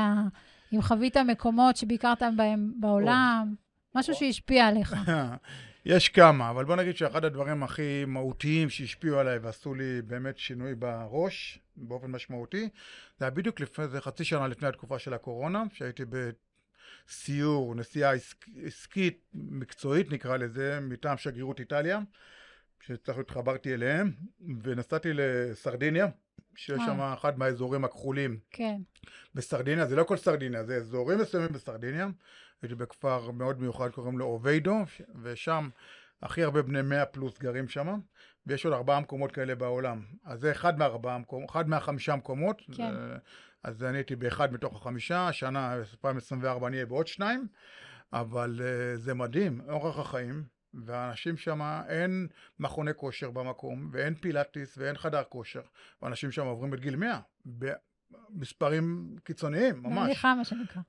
אם 0.74 0.82
חווית 0.82 1.18
מקומות 1.18 1.76
שביקרת 1.78 2.24
בהם 2.36 2.74
בעולם, 2.80 3.56
משהו 3.96 4.14
או. 4.14 4.20
שהשפיע 4.20 4.66
עליך. 4.68 4.94
יש 5.86 6.10
כמה, 6.10 6.50
אבל 6.50 6.66
בוא 6.66 6.76
נגיד 6.76 6.98
שאחד 6.98 7.26
הדברים 7.26 7.64
הכי 7.64 8.06
מהותיים 8.06 8.70
שהשפיעו 8.70 9.20
עליי 9.20 9.38
ועשו 9.38 9.74
לי 9.74 10.02
באמת 10.02 10.38
שינוי 10.38 10.76
בראש, 10.76 11.60
באופן 11.76 12.12
משמעותי, 12.12 12.70
זה 13.20 13.26
היה 13.26 13.30
בדיוק 13.30 13.60
לפני, 13.60 13.88
זה 13.88 14.02
חצי 14.02 14.24
שנה 14.24 14.48
לפני 14.48 14.68
התקופה 14.68 15.00
של 15.00 15.14
הקורונה, 15.14 15.64
שהייתי 15.74 16.04
בסיור, 16.06 17.76
נסיעה 17.76 18.14
עסק, 18.14 18.46
עסקית, 18.66 19.26
מקצועית 19.34 20.12
נקרא 20.12 20.38
לזה, 20.38 20.80
מטעם 20.82 21.18
שגרירות 21.18 21.60
איטליה, 21.60 22.00
שצריך 22.82 23.18
התחברתי 23.18 23.74
אליהם, 23.74 24.12
ונסעתי 24.64 25.10
לסרדיניה, 25.14 26.08
שיש. 26.56 26.82
שם 26.86 27.02
אחד 27.02 27.40
מהאזורים 27.40 27.86
הכחולים 27.86 28.40
כן, 28.52 28.78
בסרדיניה, 29.36 29.86
זה 29.86 29.96
לא 29.96 30.04
כל 30.04 30.18
סרדיניה, 30.18 30.64
זה 30.64 30.76
אזורים 30.76 31.20
מסוימים 31.20 31.50
בסרדיניה. 31.52 32.08
הייתי 32.66 32.76
בכפר 32.76 33.32
מאוד 33.32 33.60
מיוחד, 33.60 33.90
קוראים 33.90 34.18
לו 34.18 34.26
אוביידו, 34.26 34.84
ושם 35.22 35.70
הכי 36.22 36.44
הרבה 36.44 36.62
בני 36.62 36.82
100 36.82 37.06
פלוס 37.06 37.40
גרים 37.40 37.68
שם, 37.68 38.00
ויש 38.48 38.66
עוד 38.66 38.74
ארבעה 38.74 39.00
מקומות 39.00 39.32
כאלה 39.32 39.56
בעולם. 39.56 40.02
אז 40.24 40.40
זה 40.40 40.52
אחד 40.52 40.80
מהארבעה 40.80 41.18
מקומות, 41.18 41.50
אחד 41.50 41.70
מהחמישה 41.70 42.16
מקומות. 42.16 42.62
כן. 42.76 42.94
אז 43.64 43.84
אני 43.84 43.98
הייתי 43.98 44.16
באחד 44.16 44.54
מתוך 44.54 44.76
החמישה, 44.76 45.28
השנה, 45.28 45.74
2024, 45.74 46.68
אני 46.68 46.76
אהיה 46.76 46.86
בעוד 46.86 47.08
שניים, 47.08 47.48
אבל 48.14 48.60
uh, 48.60 48.98
זה 48.98 49.14
מדהים, 49.14 49.62
אורח 49.70 50.00
החיים, 50.00 50.44
והאנשים 50.74 51.38
שם, 51.38 51.82
אין 51.88 52.28
מכוני 52.60 52.92
כושר 52.96 53.32
במקום, 53.32 53.90
ואין 53.92 54.16
פילאטיס, 54.16 54.78
ואין 54.78 54.98
חדר 54.98 55.24
כושר, 55.24 55.62
ואנשים 56.02 56.32
שם 56.32 56.46
עוברים 56.46 56.74
את 56.74 56.80
גיל 56.80 56.96
100, 56.96 57.20
במספרים 58.30 59.16
קיצוניים, 59.24 59.84
ממש. 59.84 59.98
בהליכה, 59.98 60.36
מה 60.36 60.44
שנקרא. 60.44 60.82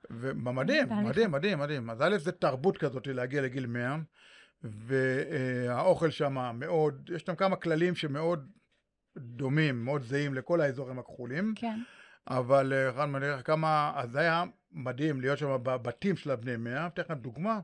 בהליכה. 0.88 1.08
מדהים, 1.08 1.30
מדהים, 1.30 1.58
מדהים. 1.58 1.90
אז 1.90 2.02
א' 2.02 2.16
זה 2.18 2.32
תרבות 2.32 2.78
כזאת 2.78 3.06
להגיע 3.06 3.42
לגיל 3.42 3.66
100, 3.66 3.96
והאוכל 4.62 6.10
שם 6.10 6.36
מאוד, 6.54 7.10
יש 7.14 7.22
שם 7.22 7.34
כמה 7.34 7.56
כללים 7.56 7.94
שמאוד 7.94 8.50
דומים, 9.18 9.84
מאוד 9.84 10.02
זהים 10.02 10.34
לכל 10.34 10.60
האזורים 10.60 10.98
הכחולים, 10.98 11.54
כן, 11.56 11.78
אבל 12.28 12.72
אה, 12.72 12.90
רן 12.90 13.10
מניח 13.10 13.40
כמה, 13.44 13.92
אז 13.96 14.10
זה 14.10 14.20
היה 14.20 14.44
מדהים 14.72 15.20
להיות 15.20 15.38
שם 15.38 15.56
בבתים 15.62 16.16
של 16.16 16.30
הבני 16.30 16.56
100. 16.56 16.86
אתן 16.86 17.02
לכם 17.02 17.14
דוגמה, 17.14 17.60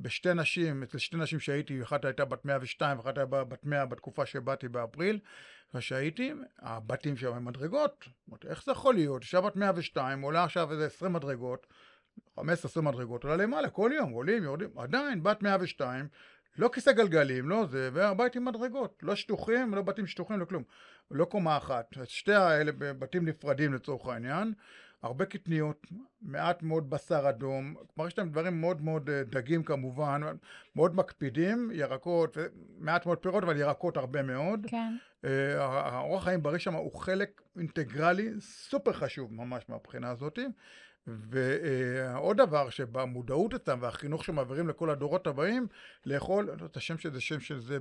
בשתי 0.00 0.34
נשים, 0.34 0.82
אצל 0.82 0.98
שתי 0.98 1.16
נשים 1.16 1.40
שהייתי, 1.40 1.82
אחת 1.82 2.04
הייתה 2.04 2.24
בת 2.24 2.44
102 2.44 2.98
ואחת 2.98 3.18
הייתה 3.18 3.44
בת 3.44 3.64
100 3.64 3.86
בתקופה 3.86 4.26
שבאתי 4.26 4.68
באפריל, 4.68 5.18
כשהייתי, 5.76 6.32
הבתים 6.58 7.16
שם 7.16 7.34
הם 7.34 7.44
מדרגות. 7.44 8.04
אמרתי, 8.28 8.48
איך 8.48 8.64
זה 8.64 8.72
יכול 8.72 8.94
להיות? 8.94 9.22
אישה 9.22 9.40
בת 9.40 9.56
102 9.56 10.22
עולה 10.22 10.44
עכשיו 10.44 10.72
איזה 10.72 10.86
20 10.86 11.12
מדרגות, 11.12 11.66
15-20 12.38 12.42
מדרגות, 12.82 13.24
עולה 13.24 13.36
למעלה 13.36 13.70
כל 13.70 13.90
יום, 13.94 14.10
עולים, 14.10 14.44
יורדים, 14.44 14.78
עדיין 14.78 15.22
בת 15.22 15.42
102, 15.42 16.08
לא 16.58 16.70
כיסא 16.72 16.92
גלגלים, 16.92 17.48
לא 17.48 17.66
זה, 17.66 17.90
והבית 17.92 18.36
עם 18.36 18.44
מדרגות, 18.44 18.98
לא 19.02 19.14
שטוחים, 19.14 19.74
לא 19.74 19.82
בתים 19.82 20.06
שטוחים, 20.06 20.40
לא 20.40 20.44
כלום. 20.44 20.62
לא 21.10 21.24
קומה 21.24 21.56
אחת. 21.56 21.94
שתי 22.04 22.34
האלה 22.34 22.72
בתים 22.78 23.28
נפרדים 23.28 23.74
לצורך 23.74 24.06
העניין. 24.06 24.52
הרבה 25.02 25.24
קטניות, 25.24 25.86
מעט 26.22 26.62
מאוד 26.62 26.90
בשר 26.90 27.28
אדום, 27.28 27.74
כלומר 27.94 28.08
יש 28.08 28.18
להם 28.18 28.28
דברים 28.28 28.60
מאוד 28.60 28.82
מאוד 28.82 29.10
אה, 29.10 29.22
דגים 29.24 29.62
כמובן, 29.62 30.20
מאוד 30.76 30.94
מקפידים, 30.94 31.70
ירקות, 31.72 32.36
מעט 32.78 33.06
מאוד 33.06 33.18
פירות, 33.18 33.42
אבל 33.42 33.56
ירקות 33.56 33.96
הרבה 33.96 34.22
מאוד. 34.22 34.66
כן. 34.68 34.96
אה, 35.24 35.64
האורח 35.64 36.24
חיים 36.24 36.42
בריא 36.42 36.58
שם 36.58 36.74
הוא 36.74 37.00
חלק 37.00 37.42
אינטגרלי 37.58 38.30
סופר 38.40 38.92
חשוב 38.92 39.34
ממש 39.34 39.64
מהבחינה 39.68 40.10
הזאת. 40.10 40.38
ועוד 41.06 42.36
דבר 42.36 42.70
שבמודעות 42.70 43.54
אצלם 43.54 43.78
והחינוך 43.80 44.24
שמעבירים 44.24 44.68
לכל 44.68 44.90
הדורות 44.90 45.26
הבאים, 45.26 45.66
לאכול, 46.06 46.50
לא 46.60 46.66
את 46.66 46.76
השם 46.76 46.98
שזה 46.98 47.20
שם 47.20 47.40
של 47.40 47.60
זה, 47.60 47.78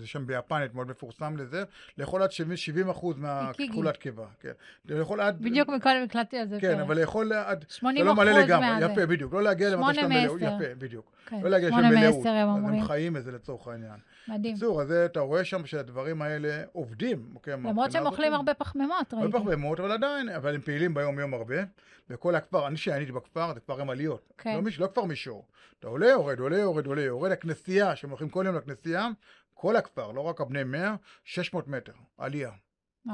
זה 0.00 0.06
שם 0.06 0.26
ביפנית 0.26 0.74
מאוד 0.74 0.88
מפורסם 0.88 1.36
לזה, 1.36 1.64
לאכול 1.98 2.22
עד 2.22 2.32
70 2.32 2.88
אחוז 2.90 3.16
מהכחולת 3.18 3.96
קיבה. 3.96 4.26
כן. 4.40 4.52
לאכול 4.88 5.20
עד... 5.20 5.42
בדיוק 5.42 5.68
מקודם 5.68 6.02
הקלטתי 6.04 6.38
על 6.38 6.48
זה. 6.48 6.58
כן, 6.60 6.80
אבל 6.80 7.00
לאכול 7.00 7.32
עד... 7.32 7.64
80 7.68 8.06
לא 8.06 8.12
אחוז 8.12 8.24
מהזה. 8.48 8.84
יפה, 8.84 9.06
בדיוק. 9.06 9.34
לא 9.34 9.42
להגיע 9.42 9.70
למצב 9.70 9.94
של 9.94 10.06
מלאות. 10.06 10.40
יפה, 10.40 10.74
בדיוק. 10.78 11.12
כן. 11.26 11.40
לא 11.42 11.50
להגיע 11.50 11.68
לשם 11.68 11.78
מלאות. 11.78 12.26
הם 12.26 12.48
אומרים. 12.48 12.80
הם 12.80 12.86
חיים 12.86 13.16
את 13.16 13.24
זה 13.24 13.32
לצורך 13.32 13.68
העניין. 13.68 13.98
מדהים. 14.28 14.54
בקיצור, 14.54 14.82
אז 14.82 14.92
אתה 14.92 15.20
רואה 15.20 15.44
שם 15.44 15.66
שהדברים 15.66 16.22
האלה 16.22 16.62
עובדים. 16.72 17.30
אוקיי, 17.34 17.52
למרות 17.52 17.92
שהם 17.92 18.06
אוכלים 18.06 18.34
הרבה 18.34 18.54
פחמימות, 18.54 19.14
ראיתי. 19.14 19.26
הרבה 19.26 19.38
פחמימות, 19.38 19.80
אבל 19.80 19.92
עדיין, 19.92 20.28
אבל 20.28 20.54
הם 20.54 20.60
פעילים 20.60 20.94
ביום-יום 20.94 21.34
הרבה. 21.34 21.56
וכל 22.10 22.34
הכפר, 22.34 22.66
אני 22.66 22.76
שהייתי 22.76 23.12
בכפר, 23.12 23.54
זה 23.54 23.60
כפר 23.60 23.80
עם 23.80 23.90
עליות. 23.90 24.32
כן. 24.38 24.54
לא, 24.64 24.70
לא 24.78 24.86
כפר 24.86 25.04
מישור. 25.04 25.46
אתה 25.78 25.88
עולה, 25.88 26.06
יורד, 26.06 26.40
עולה, 26.40 26.58
יורד, 26.58 26.86
עולה, 26.86 27.02
יורד 27.02 27.30
לכנסייה, 27.30 27.96
שהם 27.96 28.10
הולכים 28.10 28.28
כל 28.28 28.44
יום 28.46 28.56
לכנסייה, 28.56 29.08
כל 29.54 29.76
הכפר, 29.76 30.12
לא 30.12 30.20
רק 30.20 30.40
הבני 30.40 30.64
100, 30.64 30.96
600 31.24 31.68
מטר, 31.68 31.92
עלייה. 32.18 32.50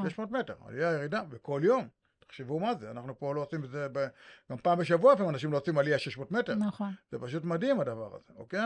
600 0.02 0.34
אה. 0.34 0.40
מטר, 0.40 0.54
עלייה, 0.66 0.92
ירידה, 0.92 1.22
וכל 1.30 1.60
יום. 1.64 1.88
תחשבו 2.26 2.60
מה 2.60 2.74
זה, 2.74 2.90
אנחנו 2.90 3.18
פה 3.18 3.34
לא 3.34 3.40
עושים 3.40 3.64
את 3.64 3.70
זה, 3.70 3.86
ב... 3.92 4.06
גם 4.50 4.56
פעם 4.58 4.78
בשבוע 4.78 5.12
לפעמים 5.12 5.30
אנשים 5.30 5.52
לא 5.52 5.56
עושים 5.56 5.78
עלייה 5.78 5.98
600 5.98 6.32
מטר. 6.32 6.54
נכון. 6.54 6.92
זה 7.12 7.18
פשוט 7.18 7.44
מדהים 7.44 7.80
הדבר 7.80 8.14
הזה, 8.14 8.32
אוקיי? 8.36 8.60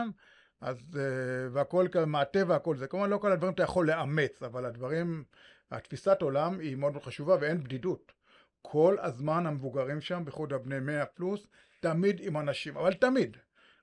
אז, 0.61 0.97
אה, 0.99 1.49
והכל 1.51 1.87
מהטבע, 2.07 2.55
הכל 2.55 2.77
זה. 2.77 2.87
כמובן 2.87 3.09
לא 3.09 3.17
כל 3.17 3.31
הדברים 3.31 3.53
אתה 3.53 3.63
יכול 3.63 3.87
לאמץ, 3.87 4.43
אבל 4.43 4.65
הדברים, 4.65 5.23
התפיסת 5.71 6.21
עולם 6.21 6.59
היא 6.59 6.75
מאוד 6.75 6.97
חשובה 7.03 7.37
ואין 7.41 7.63
בדידות. 7.63 8.11
כל 8.61 8.95
הזמן 8.99 9.45
המבוגרים 9.45 10.01
שם, 10.01 10.25
בייחוד 10.25 10.53
הבני 10.53 10.79
100 10.79 11.05
פלוס, 11.05 11.47
תמיד 11.79 12.19
עם 12.23 12.37
אנשים, 12.37 12.77
אבל 12.77 12.93
תמיד. 12.93 13.37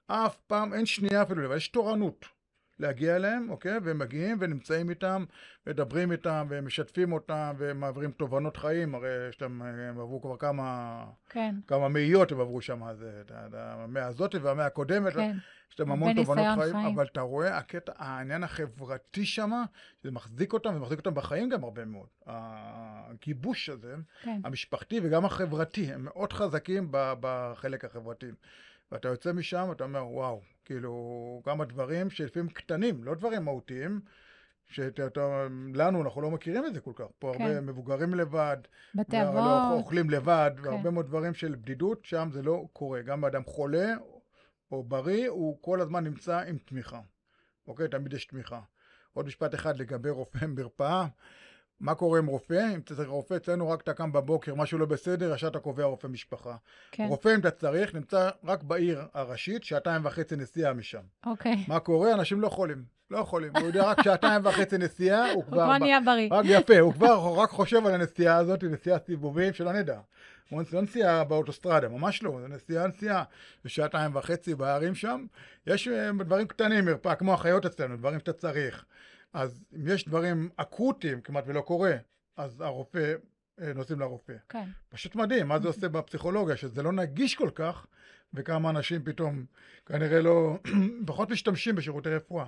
אף 0.06 0.36
פעם, 0.46 0.74
אין 0.74 0.86
שנייה 0.86 1.22
אפילו, 1.22 1.46
אבל 1.46 1.56
יש 1.56 1.68
תורנות. 1.68 2.35
להגיע 2.78 3.16
אליהם, 3.16 3.50
אוקיי? 3.50 3.78
והם 3.82 3.98
מגיעים 3.98 4.36
ונמצאים 4.40 4.90
איתם, 4.90 5.24
מדברים 5.66 6.12
איתם, 6.12 6.46
ומשתפים 6.50 7.12
אותם, 7.12 7.54
ומעבירים 7.58 8.10
תובנות 8.10 8.56
חיים, 8.56 8.94
הרי 8.94 9.08
יש 9.28 9.42
להם, 9.42 9.62
הם 9.62 10.00
עברו 10.00 10.22
כבר 10.22 10.36
כמה... 10.36 11.04
כן. 11.28 11.54
כמה 11.66 11.88
מאיות 11.88 12.32
הם 12.32 12.40
עברו 12.40 12.60
שם, 12.60 12.82
אז 12.82 13.04
המאה 13.52 14.06
הזאת 14.06 14.34
והמאה 14.42 14.66
הקודמת. 14.66 15.12
כן. 15.12 15.36
יש 15.72 15.80
להם 15.80 15.92
המון 15.92 16.14
תובנות 16.14 16.58
חיים, 16.58 16.72
חיים, 16.72 16.94
אבל 16.94 17.06
אתה 17.12 17.20
רואה, 17.20 17.58
הקטע, 17.58 17.92
העניין 17.96 18.42
החברתי 18.44 19.24
שם, 19.24 19.50
זה 20.02 20.10
מחזיק 20.10 20.52
אותם, 20.52 20.74
ומחזיק 20.74 20.98
אותם 20.98 21.14
בחיים 21.14 21.48
גם 21.48 21.64
הרבה 21.64 21.84
מאוד. 21.84 22.06
הגיבוש 22.26 23.68
הזה, 23.68 23.94
כן. 24.22 24.40
המשפחתי 24.44 25.00
וגם 25.02 25.24
החברתי, 25.24 25.92
הם 25.92 26.04
מאוד 26.04 26.32
חזקים 26.32 26.88
בחלק 26.92 27.84
החברתי. 27.84 28.26
ואתה 28.92 29.08
יוצא 29.08 29.32
משם, 29.32 29.68
אתה 29.72 29.84
אומר, 29.84 30.06
וואו, 30.06 30.40
כאילו, 30.64 31.40
כמה 31.44 31.64
דברים 31.64 32.10
שלפעמים 32.10 32.48
קטנים, 32.48 33.04
לא 33.04 33.14
דברים 33.14 33.44
מהותיים, 33.44 34.00
שלנו, 34.68 36.02
אנחנו 36.02 36.20
לא 36.20 36.30
מכירים 36.30 36.66
את 36.66 36.74
זה 36.74 36.80
כל 36.80 36.92
כך. 36.94 37.04
פה 37.18 37.32
כן. 37.38 37.44
הרבה 37.44 37.60
מבוגרים 37.60 38.14
לבד, 38.14 38.56
בתי 38.94 39.22
אבות, 39.22 39.34
לא 39.34 39.72
אוכלים 39.72 40.10
לבד, 40.10 40.50
כן. 40.56 40.68
והרבה 40.68 40.90
מאוד 40.90 41.06
דברים 41.06 41.34
של 41.34 41.54
בדידות, 41.54 42.04
שם 42.04 42.28
זה 42.32 42.42
לא 42.42 42.64
קורה. 42.72 43.02
גם 43.02 43.24
אדם 43.24 43.44
חולה 43.44 43.94
או 44.72 44.82
בריא, 44.82 45.28
הוא 45.28 45.58
כל 45.60 45.80
הזמן 45.80 46.04
נמצא 46.04 46.40
עם 46.40 46.58
תמיכה. 46.58 47.00
אוקיי? 47.68 47.88
תמיד 47.88 48.12
יש 48.12 48.24
תמיכה. 48.24 48.60
עוד 49.12 49.26
משפט 49.26 49.54
אחד 49.54 49.76
לגבי 49.76 50.10
רופא 50.10 50.46
מרפאה. 50.46 51.06
מה 51.80 51.94
קורה 51.94 52.18
עם 52.18 52.26
רופא? 52.26 52.74
אם 52.74 52.78
אתה 52.78 52.94
צריך 52.94 53.08
רופא, 53.08 53.34
אצלנו 53.34 53.70
רק 53.70 53.80
אתה 53.80 53.94
קם 53.94 54.12
בבוקר, 54.12 54.54
משהו 54.54 54.78
לא 54.78 54.86
בסדר, 54.86 55.34
ישר 55.34 55.48
אתה 55.48 55.58
קובע 55.58 55.84
רופא 55.84 56.06
משפחה. 56.06 56.56
כן. 56.92 57.06
רופא, 57.08 57.34
אם 57.34 57.40
אתה 57.40 57.50
צריך, 57.50 57.94
נמצא 57.94 58.30
רק 58.44 58.62
בעיר 58.62 59.02
הראשית, 59.14 59.64
שעתיים 59.64 60.04
וחצי 60.04 60.36
נסיעה 60.36 60.72
משם. 60.72 61.02
אוקיי. 61.26 61.64
מה 61.68 61.80
קורה? 61.80 62.12
אנשים 62.12 62.40
לא 62.40 62.48
חולים. 62.48 62.96
לא 63.10 63.18
יכולים. 63.18 63.56
הוא 63.56 63.66
יודע 63.66 63.84
רק 63.84 64.02
שעתיים 64.02 64.46
וחצי 64.46 64.78
נסיעה, 64.78 65.32
הוא 65.32 65.44
כבר... 65.44 65.56
הוא 65.56 65.64
כבר 65.64 65.78
נהיה 65.78 66.00
בריא. 66.00 66.28
רק 66.30 66.44
יפה, 66.48 66.78
הוא 66.78 66.92
כבר 66.92 67.34
רק 67.36 67.50
חושב 67.50 67.86
על 67.86 67.94
הנסיעה 67.94 68.36
הזאת, 68.36 68.64
נסיעה 68.64 68.98
סיבובים, 69.06 69.52
שלא 69.52 69.72
נדע. 69.72 70.00
זה 70.50 70.56
לא 70.72 70.82
נסיעה 70.82 71.24
באוטוסטרדה, 71.24 71.88
ממש 71.88 72.22
לא, 72.22 72.38
זה 72.40 72.48
נסיעה 72.48 72.86
נסיעה. 72.86 73.24
ושעתיים 73.64 74.16
וחצי 74.16 74.54
בערים 74.54 74.94
שם. 74.94 75.26
יש 75.66 75.88
אה, 75.88 76.10
דברים 76.24 76.46
קטנים, 76.46 76.84
מרפאה, 76.84 77.14
כמו 77.14 77.34
החיות 77.34 77.66
אצלנו, 77.66 77.96
דברים 77.96 78.18
שאתה 78.18 78.32
צריך. 78.32 78.84
אז 79.32 79.64
אם 79.76 79.88
יש 79.88 80.04
דברים 80.04 80.48
אקוטיים, 80.56 81.20
כמעט 81.20 81.44
ולא 81.46 81.60
קורה, 81.60 81.96
אז 82.36 82.60
הרופא, 82.60 83.14
אה, 83.60 83.72
נוסעים 83.74 84.00
לרופא. 84.00 84.34
כן. 84.48 84.68
פשוט 84.88 85.14
מדהים, 85.14 85.48
מה 85.48 85.58
זה 85.58 85.68
עושה 85.68 85.88
בפסיכולוגיה, 85.88 86.56
שזה 86.56 86.82
לא 86.82 86.92
נגיש 86.92 87.34
כל 87.34 87.50
כך, 87.54 87.86
וכמה 88.34 88.70
אנשים 88.70 89.04
פתאום 89.04 89.44
כנראה 89.86 90.20
לא, 90.20 90.58
פחות 91.06 91.30
משתמשים 91.30 91.74
בשירותי 91.74 92.08
רפואה. 92.08 92.46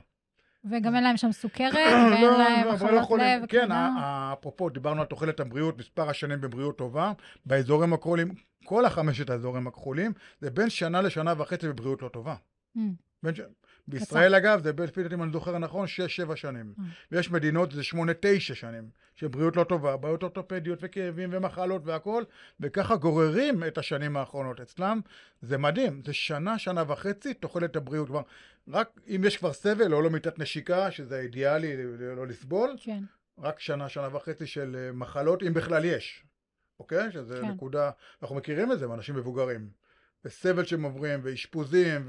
וגם 0.64 0.94
אין 0.94 1.04
להם 1.04 1.16
שם 1.16 1.32
סוכרת, 1.32 1.74
ואין 2.10 2.24
לא, 2.24 2.38
להם 2.38 2.66
לא, 2.66 2.74
מחלות 2.74 3.20
לב. 3.20 3.46
כן, 3.48 3.68
אפרופו, 4.32 4.70
דיברנו 4.70 5.00
על 5.00 5.06
תוחלת 5.06 5.40
הבריאות, 5.40 5.78
מספר 5.78 6.10
השנים 6.10 6.40
בבריאות 6.40 6.78
טובה, 6.78 7.12
באזורים 7.46 7.92
הכחולים, 7.92 8.34
כל 8.64 8.84
החמשת 8.84 9.30
האזורים 9.30 9.66
הכחולים, 9.66 10.12
זה 10.40 10.50
בין 10.50 10.70
שנה 10.70 11.02
לשנה 11.02 11.34
וחצי 11.38 11.68
בבריאות 11.68 12.02
לא 12.02 12.08
טובה. 12.08 12.34
Mm. 12.76 12.80
בישראל 13.88 14.34
אגב, 14.34 14.62
זה 14.62 14.72
דעתי 14.72 15.14
אם 15.14 15.22
אני 15.22 15.32
זוכר 15.32 15.58
נכון, 15.58 15.86
6-7 16.32 16.36
שנים. 16.36 16.72
Mm. 16.78 16.82
ויש 17.12 17.30
מדינות, 17.30 17.72
זה 17.72 17.80
8-9 17.80 17.94
שנים, 18.38 18.88
שבריאות 19.14 19.56
לא 19.56 19.64
טובה, 19.64 19.96
בעיות 19.96 20.22
אורתופדיות 20.22 20.78
וכאבים 20.82 21.30
ומחלות 21.32 21.82
והכול, 21.84 22.24
וככה 22.60 22.96
גוררים 22.96 23.64
את 23.64 23.78
השנים 23.78 24.16
האחרונות. 24.16 24.60
אצלם 24.60 25.00
זה 25.42 25.58
מדהים, 25.58 26.02
זה 26.04 26.12
שנה, 26.12 26.58
שנה 26.58 26.84
וחצי, 26.86 27.34
תוחלת 27.34 27.76
הבריאות. 27.76 28.06
כלומר, 28.06 28.22
רק 28.68 29.00
אם 29.08 29.22
יש 29.26 29.36
כבר 29.36 29.52
סבל 29.52 29.94
או 29.94 30.02
לא 30.02 30.10
מיטת 30.10 30.38
נשיקה, 30.38 30.90
שזה 30.90 31.20
אידיאלי 31.20 31.76
לא 32.16 32.26
לסבול, 32.26 32.76
כן. 32.80 33.02
רק 33.38 33.60
שנה, 33.60 33.88
שנה 33.88 34.16
וחצי 34.16 34.46
של 34.46 34.76
אה, 34.78 34.92
מחלות, 34.92 35.42
אם 35.42 35.54
בכלל 35.54 35.84
יש. 35.84 36.24
אוקיי? 36.80 37.12
שזה 37.12 37.38
כן. 37.42 37.48
נקודה, 37.48 37.90
אנחנו 38.22 38.36
מכירים 38.36 38.72
את 38.72 38.78
זה 38.78 38.86
מאנשים 38.86 39.16
מבוגרים. 39.16 39.68
וסבל 40.28 40.64
שהם 40.64 40.82
עוברים, 40.82 41.20
ואשפוזים, 41.22 42.02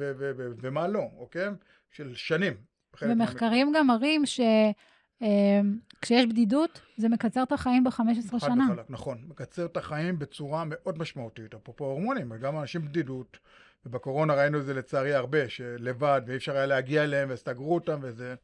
ומה 0.62 0.88
לא, 0.88 1.04
אוקיי? 1.18 1.48
של 1.92 2.16
שנים. 2.16 2.54
ומחקרים 3.02 3.72
גם 3.76 3.88
מראים 3.88 4.24
שכשיש 4.26 6.24
אמ, 6.24 6.30
בדידות, 6.30 6.82
זה 6.98 7.10
מקצר 7.10 7.44
את 7.44 7.52
החיים 7.52 7.84
ב-15 7.84 8.40
שנה. 8.40 8.68
וחלק, 8.72 8.86
נכון, 8.90 9.26
מקצר 9.28 9.66
את 9.66 9.78
החיים 9.78 10.20
בצורה 10.20 10.64
מאוד 10.66 10.98
משמעותית. 10.98 11.54
אפרופו 11.54 11.86
הורמונים, 11.86 12.34
גם 12.42 12.60
אנשים 12.60 12.82
בדידות, 12.82 13.38
ובקורונה 13.86 14.34
ראינו 14.34 14.60
את 14.60 14.66
זה 14.66 14.74
לצערי 14.74 15.14
הרבה, 15.14 15.50
שלבד, 15.50 16.22
ואי 16.28 16.36
אפשר 16.36 16.56
היה 16.56 16.66
להגיע 16.66 17.04
אליהם, 17.04 17.30
וסגרו 17.32 17.76
אותם 17.76 18.00
וזה. 18.02 18.36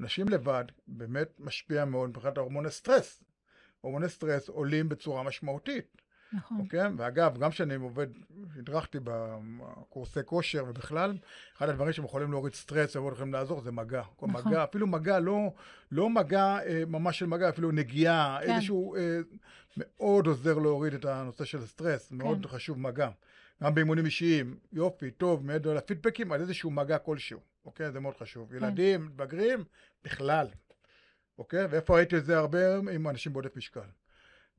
אנשים 0.00 0.28
לבד, 0.28 0.64
באמת 0.86 1.28
משפיע 1.38 1.84
מאוד 1.84 2.08
מבחינת 2.08 2.38
הורמוני 2.38 2.70
סטרס. 2.70 3.24
הורמוני 3.80 4.08
סטרס 4.08 4.48
עולים 4.48 4.88
בצורה 4.88 5.22
משמעותית. 5.22 6.03
נכון. 6.34 6.60
אוקיי? 6.60 6.88
ואגב, 6.96 7.38
גם 7.38 7.50
כשאני 7.50 7.74
עובד, 7.74 8.06
הדרכתי 8.56 8.98
בקורסי 9.04 10.20
כושר 10.26 10.64
ובכלל, 10.68 11.16
אחד 11.56 11.68
הדברים 11.68 11.92
שהם 11.92 12.04
יכולים 12.04 12.30
להוריד 12.30 12.54
סטרס 12.54 12.96
ויכולים 12.96 13.16
לכם 13.16 13.32
לעזור 13.32 13.60
זה 13.60 13.72
מגע. 13.72 14.02
נכון. 14.22 14.30
מגע, 14.30 14.64
אפילו 14.64 14.86
מגע, 14.86 15.18
לא, 15.18 15.52
לא 15.92 16.10
מגע 16.10 16.58
אה, 16.66 16.82
ממש 16.86 17.18
של 17.18 17.26
מגע, 17.26 17.48
אפילו 17.48 17.72
נגיעה, 17.72 18.38
כן. 18.42 18.52
איזשהו, 18.52 18.96
אה, 18.96 19.18
מאוד 19.76 20.26
עוזר 20.26 20.58
להוריד 20.58 20.94
את 20.94 21.04
הנושא 21.04 21.44
של 21.44 21.58
הסטרס, 21.58 22.08
כן. 22.08 22.16
מאוד 22.16 22.46
חשוב 22.46 22.78
מגע. 22.78 23.10
גם 23.62 23.74
באימונים 23.74 24.04
אישיים, 24.04 24.58
יופי, 24.72 25.10
טוב, 25.10 25.46
מעבר 25.46 25.74
לפידבקים, 25.74 26.32
על 26.32 26.40
איזשהו 26.40 26.70
מגע 26.70 26.98
כלשהו, 26.98 27.40
אוקיי? 27.64 27.92
זה 27.92 28.00
מאוד 28.00 28.16
חשוב. 28.16 28.50
כן. 28.50 28.56
ילדים, 28.56 29.06
מתבגרים, 29.06 29.64
בכלל, 30.04 30.46
אוקיי? 31.38 31.64
ואיפה 31.64 31.96
ראיתי 31.96 32.16
את 32.16 32.24
זה 32.24 32.38
הרבה? 32.38 32.76
עם 32.76 33.08
אנשים 33.08 33.32
בעודף 33.32 33.56
משקל. 33.56 33.80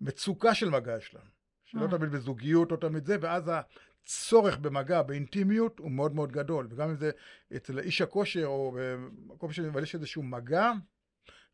מצוקה 0.01 0.53
של 0.53 0.69
מגע 0.69 0.97
יש 0.97 1.13
להם. 1.13 1.34
שלא 1.65 1.81
אה. 1.81 1.87
תמיד 1.87 2.11
בזוגיות, 2.11 2.71
לא 2.71 2.77
תמיד 2.77 3.05
זה, 3.05 3.17
ואז 3.21 3.51
הצורך 4.03 4.57
במגע, 4.57 5.01
באינטימיות, 5.01 5.79
הוא 5.79 5.91
מאוד 5.91 6.15
מאוד 6.15 6.31
גדול. 6.31 6.67
וגם 6.69 6.89
אם 6.89 6.95
זה 6.95 7.11
אצל 7.55 7.79
איש 7.79 8.01
הכושר, 8.01 8.45
או 8.45 8.77
במקום 9.27 9.49
אבל 9.67 9.83
יש 9.83 9.95
איזשהו 9.95 10.23
מגע, 10.23 10.71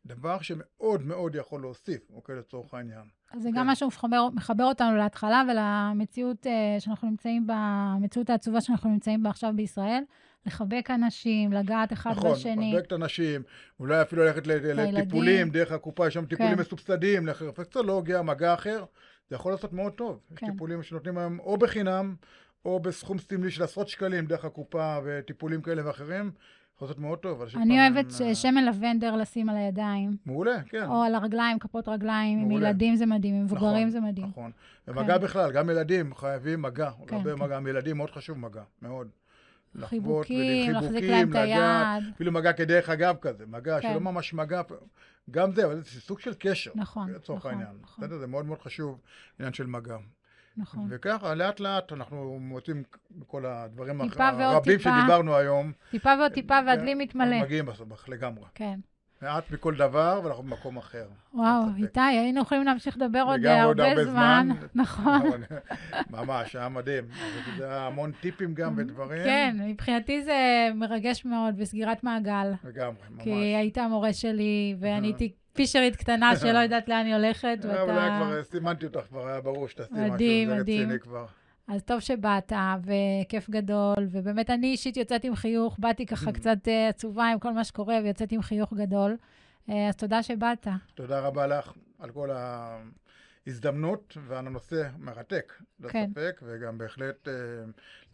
דבר 0.06 0.40
שמאוד 0.40 1.02
מאוד 1.02 1.34
יכול 1.34 1.60
להוסיף, 1.60 2.10
אוקיי, 2.10 2.36
לצורך 2.36 2.74
העניין. 2.74 3.04
אז 3.32 3.42
זה 3.42 3.48
כן. 3.52 3.58
גם 3.58 3.66
משהו 3.66 3.90
שמחבר 3.90 4.28
מחבר 4.34 4.64
אותנו 4.64 4.96
להתחלה 4.96 5.42
ולמציאות 5.48 6.46
אה, 6.46 6.80
שאנחנו 6.80 7.10
נמצאים 7.10 7.46
בה, 7.46 7.54
המציאות 7.96 8.30
העצובה 8.30 8.60
שאנחנו 8.60 8.90
נמצאים 8.90 9.22
בה 9.22 9.30
עכשיו 9.30 9.52
בישראל. 9.56 10.02
לחבק 10.46 10.90
אנשים, 10.90 11.52
לגעת 11.52 11.92
אחד 11.92 12.10
נכון, 12.10 12.32
בשני. 12.32 12.72
לחבק 12.72 12.86
את 12.86 12.92
הנשים, 12.92 13.42
אולי 13.80 14.02
אפילו 14.02 14.24
ללכת. 14.24 14.46
לטיפולים 14.46 15.50
דרך 15.50 15.72
הקופה, 15.72 16.06
יש 16.06 16.14
שם 16.14 16.26
טיפולים 16.26 16.54
כן. 16.54 16.60
מסובסדים, 16.60 17.26
לרפלקסולוגיה, 17.26 18.22
מגע 18.22 18.54
אחר, 18.54 18.84
זה 19.28 19.36
יכול 19.36 19.52
לעשות 19.52 19.72
מאוד 19.72 19.92
טוב. 19.92 20.20
יש 20.32 20.38
כן. 20.38 20.50
טיפולים 20.50 20.82
שנותנים 20.82 21.18
היום 21.18 21.38
או 21.38 21.56
בחינם, 21.56 22.14
או 22.64 22.80
בסכום 22.80 23.18
סמלי 23.18 23.50
של 23.50 23.62
עשרות 23.62 23.88
שקלים 23.88 24.26
דרך 24.26 24.44
הקופה, 24.44 24.98
וטיפולים 25.04 25.62
כאלה 25.62 25.86
ואחרים, 25.86 26.30
לעשות 26.82 26.98
מאוד 26.98 27.18
טוב. 27.18 27.42
אני 27.56 27.80
אוהבת 27.80 28.06
אה, 28.20 28.34
ש- 28.34 28.42
שמן 28.42 28.64
לבנדר 28.64 29.16
לשים 29.16 29.48
על 29.48 29.56
הידיים, 29.56 30.16
מעולה, 30.26 30.62
כן. 30.62 30.86
או 30.86 31.02
על 31.02 31.14
הרגליים, 31.14 31.58
כפות 31.58 31.88
רגליים, 31.88 32.38
עם 32.38 32.48
מעולה. 32.48 32.68
ילדים 32.68 32.96
זה 32.96 33.06
מדהים, 33.06 33.34
עם 33.34 33.44
מבוגרים 33.44 33.88
נכון, 33.88 33.90
זה 33.90 34.00
מדהים. 34.00 34.26
נכון. 34.28 34.50
ומגע 34.88 35.18
כן. 35.18 35.24
בכלל, 35.24 35.52
גם 35.52 35.70
ילדים 35.70 36.14
חייבים 36.14 36.62
מגע. 36.62 36.90
כן, 37.06 37.16
הרבה 37.16 37.36
כן. 37.36 37.42
מגע, 37.42 37.56
עם 37.56 37.66
ילדים 37.66 37.96
מאוד 37.96 38.10
חשוב 38.10 38.38
מגע, 38.38 38.62
מאוד. 38.82 39.08
חיבוקים, 39.80 40.72
להחזיק 40.72 41.04
להם 41.04 41.30
את 41.30 41.34
היד. 41.34 42.02
אפילו 42.14 42.32
מגע 42.32 42.52
כדרך 42.52 42.88
אגב 42.90 43.16
כזה, 43.20 43.44
מגע 43.46 43.80
כן. 43.80 43.90
שלא 43.90 44.00
ממש 44.00 44.34
מגע, 44.34 44.62
גם 45.30 45.52
זה, 45.52 45.64
אבל 45.66 45.82
זה 45.82 46.00
סוג 46.00 46.20
של 46.20 46.34
קשר. 46.38 46.70
נכון, 46.74 47.10
נכון, 47.34 47.50
העניין. 47.50 47.76
נכון. 47.82 48.18
זה 48.18 48.26
מאוד 48.26 48.44
מאוד 48.46 48.58
חשוב, 48.60 49.00
עניין 49.38 49.52
של 49.52 49.66
מגע. 49.66 49.96
נכון. 50.56 50.86
וככה, 50.90 51.34
לאט 51.34 51.60
לאט 51.60 51.92
אנחנו 51.92 52.38
מוצאים 52.40 52.82
בכל 53.10 53.46
הדברים 53.46 54.00
הרבים. 54.00 54.78
שדיברנו 54.78 55.36
היום. 55.36 55.72
טיפה 55.90 56.10
ועוד 56.18 56.32
טיפה 56.32 56.58
והדלי 56.66 56.94
מתמלא. 56.94 57.42
מגיעים 57.42 57.66
בסוף, 57.66 58.08
לגמרי. 58.08 58.44
כן. 58.54 58.80
מעט 59.22 59.50
מכל 59.50 59.74
דבר, 59.74 60.20
ואנחנו 60.24 60.42
במקום 60.42 60.76
אחר. 60.76 61.06
וואו. 61.34 61.62
איתי, 61.78 62.00
היינו 62.00 62.40
יכולים 62.42 62.64
להמשיך 62.64 62.96
לדבר 62.96 63.22
עוד 63.26 63.46
הרבה 63.46 63.62
הרבה 63.62 64.04
זמן. 64.04 64.48
זמן. 64.50 64.66
נכון. 64.82 65.42
ממש, 66.10 66.56
היה 66.56 66.68
מדהים. 66.68 67.04
זה 67.56 67.68
היה 67.70 67.86
המון 67.86 68.12
טיפים 68.20 68.54
גם 68.54 68.74
ודברים. 68.76 69.24
כן, 69.24 69.56
מבחינתי 69.60 70.22
זה 70.22 70.68
מרגש 70.74 71.24
מאוד 71.24 71.56
בסגירת 71.56 72.04
מעגל. 72.04 72.52
לגמרי, 72.64 72.94
ממש. 73.10 73.24
כי 73.24 73.30
היית 73.30 73.78
המורה 73.78 74.12
שלי, 74.12 74.76
ואני. 74.80 75.06
הייתי 75.06 75.32
פישרית 75.52 75.96
קטנה 75.96 76.36
שלא 76.40 76.58
יודעת 76.58 76.88
לאן 76.88 77.06
היא 77.06 77.14
הולכת, 77.14 77.58
אה, 77.64 77.82
אבל 77.82 77.92
ואתה... 77.92 78.18
כבר 78.18 78.42
סימנתי 78.42 78.86
אותך, 78.86 79.00
כבר 79.08 79.28
היה 79.28 79.40
ברור 79.40 79.68
שתעשי 79.68 79.92
משהו, 79.92 80.18
זה. 80.18 80.60
רציני 80.60 80.98
כבר. 80.98 81.26
אז 81.68 81.82
טוב 81.82 82.00
שבאת, 82.00 82.52
וכיף 82.82 83.50
גדול, 83.50 84.08
ובאמת 84.10 84.50
אני 84.50 84.66
אישית 84.66 84.96
יוצאת 84.96 85.24
עם 85.24 85.34
חיוך, 85.34 85.76
באתי 85.78 86.06
ככה. 86.06 86.32
קצת 86.38 86.68
אה, 86.68 86.88
עצובה 86.88 87.26
עם 87.28 87.38
כל 87.38 87.52
מה 87.52 87.64
שקורה, 87.64 87.98
ויוצאת 88.02 88.32
עם 88.32 88.42
חיוך 88.42 88.72
גדול. 88.72 89.16
אה, 89.68 89.88
אז 89.88 89.96
תודה 89.96 90.22
שבאת. 90.22 90.66
תודה 90.94 91.20
רבה 91.20 91.46
לך 91.46 91.72
על 91.98 92.10
כל 92.10 92.30
ההזדמנות 93.46 94.16
ועל 94.26 94.46
הנושא 94.46 94.88
מרתק, 94.98 95.52
כן. 95.88 96.06
ספק, 96.10 96.40
וגם 96.42 96.78
בהחלט 96.78 97.28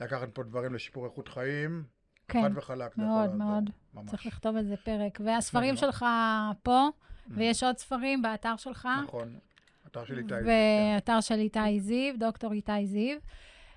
לקחת 0.01 0.29
פה 0.33 0.43
דברים 0.43 0.75
לשיפור 0.75 1.07
איכות 1.07 1.29
חיים, 1.29 1.85
כן, 2.29 2.43
חד 2.43 2.51
וחלק. 2.55 2.99
מאוד, 2.99 3.35
מאוד. 3.35 3.71
ממש. 3.95 4.11
צריך 4.11 4.27
לכתוב 4.27 4.57
על 4.57 4.65
זה 4.65 4.77
פרק. 4.77 5.19
והספרים. 5.25 5.77
שלך 5.77 6.05
פה, 6.63 6.89
ויש 7.31 7.63
עוד 7.63 7.79
ספרים 7.79 8.23
באתר 8.23 8.57
שלך. 8.57 8.89
נכון, 9.05 9.35
אתר 9.87 10.05
של 10.05 10.19
איתי. 10.19 10.29
כן. 10.29 10.45
ואתר 10.97 11.21
של 11.21 11.39
איתי 11.39 11.81
זיו, 11.81 12.15
דוקטור 12.19 12.53
איתי 12.53 12.87
זיו. 12.87 13.17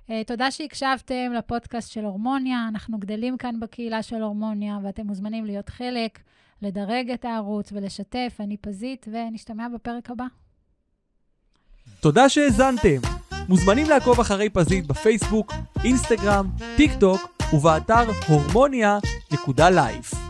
אה, 0.10 0.22
תודה 0.28 0.52
שהקשבתם 0.52 1.34
לפודקאסט 1.38 1.92
של 1.92 2.06
הורמוניה. 2.06 2.66
אנחנו 2.68 2.98
גדלים 2.98 3.38
כאן 3.38 3.60
בקהילה 3.60 4.04
של 4.04 4.22
הורמוניה, 4.22 4.78
ואתם 4.84 5.08
מוזמנים 5.08 5.46
להיות 5.46 5.70
חלק, 5.70 6.20
לדרג 6.62 7.12
את 7.12 7.26
הערוץ 7.26 7.72
ולשתף. 7.72 8.38
אני 8.40 8.58
פזית, 8.58 9.06
ונשתמע 9.12 9.68
בפרק 9.76 10.10
הבא. 10.10 10.26
תודה 12.00 12.30
שהאזנתם. 12.30 13.02
מוזמנים 13.50 13.90
לעקוב 13.90 14.20
אחרי 14.20 14.50
פזית 14.50 14.88
בפייסבוק, 14.88 15.54
אינסטגרם, 15.84 16.48
טיק 16.78 16.92
טוק 17.00 17.22
ובאתר 17.54 18.04
הורמוניה.לייף. 18.28 20.21